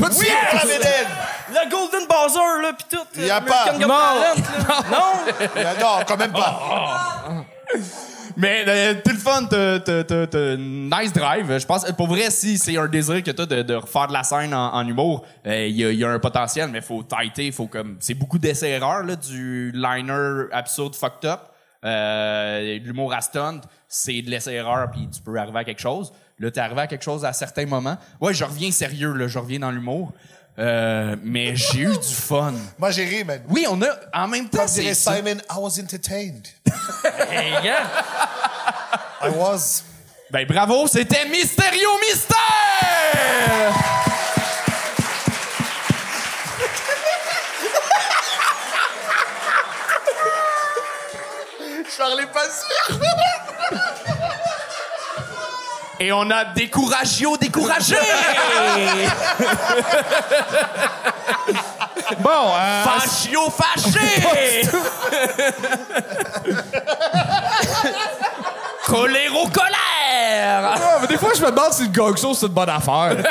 Oui 0.01 0.27
la! 0.27 1.63
Le 1.63 1.69
Golden 1.69 2.07
Buzzer, 2.07 2.61
là, 2.61 2.73
pis 2.73 2.85
tout. 2.89 3.19
Y 3.21 3.29
a 3.29 3.37
euh, 3.37 3.41
pas. 3.41 3.71
Non. 3.73 3.87
Non! 3.87 5.33
Euh, 5.55 5.73
Non, 5.79 5.99
quand 6.07 6.17
même 6.17 6.31
pas. 6.31 7.23
Mais 8.39 8.63
euh, 8.67 8.93
t'es 9.03 9.13
le 9.13 9.17
fun, 9.17 9.45
t'as, 9.49 9.79
t'as, 9.79 10.03
t'as- 10.03 10.27
t'as 10.27 10.53
une 10.53 10.91
nice 10.95 11.11
drive. 11.11 11.57
Je 11.57 11.65
pense, 11.65 11.91
pour 11.93 12.07
vrai, 12.07 12.29
si 12.29 12.59
c'est 12.59 12.77
un 12.77 12.87
désir 12.87 13.23
que 13.23 13.31
t'as 13.31 13.47
de, 13.47 13.63
de 13.63 13.73
refaire 13.73 14.07
de 14.07 14.13
la 14.13 14.21
scène 14.23 14.53
en, 14.53 14.75
en 14.75 14.87
humour, 14.87 15.25
il 15.43 15.69
y, 15.71 15.83
a, 15.83 15.91
y 15.91 16.03
a 16.03 16.09
un 16.09 16.19
potentiel, 16.19 16.69
mais 16.69 16.81
faut 16.81 17.01
tighter, 17.01 17.51
faut 17.51 17.65
comme, 17.65 17.97
c'est 17.99 18.13
beaucoup 18.13 18.37
d'essais-erreurs 18.37 19.03
là, 19.03 19.15
du 19.15 19.71
liner 19.73 20.43
absurde 20.51 20.93
fucked 20.95 21.27
up. 21.27 21.39
Euh, 21.83 22.77
l'humour 22.79 23.11
à 23.13 23.21
stunt, 23.21 23.61
c'est 23.87 24.21
de 24.21 24.29
l'essai-erreur, 24.29 24.91
puis 24.91 25.07
tu 25.09 25.19
peux 25.21 25.35
arriver 25.37 25.59
à 25.59 25.63
quelque 25.63 25.81
chose. 25.81 26.11
Là, 26.39 26.51
t'es 26.51 26.59
arrivé 26.59 26.81
à 26.81 26.87
quelque 26.87 27.03
chose 27.03 27.25
à 27.25 27.33
certains 27.33 27.65
moments. 27.65 27.97
Ouais, 28.21 28.33
je 28.33 28.43
reviens 28.43 28.71
sérieux, 28.71 29.13
là, 29.13 29.27
je 29.27 29.39
reviens 29.39 29.59
dans 29.59 29.71
l'humour. 29.71 30.11
Euh, 30.59 31.15
mais 31.23 31.55
j'ai 31.55 31.79
eu 31.81 31.97
du 31.97 32.13
fun. 32.13 32.53
Moi, 32.77 32.91
j'ai 32.91 33.05
ri, 33.05 33.23
man. 33.23 33.41
Oui, 33.49 33.65
on 33.69 33.81
a, 33.81 33.87
en 34.13 34.27
même 34.27 34.49
temps, 34.49 34.65
Comme 34.65 34.73
dirait. 34.73 34.93
Simon, 34.93 35.37
I 35.49 35.57
was 35.57 35.79
entertained. 35.79 36.47
Hey, 37.29 37.51
gars! 37.63 37.87
I 39.21 39.29
was. 39.29 39.83
Ben 40.29 40.45
bravo, 40.45 40.87
c'était 40.87 41.25
Mysterio 41.25 41.89
Mystère! 42.01 43.73
Je 51.91 51.97
parlais 51.97 52.25
pas 52.27 52.45
sûr. 52.49 52.99
Et 55.99 56.11
on 56.11 56.29
a 56.29 56.45
Découragio 56.45 57.37
découragé! 57.37 57.95
Bon, 62.19 62.29
euh, 62.29 62.83
Fachio 62.83 63.49
fâché! 63.49 64.61
Choléro 68.85 69.49
colère! 69.49 70.73
ah, 70.73 70.99
mais 71.01 71.07
des 71.07 71.17
fois, 71.17 71.33
je 71.35 71.41
me 71.41 71.51
demande 71.51 71.73
si 71.73 71.83
le 71.83 71.89
gong 71.89 72.15
show, 72.15 72.33
c'est 72.33 72.45
une 72.45 72.53
bonne 72.53 72.69
affaire. 72.69 73.17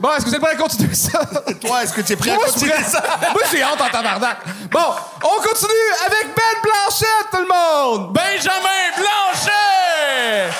bon, 0.00 0.10
est-ce 0.14 0.24
que 0.24 0.30
vous 0.30 0.34
êtes 0.36 0.40
prêts 0.40 0.52
à 0.52 0.56
continuer 0.56 0.94
ça? 0.94 1.20
Toi, 1.60 1.82
est-ce 1.82 1.92
que 1.92 2.00
tu 2.00 2.12
es 2.12 2.16
prêt 2.16 2.30
à 2.30 2.34
Moi, 2.34 2.44
je 2.46 2.50
suis 2.52 2.60
continuer 2.68 2.74
prêt. 2.82 2.90
ça? 2.90 3.02
Moi, 3.32 3.42
j'ai 3.50 3.62
hâte 3.62 3.80
en 3.80 3.88
tabarnak. 3.90 4.38
Bon, 4.70 4.94
on 5.22 5.40
continue 5.42 5.90
avec 6.06 6.34
Ben 6.34 6.60
Blanchette, 6.62 7.30
tout 7.30 7.38
le 7.38 7.48
monde! 7.48 8.12
Benjamin 8.12 8.92
Blanchet! 8.96 10.50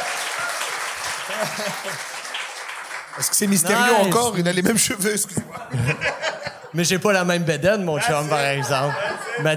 Est-ce 3.18 3.30
que 3.30 3.36
c'est 3.36 3.46
mystérieux 3.46 3.92
Nice. 3.98 4.06
encore? 4.06 4.34
Il 4.38 4.48
a 4.48 4.52
les 4.52 4.62
mêmes 4.62 4.78
cheveux, 4.78 5.12
excusez-moi. 5.12 5.56
Mais 6.72 6.82
j'ai 6.82 6.98
pas 6.98 7.12
la 7.12 7.24
même 7.24 7.44
bedaine, 7.44 7.84
mon 7.84 8.00
chum, 8.00 8.28
par 8.28 8.40
exemple. 8.40 8.94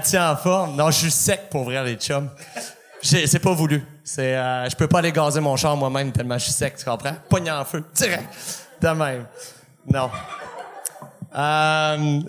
Tient 0.04 0.30
en 0.32 0.36
forme. 0.36 0.76
Non, 0.76 0.90
je 0.90 0.98
suis 0.98 1.10
sec 1.10 1.48
pour 1.50 1.64
vrai, 1.64 1.82
les 1.84 1.96
chums. 1.96 2.30
J'ai- 3.02 3.26
C'est 3.26 3.38
pas 3.40 3.52
voulu. 3.52 3.84
C'est, 4.04 4.36
euh, 4.36 4.68
je 4.68 4.76
peux 4.76 4.86
pas 4.86 4.98
aller 5.00 5.12
gazer 5.12 5.40
mon 5.40 5.56
char 5.56 5.76
moi-même 5.76 6.10
tellement 6.12 6.38
je 6.38 6.44
suis 6.44 6.52
sec, 6.52 6.76
tu 6.76 6.84
comprends? 6.84 7.14
Pogné 7.28 7.50
en 7.50 7.64
feu, 7.64 7.84
direct. 7.94 8.24
De 8.80 8.88
même. 8.88 9.26
Non. 9.92 10.10
Euh, 11.36 12.20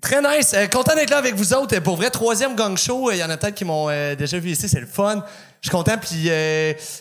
très 0.00 0.20
nice. 0.22 0.52
Euh, 0.54 0.66
content 0.66 0.94
d'être 0.94 1.10
là 1.10 1.18
avec 1.18 1.34
vous 1.34 1.54
autres. 1.54 1.76
Euh, 1.76 1.80
Pour 1.80 1.96
vrai, 1.96 2.10
troisième 2.10 2.54
gang 2.54 2.76
show. 2.76 3.10
Il 3.12 3.18
y 3.18 3.24
en 3.24 3.30
a 3.30 3.36
peut-être 3.36 3.54
qui 3.54 3.64
m'ont 3.64 3.88
déjà 4.14 4.38
vu 4.38 4.50
ici. 4.50 4.68
C'est 4.68 4.80
le 4.80 4.86
fun. 4.86 5.24
Je 5.60 5.68
suis 5.68 5.76
content. 5.76 5.96
Puis, 5.98 6.28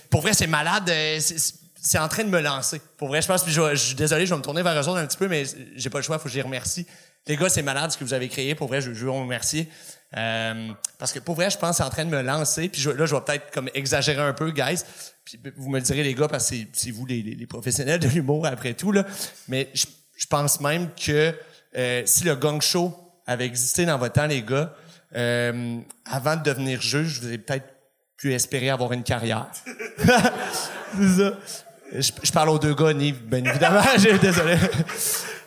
pour 0.09 0.21
vrai, 0.21 0.33
c'est 0.33 0.47
malade. 0.47 0.89
C'est- 1.19 1.97
en 1.97 2.07
train 2.07 2.23
de 2.23 2.29
me 2.29 2.39
lancer. 2.41 2.79
Pour 2.97 3.07
vrai, 3.07 3.21
je 3.23 3.27
pense. 3.27 3.43
Puis, 3.43 3.51
je, 3.51 3.73
je 3.75 3.95
désolé, 3.95 4.25
je 4.27 4.33
vais 4.33 4.37
me 4.37 4.43
tourner 4.43 4.61
vers 4.61 4.75
eux 4.79 4.87
autres 4.87 4.99
un 4.99 5.07
petit 5.07 5.17
peu, 5.17 5.27
mais 5.27 5.43
j'ai 5.75 5.89
pas 5.89 5.97
le 5.97 6.03
choix. 6.03 6.19
Faut 6.19 6.29
que 6.29 6.33
les 6.35 6.41
remercie. 6.43 6.85
Les 7.27 7.35
gars, 7.37 7.49
c'est 7.49 7.63
malade 7.63 7.91
ce 7.91 7.97
que 7.97 8.03
vous 8.03 8.13
avez 8.13 8.29
créé. 8.29 8.53
Pour 8.55 8.67
vrai, 8.67 8.81
je, 8.81 8.93
je 8.93 9.05
veux 9.05 9.11
vous 9.11 9.21
remercier. 9.21 9.67
Euh, 10.17 10.69
parce 10.97 11.13
que 11.13 11.19
pour 11.19 11.35
vrai, 11.35 11.49
je 11.49 11.57
pense 11.57 11.77
c'est 11.77 11.83
en 11.83 11.89
train 11.89 12.05
de 12.05 12.09
me 12.09 12.21
lancer. 12.21 12.67
Puis 12.69 12.83
là, 12.83 13.05
je 13.05 13.15
vais 13.15 13.21
peut-être 13.21 13.51
comme 13.51 13.69
exagérer 13.73 14.21
un 14.21 14.33
peu, 14.33 14.51
guys. 14.51 14.81
Puis 15.23 15.39
vous 15.55 15.69
me 15.69 15.79
direz, 15.79 16.03
les 16.03 16.13
gars, 16.13 16.27
parce 16.27 16.49
que 16.49 16.55
c'est- 16.73 16.91
vous 16.91 17.05
les, 17.05 17.47
professionnels 17.47 17.99
de 17.99 18.07
l'humour 18.07 18.45
après 18.45 18.73
tout. 18.73 18.91
Là. 18.91 19.05
Mais 19.47 19.69
je, 19.73 19.85
pense 20.29 20.59
même 20.59 20.89
que 20.93 21.33
euh, 21.77 22.03
si 22.05 22.23
le 22.25 22.35
gang 22.35 22.61
show 22.61 22.93
avait 23.25 23.45
existé 23.45 23.85
dans 23.85 23.97
votre 23.97 24.13
temps, 24.13 24.27
les 24.27 24.41
gars, 24.41 24.73
euh, 25.15 25.79
avant 26.05 26.35
de 26.35 26.43
devenir 26.43 26.81
juge, 26.81 27.19
vous 27.19 27.27
avez 27.27 27.37
peut-être 27.37 27.67
pu 28.17 28.33
espérer 28.33 28.69
avoir 28.69 28.91
une 28.93 29.03
carrière. 29.03 29.47
ça. 30.05 31.33
Je, 31.93 32.11
je 32.23 32.31
parle 32.31 32.49
aux 32.49 32.59
deux 32.59 32.73
gars, 32.73 32.93
Nive, 32.93 33.23
bien 33.25 33.43
évidemment. 33.43 33.81
J'ai- 33.97 34.17
Désolé. 34.17 34.55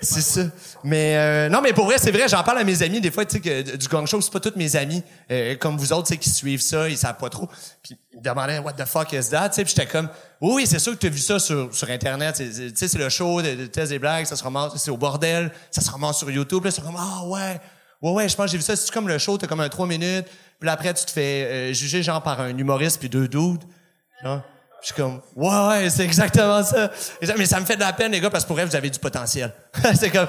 C'est 0.05 0.21
ça. 0.21 0.43
Mais 0.83 1.17
euh, 1.17 1.49
non, 1.49 1.61
mais 1.61 1.73
pour 1.73 1.87
vrai, 1.87 1.97
c'est 1.99 2.11
vrai. 2.11 2.29
J'en 2.29 2.43
parle 2.43 2.59
à 2.59 2.65
mes 2.65 2.83
amis 2.83 3.01
des 3.01 3.11
fois. 3.11 3.25
Tu 3.25 3.41
sais 3.43 3.63
du 3.63 3.89
gang 3.89 4.07
show, 4.07 4.21
c'est 4.21 4.33
pas 4.33 4.41
tous 4.41 4.53
mes 4.57 4.77
amis 4.77 5.03
euh, 5.31 5.57
comme 5.57 5.77
vous 5.77 5.93
autres, 5.93 6.09
tu 6.09 6.15
sais, 6.15 6.19
qui 6.19 6.31
suivent 6.31 6.61
ça, 6.61 6.89
ils 6.89 6.99
savent 6.99 7.17
pas 7.17 7.31
trop. 7.31 7.49
Puis 7.83 7.97
ils 8.13 8.19
me 8.19 8.23
demandaient 8.23 8.59
What 8.59 8.75
the 8.75 8.85
fuck 8.85 9.13
is 9.13 9.31
that? 9.31 9.49
Tu 9.51 9.57
sais, 9.57 9.65
puis 9.65 9.75
j'étais 9.77 9.91
comme 9.91 10.09
Oui, 10.41 10.67
c'est 10.67 10.79
sûr 10.79 10.93
que 10.93 10.99
tu 10.99 11.07
as 11.07 11.11
vu 11.11 11.19
ça 11.19 11.39
sur 11.39 11.75
sur 11.75 11.91
internet. 11.91 12.37
Tu 12.37 12.75
sais, 12.75 12.89
c'est 12.89 12.99
le 12.99 13.09
show 13.09 13.43
de, 13.43 13.55
de 13.55 13.67
Tess 13.67 13.91
et 13.91 13.99
blagues. 13.99 14.27
Ça 14.27 14.37
se 14.37 14.45
ramasse, 14.45 14.73
c'est 14.77 14.91
au 14.91 14.97
bordel. 14.97 15.51
Ça 15.71 15.81
se 15.81 15.91
ramasse 15.91 16.19
sur 16.19 16.31
YouTube. 16.31 16.65
Là, 16.65 16.71
c'est 16.71 16.83
comme 16.83 16.97
Ah 16.99 17.25
ouais. 17.27 17.61
Ouais, 18.03 18.13
ouais, 18.13 18.29
je 18.29 18.37
pense 18.37 18.47
que 18.47 18.53
j'ai 18.53 18.59
vu 18.59 18.63
ça. 18.63 18.77
C'est 18.77 18.91
comme 18.91 19.09
le 19.09 19.19
show, 19.19 19.39
t'as 19.39 19.47
comme 19.47 19.61
un 19.61 19.69
trois 19.69 19.87
minutes. 19.87 20.27
Puis 20.59 20.67
là, 20.67 20.73
après, 20.73 20.93
tu 20.93 21.05
te 21.05 21.11
fais 21.11 21.45
euh, 21.45 21.73
juger 21.73 22.03
genre 22.03 22.23
par 22.23 22.41
un 22.41 22.57
humoriste 22.57 22.99
puis 23.01 23.09
deux 23.09 23.29
dudes. 23.29 23.63
Genre, 24.23 24.43
je 24.85 24.93
suis 24.93 25.03
comme, 25.03 25.23
ouais, 25.35 25.69
ouais, 25.69 25.89
c'est 25.89 26.05
exactement 26.05 26.63
ça. 26.63 26.91
Mais 27.39 27.47
ça 27.47 27.59
me 27.59 27.65
fait 27.65 27.77
de 27.77 27.81
la 27.81 27.95
peine, 27.95 28.13
les 28.13 28.21
gars, 28.21 28.29
parce 28.29 28.45
que 28.45 28.49
pour 28.49 28.57
vrai, 28.57 28.67
vous 28.67 28.77
avez 28.77 28.91
du 28.91 28.99
potentiel. 28.99 29.51
c'est 29.99 30.11
comme, 30.11 30.27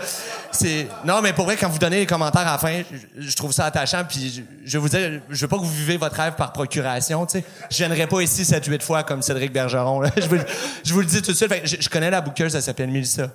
c'est, 0.49 0.87
non, 1.03 1.21
mais 1.21 1.33
pour 1.33 1.43
vrai, 1.43 1.57
quand 1.57 1.67
vous 1.67 1.77
donnez 1.77 1.97
les 1.97 2.05
commentaires 2.05 2.47
à 2.47 2.53
la 2.53 2.57
fin, 2.57 2.81
je, 3.17 3.35
trouve 3.35 3.51
ça 3.51 3.65
attachant, 3.65 4.05
puis 4.07 4.29
je, 4.33 4.41
je 4.63 4.77
vous 4.77 4.87
dire, 4.87 5.21
je 5.29 5.41
veux 5.41 5.49
pas 5.49 5.57
que 5.57 5.61
vous 5.61 5.73
vivez 5.73 5.97
votre 5.97 6.15
rêve 6.15 6.35
par 6.35 6.53
procuration, 6.53 7.25
tu 7.25 7.39
sais. 7.39 7.45
Je 7.69 7.75
viendrai 7.75 8.07
pas 8.07 8.21
ici 8.21 8.43
7-8 8.43 8.81
fois 8.81 9.03
comme 9.03 9.21
Cédric 9.21 9.51
Bergeron, 9.51 9.99
là. 9.99 10.09
je, 10.15 10.93
vous, 10.93 11.01
le 11.01 11.05
dis 11.05 11.21
tout 11.21 11.31
de 11.31 11.35
suite. 11.35 11.49
Fait 11.49 11.67
je, 11.67 11.89
connais 11.89 12.09
la 12.09 12.21
bouqueuse, 12.21 12.55
elle 12.55 12.63
s'appelle 12.63 12.89
Mélissa. 12.89 13.31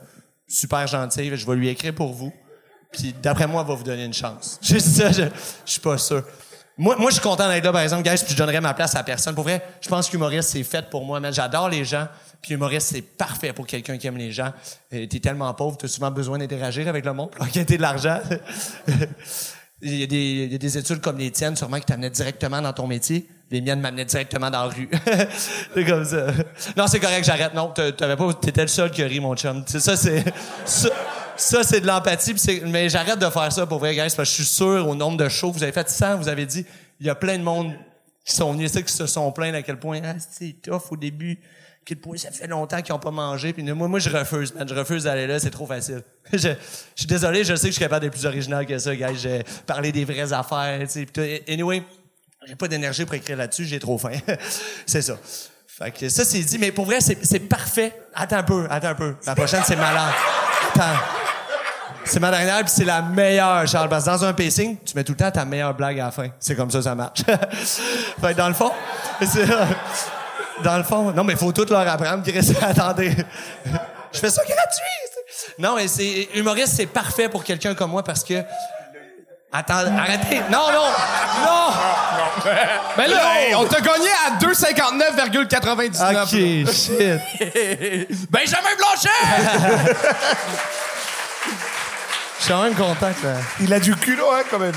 Super 0.48 0.86
gentille, 0.86 1.36
je 1.36 1.46
vais 1.46 1.54
lui 1.54 1.68
écrire 1.68 1.94
pour 1.94 2.14
vous. 2.14 2.32
Puis 2.92 3.14
d'après 3.22 3.46
moi, 3.46 3.60
elle 3.60 3.68
va 3.68 3.74
vous 3.74 3.84
donner 3.84 4.06
une 4.06 4.14
chance. 4.14 4.58
Juste 4.62 4.88
ça, 4.88 5.12
je, 5.12 5.24
je 5.66 5.70
suis 5.70 5.80
pas 5.80 5.98
sûr. 5.98 6.24
Moi, 6.80 6.96
moi, 6.96 7.10
je 7.10 7.16
suis 7.16 7.22
content 7.22 7.46
d'être 7.46 7.62
là, 7.62 7.72
par 7.72 7.82
exemple, 7.82 8.02
guys, 8.08 8.16
puis 8.24 8.32
je 8.32 8.38
donnerais 8.38 8.62
ma 8.62 8.72
place 8.72 8.94
à 8.94 9.02
personne. 9.02 9.34
Pour 9.34 9.44
vrai, 9.44 9.62
je 9.82 9.88
pense 9.90 10.08
qu'humoriste, 10.08 10.48
c'est 10.48 10.62
fait 10.62 10.88
pour 10.88 11.04
moi, 11.04 11.20
man. 11.20 11.30
J'adore 11.30 11.68
les 11.68 11.84
gens, 11.84 12.08
puis 12.40 12.54
humoriste, 12.54 12.88
c'est 12.94 13.02
parfait 13.02 13.52
pour 13.52 13.66
quelqu'un 13.66 13.98
qui 13.98 14.06
aime 14.06 14.16
les 14.16 14.32
gens. 14.32 14.50
Euh, 14.94 15.06
T'es 15.06 15.20
tellement 15.20 15.52
pauvre, 15.52 15.76
t'as 15.76 15.88
souvent 15.88 16.10
besoin 16.10 16.38
d'interagir 16.38 16.88
avec 16.88 17.04
le 17.04 17.12
monde 17.12 17.32
pour 17.32 17.44
enquêter 17.46 17.76
de 17.76 17.82
l'argent. 17.82 18.18
Il 19.82 19.94
y, 19.94 20.02
a 20.02 20.06
des, 20.06 20.16
il 20.44 20.52
y 20.52 20.54
a 20.54 20.58
des 20.58 20.76
études 20.76 21.00
comme 21.00 21.16
les 21.16 21.30
tiennes, 21.30 21.56
sûrement, 21.56 21.78
qui 21.78 21.86
t'amenaient 21.86 22.10
directement 22.10 22.60
dans 22.60 22.74
ton 22.74 22.86
métier. 22.86 23.26
Les 23.50 23.62
miennes 23.62 23.80
m'amenaient 23.80 24.04
directement 24.04 24.50
dans 24.50 24.64
la 24.64 24.68
rue. 24.74 24.90
c'est 25.74 25.84
comme 25.86 26.04
ça. 26.04 26.26
Non, 26.76 26.86
c'est 26.86 27.00
correct, 27.00 27.24
j'arrête. 27.24 27.54
Non, 27.54 27.68
t'a- 27.68 27.90
t'avais 27.90 28.14
pas, 28.14 28.34
t'étais 28.34 28.60
le 28.60 28.68
seul 28.68 28.90
qui 28.90 29.02
a 29.02 29.06
ri, 29.06 29.20
mon 29.20 29.34
chum. 29.34 29.64
C'est 29.66 29.80
ça, 29.80 29.96
c'est, 29.96 30.22
ça, 31.40 31.62
c'est 31.62 31.80
de 31.80 31.86
l'empathie. 31.86 32.34
Mais 32.66 32.88
j'arrête 32.88 33.18
de 33.18 33.28
faire 33.30 33.52
ça 33.52 33.66
pour 33.66 33.78
vrai, 33.78 33.94
guys, 33.94 34.14
parce 34.14 34.16
que 34.16 34.24
je 34.24 34.30
suis 34.30 34.44
sûr, 34.44 34.86
au 34.86 34.94
nombre 34.94 35.16
de 35.16 35.28
shows 35.28 35.52
vous 35.52 35.62
avez 35.62 35.72
fait 35.72 35.88
100, 35.88 36.18
vous 36.18 36.28
avez 36.28 36.46
dit, 36.46 36.64
il 37.00 37.06
y 37.06 37.10
a 37.10 37.14
plein 37.14 37.38
de 37.38 37.42
monde 37.42 37.72
qui 38.24 38.34
sont 38.34 38.52
venus 38.52 38.70
ici, 38.70 38.84
qui 38.84 38.92
se 38.92 39.06
sont 39.06 39.32
plaints 39.32 39.54
à 39.54 39.62
quel 39.62 39.78
point, 39.78 40.00
ah, 40.04 40.14
c'est 40.30 40.54
tough 40.62 40.82
au 40.90 40.96
début. 40.96 41.38
À 41.42 41.82
quel 41.86 41.96
point 41.96 42.16
ça 42.18 42.30
fait 42.30 42.46
longtemps 42.46 42.82
qu'ils 42.82 42.94
ont 42.94 42.98
pas 42.98 43.10
mangé. 43.10 43.54
Puis 43.54 43.62
moi, 43.62 43.88
moi, 43.88 43.98
je 43.98 44.10
refuse, 44.10 44.54
man. 44.54 44.68
Je 44.68 44.74
refuse 44.74 45.04
d'aller 45.04 45.26
là, 45.26 45.40
c'est 45.40 45.50
trop 45.50 45.66
facile. 45.66 46.02
je, 46.32 46.38
je 46.38 46.54
suis 46.94 47.06
désolé, 47.06 47.42
je 47.42 47.54
sais 47.56 47.62
que 47.62 47.68
je 47.68 47.72
suis 47.72 47.80
capable 47.80 48.04
d'être 48.04 48.12
plus 48.12 48.26
original 48.26 48.66
que 48.66 48.78
ça, 48.78 48.94
guys. 48.94 49.16
J'ai 49.16 49.42
parlé 49.66 49.90
des 49.90 50.04
vraies 50.04 50.32
affaires, 50.32 50.78
tu 50.86 51.06
sais. 51.14 51.44
Anyway, 51.48 51.82
j'ai 52.46 52.54
pas 52.54 52.68
d'énergie 52.68 53.04
pour 53.04 53.14
écrire 53.14 53.38
là-dessus, 53.38 53.64
j'ai 53.64 53.80
trop 53.80 53.96
faim. 53.96 54.12
c'est 54.86 55.02
ça. 55.02 55.18
Fait 55.66 55.90
que 55.90 56.08
ça, 56.10 56.26
c'est 56.26 56.40
dit. 56.40 56.58
Mais 56.58 56.70
pour 56.70 56.84
vrai, 56.84 56.98
c'est 57.00 57.48
parfait. 57.48 57.94
Attends 58.14 58.36
un 58.36 58.42
peu, 58.42 58.66
attends 58.68 58.88
un 58.88 58.94
peu. 58.94 59.16
La 59.26 59.34
prochaine, 59.34 59.62
c'est 59.64 59.76
malade. 59.76 60.12
Attends. 60.74 61.29
C'est 62.10 62.18
ma 62.18 62.32
dernière, 62.32 62.58
puis 62.64 62.72
c'est 62.74 62.84
la 62.84 63.02
meilleure, 63.02 63.64
Charles. 63.68 63.88
Parce 63.88 64.04
que 64.04 64.10
dans 64.10 64.24
un 64.24 64.32
pacing, 64.32 64.76
tu 64.84 64.96
mets 64.96 65.04
tout 65.04 65.12
le 65.12 65.18
temps 65.18 65.30
ta 65.30 65.44
meilleure 65.44 65.74
blague 65.74 66.00
à 66.00 66.06
la 66.06 66.10
fin. 66.10 66.26
C'est 66.40 66.56
comme 66.56 66.68
ça, 66.68 66.82
ça 66.82 66.96
marche. 66.96 67.20
fait 67.24 68.32
que 68.32 68.36
dans 68.36 68.48
le 68.48 68.54
fond. 68.54 68.72
Dans 70.64 70.76
le 70.76 70.82
fond, 70.82 71.12
non, 71.12 71.22
mais 71.22 71.36
faut 71.36 71.52
tout 71.52 71.66
leur 71.70 71.86
apprendre. 71.86 72.24
Attendez. 72.62 73.14
Je 74.12 74.18
fais 74.18 74.28
ça 74.28 74.42
gratuit. 74.42 74.82
Non, 75.56 75.76
mais 75.76 75.86
c'est... 75.86 76.30
Humoriste, 76.34 76.74
c'est 76.74 76.86
parfait 76.86 77.28
pour 77.28 77.44
quelqu'un 77.44 77.76
comme 77.76 77.92
moi 77.92 78.02
parce 78.02 78.24
que... 78.24 78.42
Attends, 79.52 79.96
arrêtez. 79.96 80.40
Non, 80.50 80.66
non, 80.72 80.88
non. 81.44 81.72
Ben 82.96 83.08
là, 83.08 83.18
hey, 83.36 83.54
on 83.54 83.66
t'a 83.66 83.80
gagné 83.80 84.08
à 84.26 84.36
2,59,99. 84.38 86.22
OK, 86.22 86.30
shit. 86.72 87.20
Benjamin 88.30 88.74
Blanchet! 88.78 89.08
Je 92.40 92.44
suis 92.46 92.52
quand 92.54 92.62
même 92.62 92.74
content 92.74 93.12
que... 93.12 93.62
Il 93.62 93.72
a 93.72 93.78
du 93.78 93.94
culot, 93.94 94.24
hein, 94.32 94.42
quand 94.50 94.58
même. 94.58 94.74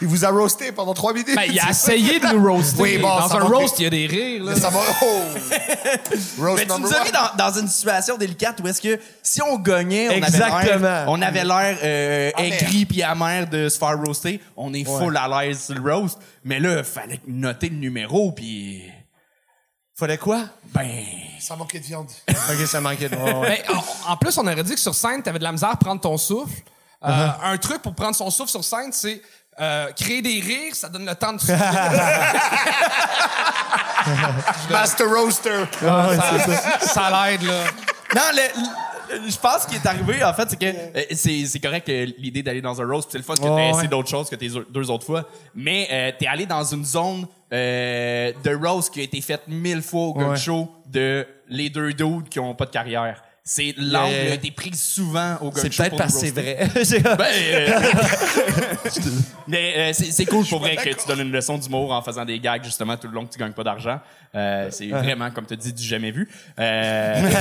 Il 0.00 0.08
vous 0.08 0.24
a 0.24 0.30
roasté 0.30 0.72
pendant 0.72 0.94
trois 0.94 1.12
minutes. 1.12 1.36
Ben, 1.36 1.42
il 1.48 1.60
a 1.60 1.70
essayé 1.70 2.18
de 2.18 2.26
nous 2.28 2.42
roaster. 2.52 2.80
Oui, 2.82 2.98
bon, 2.98 3.08
Dans 3.08 3.28
ça 3.28 3.36
un 3.36 3.44
roast, 3.44 3.78
il 3.78 3.82
y 3.82 3.86
a 3.86 3.90
des 3.90 4.06
rires. 4.06 4.44
Là. 4.44 4.52
Mais 4.54 4.60
ça 4.60 4.70
va. 4.70 4.80
Oh! 5.02 5.06
Roast 6.38 6.56
Mais 6.58 6.66
tu 6.66 6.72
nous 6.72 6.78
number 6.78 7.00
as 7.00 7.04
mis 7.04 7.10
dans, 7.12 7.36
dans 7.36 7.58
une 7.58 7.68
situation 7.68 8.16
délicate 8.16 8.58
où 8.62 8.68
est-ce 8.68 8.80
que 8.80 8.98
si 9.22 9.42
on 9.42 9.58
gagnait, 9.58 10.08
on 10.08 10.12
Exactement. 10.12 10.56
avait 10.56 10.78
l'air, 10.78 11.04
on 11.08 11.22
avait 11.22 11.44
l'air 11.44 11.78
euh, 11.82 12.30
Amer. 12.36 12.52
aigri 12.54 12.86
puis 12.86 13.02
amer 13.02 13.46
de 13.48 13.68
se 13.68 13.78
faire 13.78 13.98
roaster. 13.98 14.40
On 14.56 14.72
est 14.72 14.84
full 14.84 15.16
à 15.16 15.28
l'aise 15.44 15.60
sur 15.64 15.74
le 15.74 15.92
roast. 15.94 16.18
Mais 16.44 16.58
là, 16.58 16.78
il 16.78 16.84
fallait 16.84 17.20
noter 17.26 17.68
le 17.68 17.76
numéro 17.76 18.32
puis 18.32 18.82
Fallait 20.02 20.18
quoi? 20.18 20.40
ben 20.74 20.88
Ça 21.38 21.54
manquait 21.54 21.78
de 21.78 21.84
viande. 21.84 22.08
OK, 22.28 22.66
ça 22.66 22.80
manquait 22.80 23.08
de... 23.08 23.14
ouais. 23.14 23.62
Ben, 23.68 23.76
en, 24.08 24.14
en 24.14 24.16
plus, 24.16 24.36
on 24.36 24.42
aurait 24.44 24.64
dit 24.64 24.74
que 24.74 24.80
sur 24.80 24.96
scène, 24.96 25.22
t'avais 25.22 25.38
de 25.38 25.44
la 25.44 25.52
misère 25.52 25.68
à 25.70 25.76
prendre 25.76 26.00
ton 26.00 26.18
souffle. 26.18 26.60
Euh, 27.04 27.08
Uh-huh. 27.08 27.34
Un 27.44 27.56
truc 27.58 27.80
pour 27.82 27.94
prendre 27.94 28.16
son 28.16 28.28
souffle 28.30 28.50
sur 28.50 28.64
scène, 28.64 28.90
c'est 28.92 29.22
euh, 29.60 29.92
créer 29.92 30.20
des 30.22 30.40
rires, 30.40 30.74
ça 30.74 30.88
donne 30.88 31.06
le 31.06 31.14
temps 31.14 31.32
de 31.34 31.38
souffler. 31.38 31.54
Master 34.70 35.08
Roaster. 35.08 35.64
ça 36.80 37.28
l'aide, 37.30 37.42
là. 37.42 37.64
Non, 38.14 38.22
le- 38.34 39.18
le- 39.20 39.30
je 39.30 39.36
pense 39.38 39.66
qu'il 39.66 39.76
est 39.76 39.86
arrivé, 39.86 40.24
en 40.24 40.32
fait, 40.34 40.50
c'est 40.50 40.58
que 40.58 40.66
euh, 40.66 41.44
c'est, 41.46 41.60
correct 41.60 41.88
euh, 41.88 42.06
l'idée 42.18 42.42
d'aller 42.42 42.62
dans 42.62 42.80
un 42.80 42.86
roast, 42.86 43.08
c'est 43.12 43.18
le 43.18 43.24
fun 43.24 43.34
que 43.34 43.42
Ouais, 43.42 43.68
essayé 43.68 43.82
ouais. 43.82 43.88
d'autres 43.88 44.08
choses 44.08 44.28
que 44.30 44.36
tes 44.36 44.48
deux 44.48 44.90
autres 44.90 45.04
fois, 45.06 45.24
mais 45.54 45.88
euh, 45.92 46.12
t'es 46.18 46.26
allé 46.26 46.46
dans 46.46 46.64
une 46.64 46.84
zone 46.84 47.26
euh, 47.52 48.32
de 48.44 48.54
roast 48.54 48.92
qui 48.92 49.00
a 49.00 49.02
été 49.04 49.20
faite 49.20 49.42
mille 49.48 49.82
fois 49.82 50.00
au 50.08 50.14
gun 50.14 50.30
Ouais. 50.30 50.36
show 50.36 50.68
de 50.86 51.26
les 51.48 51.68
deux 51.70 51.92
dudes 51.92 52.28
qui 52.28 52.38
ont 52.40 52.54
pas 52.54 52.64
de 52.66 52.70
carrière. 52.70 53.22
C'est 53.44 53.74
l'angle 53.76 54.12
Yeah. 54.12 54.30
a 54.30 54.34
été 54.34 54.52
pris 54.52 54.70
souvent 54.74 55.36
au 55.40 55.50
gun 55.50 55.60
C'est 55.60 55.72
show 55.72 55.82
peut-être 55.82 55.90
pour 55.90 55.98
parce 55.98 56.14
que 56.14 56.20
c'est 56.20 56.30
vrai. 56.30 56.68
C'est- 56.84 57.02
Ben, 57.02 57.18
euh, 57.24 57.80
mais 59.48 59.74
euh, 59.76 59.92
c'est, 59.92 60.24
cool 60.26 60.46
pour 60.46 60.60
vrai 60.60 60.76
que 60.76 60.88
tu 60.90 61.06
donnes 61.08 61.22
une 61.26 61.32
leçon 61.32 61.58
d'humour 61.58 61.90
en 61.92 62.00
faisant 62.02 62.24
des 62.24 62.38
gags 62.38 62.62
justement 62.62 62.96
tout 62.96 63.08
le 63.08 63.14
long 63.14 63.26
que 63.26 63.32
tu 63.32 63.40
gagnes 63.40 63.50
pas 63.52 63.64
d'argent. 63.64 63.98
Euh, 64.36 64.68
c'est 64.70 64.86
vraiment 64.88 65.28
comme 65.32 65.44
tu 65.46 65.56
dis 65.56 65.72
du 65.72 65.82
jamais 65.82 66.12
vu. 66.12 66.28
Euh, 66.60 67.20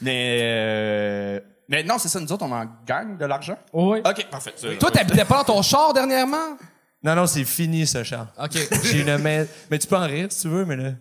mais 0.00 0.38
euh, 0.42 1.40
mais 1.68 1.82
non, 1.82 1.98
c'est 1.98 2.08
ça 2.08 2.20
nous 2.20 2.30
autres 2.32 2.44
on 2.46 2.52
en 2.52 2.64
gagne 2.86 3.16
de 3.18 3.24
l'argent. 3.26 3.58
Oui. 3.72 3.98
OK, 4.04 4.26
parfait. 4.30 4.54
Toi, 4.78 4.90
t'habitais 4.90 5.24
pas 5.24 5.38
dans 5.38 5.54
ton 5.54 5.62
char 5.62 5.92
dernièrement? 5.92 6.56
Non, 7.02 7.14
non, 7.14 7.26
c'est 7.26 7.44
fini, 7.44 7.86
ça, 7.86 8.02
Charles. 8.04 8.28
OK. 8.42 8.58
J'ai 8.84 9.00
une 9.00 9.18
main... 9.18 9.46
Mais 9.70 9.78
tu 9.78 9.86
peux 9.86 9.96
en 9.96 10.06
rire, 10.06 10.26
si 10.30 10.42
tu 10.42 10.48
veux, 10.48 10.64
mais 10.64 10.76
là... 10.76 10.92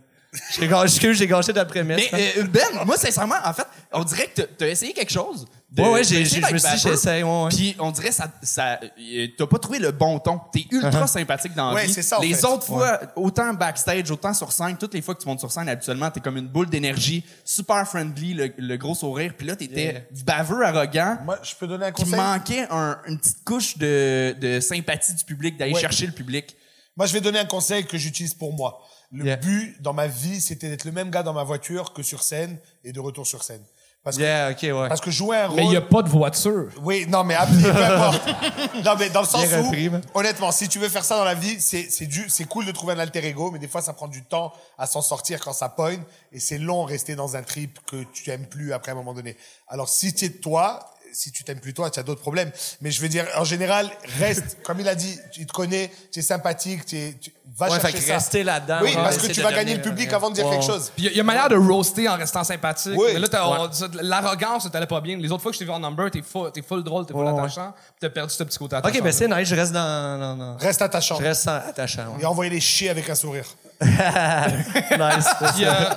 J'ai 0.60 0.68
gâché, 0.68 1.14
j'ai 1.16 1.28
gâché 1.28 1.54
ta 1.54 1.66
prémisse. 1.66 2.12
mais 2.12 2.34
euh, 2.38 2.44
Ben, 2.44 2.86
moi 2.86 2.98
sincèrement, 2.98 3.38
en 3.44 3.54
fait, 3.54 3.66
on 3.92 4.04
dirait 4.04 4.28
que 4.28 4.42
t'as 4.42 4.68
essayé 4.68 4.94
quelque 4.94 5.12
chose. 5.12 5.46
De- 5.70 5.82
Ouais, 5.82 5.90
ouais, 5.90 6.04
j'ai- 6.06 6.24
je 6.24 6.40
me 6.40 6.58
suis 6.58 6.70
dit, 6.70 6.78
j'essaie, 6.82 7.24
ouais, 7.24 7.44
ouais. 7.44 7.50
Puis 7.50 7.76
on 7.80 7.92
dirait 7.92 8.14
ça, 8.14 8.32
ça 8.42 8.80
euh, 8.82 9.28
t'as 9.38 9.48
pas 9.48 9.60
trouvé 9.60 9.80
le 9.80 9.92
bon 9.92 10.18
ton. 10.20 10.40
T'es 10.54 10.66
ultra 10.72 11.08
sympathique 11.08 11.54
dans 11.56 11.70
la 11.70 11.76
Ouais, 11.76 11.86
vie. 11.88 11.94
c'est 11.94 12.02
ça, 12.04 12.20
en 12.20 12.22
Les 12.22 12.34
fait. 12.34 12.46
autres 12.46 12.66
fois, 12.66 13.00
autant 13.18 13.54
backstage, 13.54 14.10
autant 14.10 14.34
sur 14.34 14.52
scène, 14.54 14.78
toutes 14.78 14.94
les 14.94 15.02
fois 15.02 15.14
que 15.14 15.22
tu 15.22 15.28
montes 15.28 15.40
sur 15.42 15.52
scène, 15.52 15.68
habituellement, 15.68 16.10
t'es 16.10 16.22
comme 16.22 16.38
une 16.38 16.48
boule 16.48 16.70
d'énergie, 16.70 17.26
super 17.44 17.86
friendly, 17.86 18.34
le, 18.34 18.54
le 18.58 18.78
gros 18.78 18.96
sourire. 18.96 19.34
Puis 19.38 19.46
là, 19.46 19.58
t'étais 19.58 20.08
baveux, 20.26 20.64
arrogant. 20.66 21.18
Moi, 21.26 21.38
je 21.44 21.54
peux 21.56 21.68
donner 21.68 21.88
un 21.88 21.92
Qui 21.92 22.04
conseil. 22.04 22.16
manquait 22.20 22.66
un- 22.70 22.98
une 23.06 23.20
petite 23.20 23.44
couche 23.44 23.78
de, 23.78 24.36
de 24.40 24.60
sympathie 24.62 25.16
du 25.16 25.26
public, 25.26 25.58
d'aller 25.58 25.74
Ouais. 25.74 25.82
chercher 25.82 26.06
le 26.06 26.14
public. 26.14 26.56
Moi, 26.96 27.06
je 27.08 27.14
vais 27.14 27.22
donner 27.22 27.40
un 27.40 27.46
conseil 27.46 27.86
que 27.86 27.98
j'utilise 27.98 28.34
pour 28.34 28.54
moi. 28.54 28.82
Le 29.12 29.26
Yeah. 29.26 29.36
but 29.38 29.82
dans 29.82 29.94
ma 29.94 30.08
vie, 30.08 30.40
c'était 30.42 30.70
d'être 30.70 30.86
le 30.86 30.92
même 30.92 31.10
gars 31.12 31.24
dans 31.24 31.34
ma 31.34 31.44
voiture 31.44 31.94
que 31.94 32.04
sur 32.04 32.24
scène 32.24 32.58
et 32.84 32.92
de 32.94 33.00
retour 33.00 33.28
sur 33.28 33.44
scène. 33.44 33.62
Parce 34.08 34.16
que, 34.16 34.22
Yeah, 34.22 34.52
OK, 34.52 34.62
ouais. 34.64 34.88
parce 34.88 35.02
que 35.02 35.12
jouer 35.12 35.36
un 35.36 35.48
rôle. 35.48 35.56
Mais 35.58 35.66
il 35.66 35.74
y 35.74 35.76
a 35.76 35.82
pas 35.82 36.02
de 36.02 36.08
voiture. 36.08 36.70
Oui, 36.82 37.06
non, 37.10 37.26
mais 37.26 37.36
appelez, 37.36 37.62
peu 37.62 37.84
importe. 37.84 38.22
Non, 38.86 38.94
mais 38.98 39.10
dans 39.10 39.20
le 39.20 39.28
sens 39.28 39.46
Bien 39.46 39.60
où, 39.60 39.66
repris, 39.66 39.90
man. 39.90 40.02
honnêtement, 40.14 40.54
si 40.54 40.70
tu 40.70 40.80
veux 40.80 40.88
faire 40.88 41.04
ça 41.04 41.18
dans 41.18 41.26
la 41.26 41.34
vie, 41.34 41.58
c'est, 41.60 41.88
c'est 41.90 42.06
du, 42.06 42.30
c'est 42.30 42.46
cool 42.46 42.66
de 42.66 42.72
trouver 42.72 42.94
un 42.94 43.00
alter 43.00 43.26
ego, 43.26 43.52
mais 43.52 43.60
des 43.60 43.68
fois, 43.68 43.82
ça 43.82 43.92
prend 43.92 44.08
du 44.08 44.24
temps 44.24 44.54
à 44.78 44.88
s'en 44.88 45.02
sortir 45.02 45.42
quand 45.42 45.52
ça 45.52 45.68
pogne, 45.68 46.00
et 46.32 46.40
c'est 46.40 46.58
long 46.58 46.84
rester 46.86 47.16
dans 47.16 47.36
un 47.36 47.44
trip 47.44 47.80
que 47.86 48.02
tu 48.14 48.30
aimes 48.30 48.46
plus 48.46 48.72
après 48.72 48.94
un 48.94 48.96
moment 48.96 49.14
donné. 49.14 49.36
Alors, 49.68 49.90
si 49.90 50.14
tu 50.14 50.24
es 50.24 50.30
toi, 50.30 50.80
si 51.18 51.32
tu 51.32 51.44
t'aimes 51.44 51.60
plus 51.60 51.74
toi, 51.74 51.90
tu 51.90 52.00
as 52.00 52.04
d'autres 52.04 52.22
problèmes. 52.22 52.52
Mais 52.82 52.92
je 52.92 53.02
veux 53.02 53.10
dire, 53.10 53.26
en 53.36 53.44
général, 53.44 53.90
reste, 54.20 54.58
comme 54.64 54.80
il 54.80 54.88
a 54.88 54.94
dit, 54.94 55.18
il 55.38 55.48
te 55.48 55.52
connaît, 55.54 55.90
tu 56.12 56.20
es 56.20 56.22
sympathique, 56.22 56.86
tu 56.86 56.96
es, 56.96 57.14
tu, 57.20 57.34
va 57.58 57.70
Ouais, 57.70 57.76
fait 57.80 57.88
chercher 57.90 57.98
que 57.98 58.04
ça. 58.04 58.14
rester 58.14 58.44
là-dedans. 58.44 58.80
Oui, 58.84 58.94
parce 58.94 59.18
que 59.18 59.28
tu 59.28 59.42
vas 59.42 59.52
gagner 59.52 59.76
le 59.76 59.82
public 59.82 60.14
avant 60.14 60.30
de 60.30 60.36
dire 60.36 60.46
Ouais. 60.46 60.52
quelque 60.58 60.66
chose. 60.66 60.92
Puis 60.96 61.04
il 61.04 61.06
y 61.06 61.08
a- 61.08 61.12
il 61.12 61.18
y 61.18 61.20
a 61.20 61.24
manière 61.24 61.50
de 61.50 61.56
roaster 61.56 62.08
en 62.08 62.18
restant 62.18 62.44
sympathique. 62.44 62.94
Oui. 62.96 63.10
Mais 63.14 63.20
là, 63.20 63.28
ça, 63.32 63.88
l'arrogance, 64.02 64.64
ça 64.64 64.70
t'allait 64.70 64.86
pas 64.86 65.02
bien. 65.02 65.18
Les 65.18 65.32
autres 65.32 65.42
fois 65.42 65.52
que 65.52 65.56
je 65.56 65.60
t'ai 65.60 65.66
vu 65.66 65.72
en 65.72 65.80
number, 65.80 66.12
t'es 66.12 66.22
full, 66.22 66.52
t'es 66.52 66.62
full 66.62 66.84
drôle, 66.84 67.06
t'es 67.08 67.14
full 67.14 67.26
Ouais, 67.26 67.32
ouais. 67.32 67.40
attachant. 67.40 67.74
Puis 67.76 67.96
t'as 68.02 68.10
perdu 68.10 68.34
ce 68.34 68.44
petit 68.44 68.58
côté 68.60 68.76
attachant. 68.76 68.96
Ok, 68.96 69.02
ben 69.04 69.12
c'est 69.12 69.28
nice, 69.28 69.48
je 69.48 69.56
reste 69.56 69.72
dans. 69.72 70.20
dans- 70.20 70.36
dans- 70.38 70.58
Reste 70.58 70.82
attachant. 70.84 71.16
Je 71.18 71.24
reste 71.24 71.48
attachant. 71.48 72.14
ouais. 72.16 72.22
Et 72.22 72.26
envoyez 72.26 72.52
les 72.52 72.60
chier 72.62 72.90
avec 72.92 73.10
un 73.10 73.16
sourire. 73.16 73.46
nice. 73.82 75.28
Euh, 75.62 75.90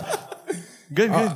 Good, 0.93 1.11
good. 1.11 1.31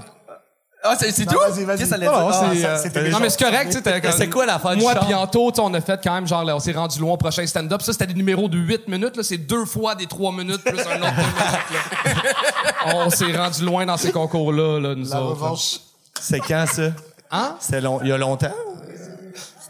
Ah, 0.86 0.94
c'est 0.98 1.10
c'est 1.12 1.24
tout? 1.24 1.38
vas-y, 1.38 1.64
vas-y. 1.64 1.78
Qu'est-ce 1.78 1.82
que 1.84 1.88
ça 1.88 1.94
allait 1.94 2.06
dire? 2.06 2.14
c'est, 2.34 2.44
Ah, 2.44 2.50
euh, 2.50 2.76
ça- 2.76 2.82
c'était 2.82 3.08
non, 3.08 3.18
mais 3.20 3.30
c'est 3.30 3.42
correct, 3.42 3.66
tu 3.70 3.72
sais. 3.78 3.82
t'as- 3.82 4.12
c'est 4.12 4.28
quoi 4.28 4.44
l'affaire 4.44 4.72
du 4.76 4.82
Moi, 4.82 4.92
char? 4.92 5.06
puis 5.06 5.14
Anto, 5.14 5.50
tu 5.50 5.56
sais, 5.56 5.62
on 5.64 5.72
a 5.72 5.80
fait 5.80 5.98
quand 6.04 6.12
même, 6.12 6.26
genre, 6.26 6.44
là, 6.44 6.54
on 6.54 6.58
s'est 6.60 6.72
rendu 6.72 6.98
loin 7.00 7.14
au 7.14 7.16
prochain 7.16 7.46
stand-up. 7.46 7.80
Ça, 7.80 7.92
c'était 7.92 8.06
des 8.08 8.12
numéros 8.14 8.48
de 8.50 8.58
8 8.58 8.86
minutes, 8.86 9.16
là. 9.16 9.22
C'est 9.22 9.38
deux 9.38 9.64
fois 9.64 9.94
des 9.94 10.06
3 10.06 10.30
minutes 10.32 10.62
plus 10.62 10.78
un 10.78 11.00
autre 11.00 11.14
2 11.16 11.22
minutes, 11.22 11.70
là. 11.72 12.94
On 12.96 13.08
s'est 13.08 13.34
rendu 13.34 13.64
loin 13.64 13.86
dans 13.86 13.96
ces 13.96 14.12
concours-là, 14.12 14.78
là, 14.78 14.94
nous 14.94 15.08
La 15.08 15.22
autres. 15.22 15.40
là. 15.40 15.46
revanche. 15.48 15.78
C'est 16.20 16.40
quand 16.40 16.66
ça? 16.70 16.82
Hein? 17.30 17.56
C'était 17.60 17.80
long... 17.80 18.00
il 18.02 18.08
y 18.08 18.12
a 18.12 18.18
longtemps? 18.18 18.52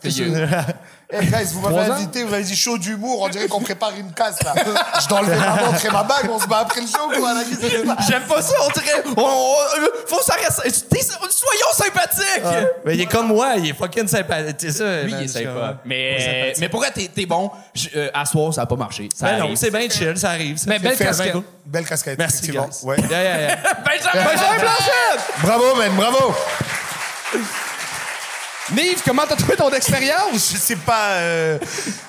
Eh, 1.21 1.27
guys, 1.27 1.47
vous 1.53 1.61
m'avez 1.61 1.91
invité, 1.93 2.25
vous 2.25 2.31
m'avez 2.31 2.43
dit 2.45 2.57
show 2.57 2.77
d'humour, 2.79 3.23
on 3.23 3.29
dirait 3.29 3.47
qu'on 3.49 3.61
prépare 3.61 3.93
une 3.99 4.12
casse, 4.12 4.43
là. 4.43 4.55
Je 5.03 5.09
dois 5.09 5.19
enlever 5.21 5.37
ma 5.37 5.55
montre 5.62 5.85
et 5.85 5.91
ma 5.91 6.03
bague, 6.03 6.29
on 6.31 6.39
se 6.41 6.47
bat 6.47 6.59
après 6.61 6.81
le 6.81 6.87
show, 6.87 7.09
quoi, 7.19 7.33
J'aime 8.09 8.23
pas 8.23 8.43
ça, 8.43 8.55
on 8.67 8.71
dirait. 8.73 9.03
on- 9.17 9.21
on- 9.23 10.07
faut 10.09 10.23
s'arrêter. 10.23 10.71
T'es- 10.91 11.01
Soyons 11.31 11.73
sympathiques! 11.75 12.69
Mais 12.85 12.95
il 12.95 13.01
est 13.03 13.07
comme 13.07 13.29
moi, 13.29 13.55
il 13.57 13.69
est 13.71 13.73
fucking 13.75 14.07
sympathique. 14.09 14.57
C'est 14.59 14.71
ça. 14.73 15.03
Lui, 15.03 15.12
man, 15.12 15.21
il 15.21 15.25
est 15.25 15.29
sympa. 15.29 15.77
Mais, 15.85 16.53
mais 16.59 16.69
pour 16.69 16.81
vrai, 16.81 16.91
t'es 16.95 17.09
t'es 17.15 17.27
bon? 17.27 17.51
Je- 17.75 17.89
euh, 17.97 18.11
à 18.15 18.25
soir, 18.25 18.55
ça 18.55 18.62
a 18.62 18.67
pas 18.67 18.77
marché. 18.77 19.09
Ça 19.15 19.27
Ben 19.27 19.39
non, 19.39 19.45
arrive. 19.45 19.57
c'est 19.57 19.71
bien 19.71 19.89
chill, 19.91 20.17
ça 20.17 20.31
arrive. 20.31 20.57
ça. 20.57 20.65
Mais 20.69 20.79
belle 20.79 20.95
C'est 20.97 21.05
casquette. 21.05 21.35
Belle 21.67 21.85
casquette, 21.87 22.19
Merci, 22.19 22.37
effectivement. 22.51 22.67
guys. 22.67 22.79
Ouais. 22.85 22.97
Yeah, 23.11 23.23
yeah, 23.23 23.41
yeah. 23.41 23.57
Benjamin, 23.85 24.25
Benjamin 24.25 24.59
Blanchette! 24.59 25.25
Bravo, 25.43 25.75
man, 25.77 25.93
bravo. 25.97 26.35
Nive, 28.73 29.03
comment 29.05 29.23
t'as 29.29 29.37
trouvé 29.37 29.57
ton 29.57 29.71
expérience? 29.71 30.53
Je 30.53 30.57
sais 30.57 30.77
pas, 30.77 31.12
euh, 31.17 31.59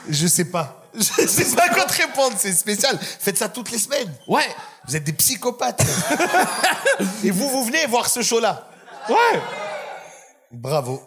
je 0.09 0.27
sais 0.27 0.45
pas. 0.45 0.81
Je 0.97 1.27
sais 1.27 1.53
pas 1.57 1.67
quoi 1.67 1.83
te 1.83 2.01
répondre, 2.01 2.35
c'est 2.39 2.53
spécial. 2.53 2.97
Faites 3.19 3.37
ça 3.37 3.49
toutes 3.49 3.69
les 3.69 3.77
semaines. 3.79 4.09
Ouais. 4.29 4.47
Vous 4.87 4.95
êtes 4.95 5.03
des 5.03 5.11
psychopathes. 5.11 5.83
Et 7.21 7.31
vous, 7.31 7.49
vous 7.49 7.65
venez 7.65 7.85
voir 7.87 8.07
ce 8.07 8.21
show-là. 8.21 8.65
Ouais. 9.09 9.41
Bravo. 10.53 11.03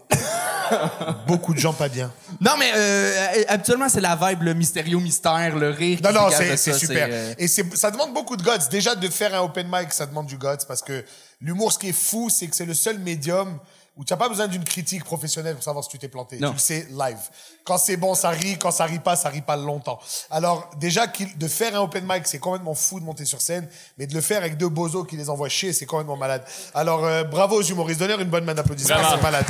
Beaucoup 1.27 1.55
de 1.55 1.59
gens 1.59 1.73
pas 1.73 1.89
bien. 1.89 2.13
Non, 2.39 2.53
mais 2.59 2.71
euh, 2.77 3.43
habituellement, 3.49 3.89
c'est 3.89 4.03
la 4.03 4.15
vibe, 4.15 4.43
le 4.43 4.53
mystérieux 4.53 4.99
mystère, 4.99 5.57
le 5.57 5.71
rire. 5.71 6.01
Non, 6.05 6.13
non, 6.13 6.29
c'est 6.31 6.75
super. 6.75 7.09
euh, 7.11 7.33
Et 7.39 7.49
ça 7.49 7.91
demande 7.91 8.13
beaucoup 8.13 8.37
de 8.37 8.43
guts. 8.43 8.69
Déjà, 8.71 8.95
de 8.95 9.09
faire 9.09 9.35
un 9.35 9.41
open 9.41 9.69
mic, 9.73 9.91
ça 9.95 10.05
demande 10.05 10.27
du 10.27 10.37
guts 10.37 10.67
parce 10.69 10.83
que 10.83 11.03
l'humour, 11.41 11.73
ce 11.73 11.79
qui 11.79 11.89
est 11.89 11.93
fou, 11.99 12.29
c'est 12.29 12.47
que 12.49 12.55
c'est 12.55 12.67
le 12.67 12.75
seul 12.75 12.99
médium 12.99 13.59
où 13.99 14.05
tu 14.05 14.13
n'as 14.13 14.17
pas 14.17 14.29
besoin 14.29 14.47
d'une 14.47 14.63
critique 14.65 15.05
professionnelle 15.05 15.55
pour 15.57 15.65
savoir 15.65 15.83
si 15.85 15.91
tu 15.91 15.99
t'es 15.99 16.07
planté. 16.09 16.39
Non. 16.39 16.51
Tu 16.51 16.55
le 16.55 16.59
sais 16.61 16.87
live. 16.91 17.19
Quand 17.65 17.77
c'est 17.79 17.97
bon, 17.97 18.15
ça 18.15 18.31
rit. 18.31 18.57
Quand 18.57 18.71
ça 18.71 18.85
rit 18.85 19.01
pas, 19.01 19.17
ça 19.17 19.29
rit 19.29 19.43
pas 19.43 19.57
longtemps. 19.57 19.99
Alors, 20.31 20.71
déjà, 20.77 21.07
de 21.09 21.49
faire 21.49 21.75
un 21.75 21.81
open 21.81 22.05
mic, 22.09 22.27
c'est 22.27 22.39
complètement 22.39 22.75
fou 22.75 23.01
de 23.01 23.05
monter 23.05 23.25
sur 23.25 23.41
scène, 23.41 23.69
mais 23.99 24.07
de 24.07 24.15
le 24.15 24.21
faire 24.21 24.39
avec 24.39 24.57
deux 24.57 24.69
bozos 24.69 25.05
qui 25.05 25.17
les 25.17 25.29
envoient 25.29 25.49
chier, 25.49 25.73
c'est 25.73 25.85
complètement 25.87 26.17
malade. 26.17 26.45
Alors, 26.75 27.05
euh, 27.05 27.25
bravo 27.25 27.57
aux 27.57 27.63
humoristes. 27.63 27.99
Donnez 27.99 28.15
une 28.15 28.31
bonne 28.31 28.45
main 28.45 28.55
d'applaudissement. 28.55 28.97
C'est 29.11 29.23
malade. 29.23 29.47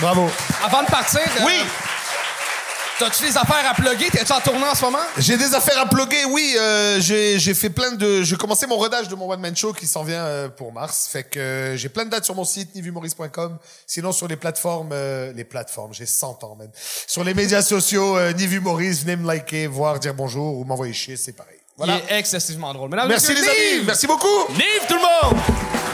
Bravo. 0.00 0.28
Avant 0.64 0.82
de 0.82 0.88
partir, 0.88 1.20
Oui. 1.44 1.62
T'as-tu 3.02 3.22
des 3.24 3.36
affaires 3.36 3.68
à 3.70 3.74
plugger? 3.74 4.10
T'es-tu 4.10 4.32
en 4.32 4.40
tournée 4.40 4.64
en 4.64 4.74
ce 4.74 4.82
moment? 4.84 4.98
J'ai 5.18 5.36
des 5.36 5.54
affaires 5.54 5.78
à 5.80 5.86
plugger, 5.86 6.24
oui. 6.26 6.54
euh, 6.58 7.00
j'ai 7.00 7.38
j'ai 7.38 7.54
fait 7.54 7.70
plein 7.70 7.92
de. 7.92 8.22
J'ai 8.22 8.36
commencé 8.36 8.66
mon 8.66 8.76
rodage 8.76 9.08
de 9.08 9.14
mon 9.14 9.30
one 9.30 9.40
man 9.40 9.56
show 9.56 9.72
qui 9.72 9.86
s'en 9.86 10.04
vient 10.04 10.24
euh, 10.24 10.48
pour 10.48 10.72
mars. 10.72 11.08
Fait 11.10 11.24
que 11.24 11.38
euh, 11.38 11.76
j'ai 11.76 11.88
plein 11.88 12.04
de 12.04 12.10
dates 12.10 12.24
sur 12.24 12.34
mon 12.34 12.44
site 12.44 12.74
nivumoris.com. 12.74 13.58
Sinon 13.86 14.12
sur 14.12 14.28
les 14.28 14.36
plateformes, 14.36 14.90
euh, 14.92 15.32
les 15.34 15.44
plateformes, 15.44 15.92
j'ai 15.92 16.06
100 16.06 16.44
ans 16.44 16.56
même. 16.58 16.70
Sur 17.06 17.24
les 17.24 17.34
médias 17.34 17.62
sociaux, 17.62 18.16
euh, 18.16 18.32
Nivu 18.32 18.60
Maurice, 18.60 19.02
venez 19.02 19.16
me 19.16 19.26
liker, 19.26 19.66
voir, 19.66 19.98
dire 19.98 20.14
bonjour 20.14 20.58
ou 20.58 20.64
m'envoyer 20.64 20.92
chier, 20.92 21.16
c'est 21.16 21.32
pareil. 21.32 21.56
Voilà. 21.76 21.98
Il 22.08 22.14
est 22.14 22.18
excessivement 22.18 22.72
drôle. 22.72 22.90
Mesdames, 22.90 23.08
Merci 23.08 23.32
les 23.34 23.40
amis, 23.40 23.48
Nive! 23.78 23.84
merci 23.86 24.06
beaucoup. 24.06 24.46
Nive 24.50 24.86
tout 24.88 24.94
le 24.94 25.00
monde! 25.00 25.91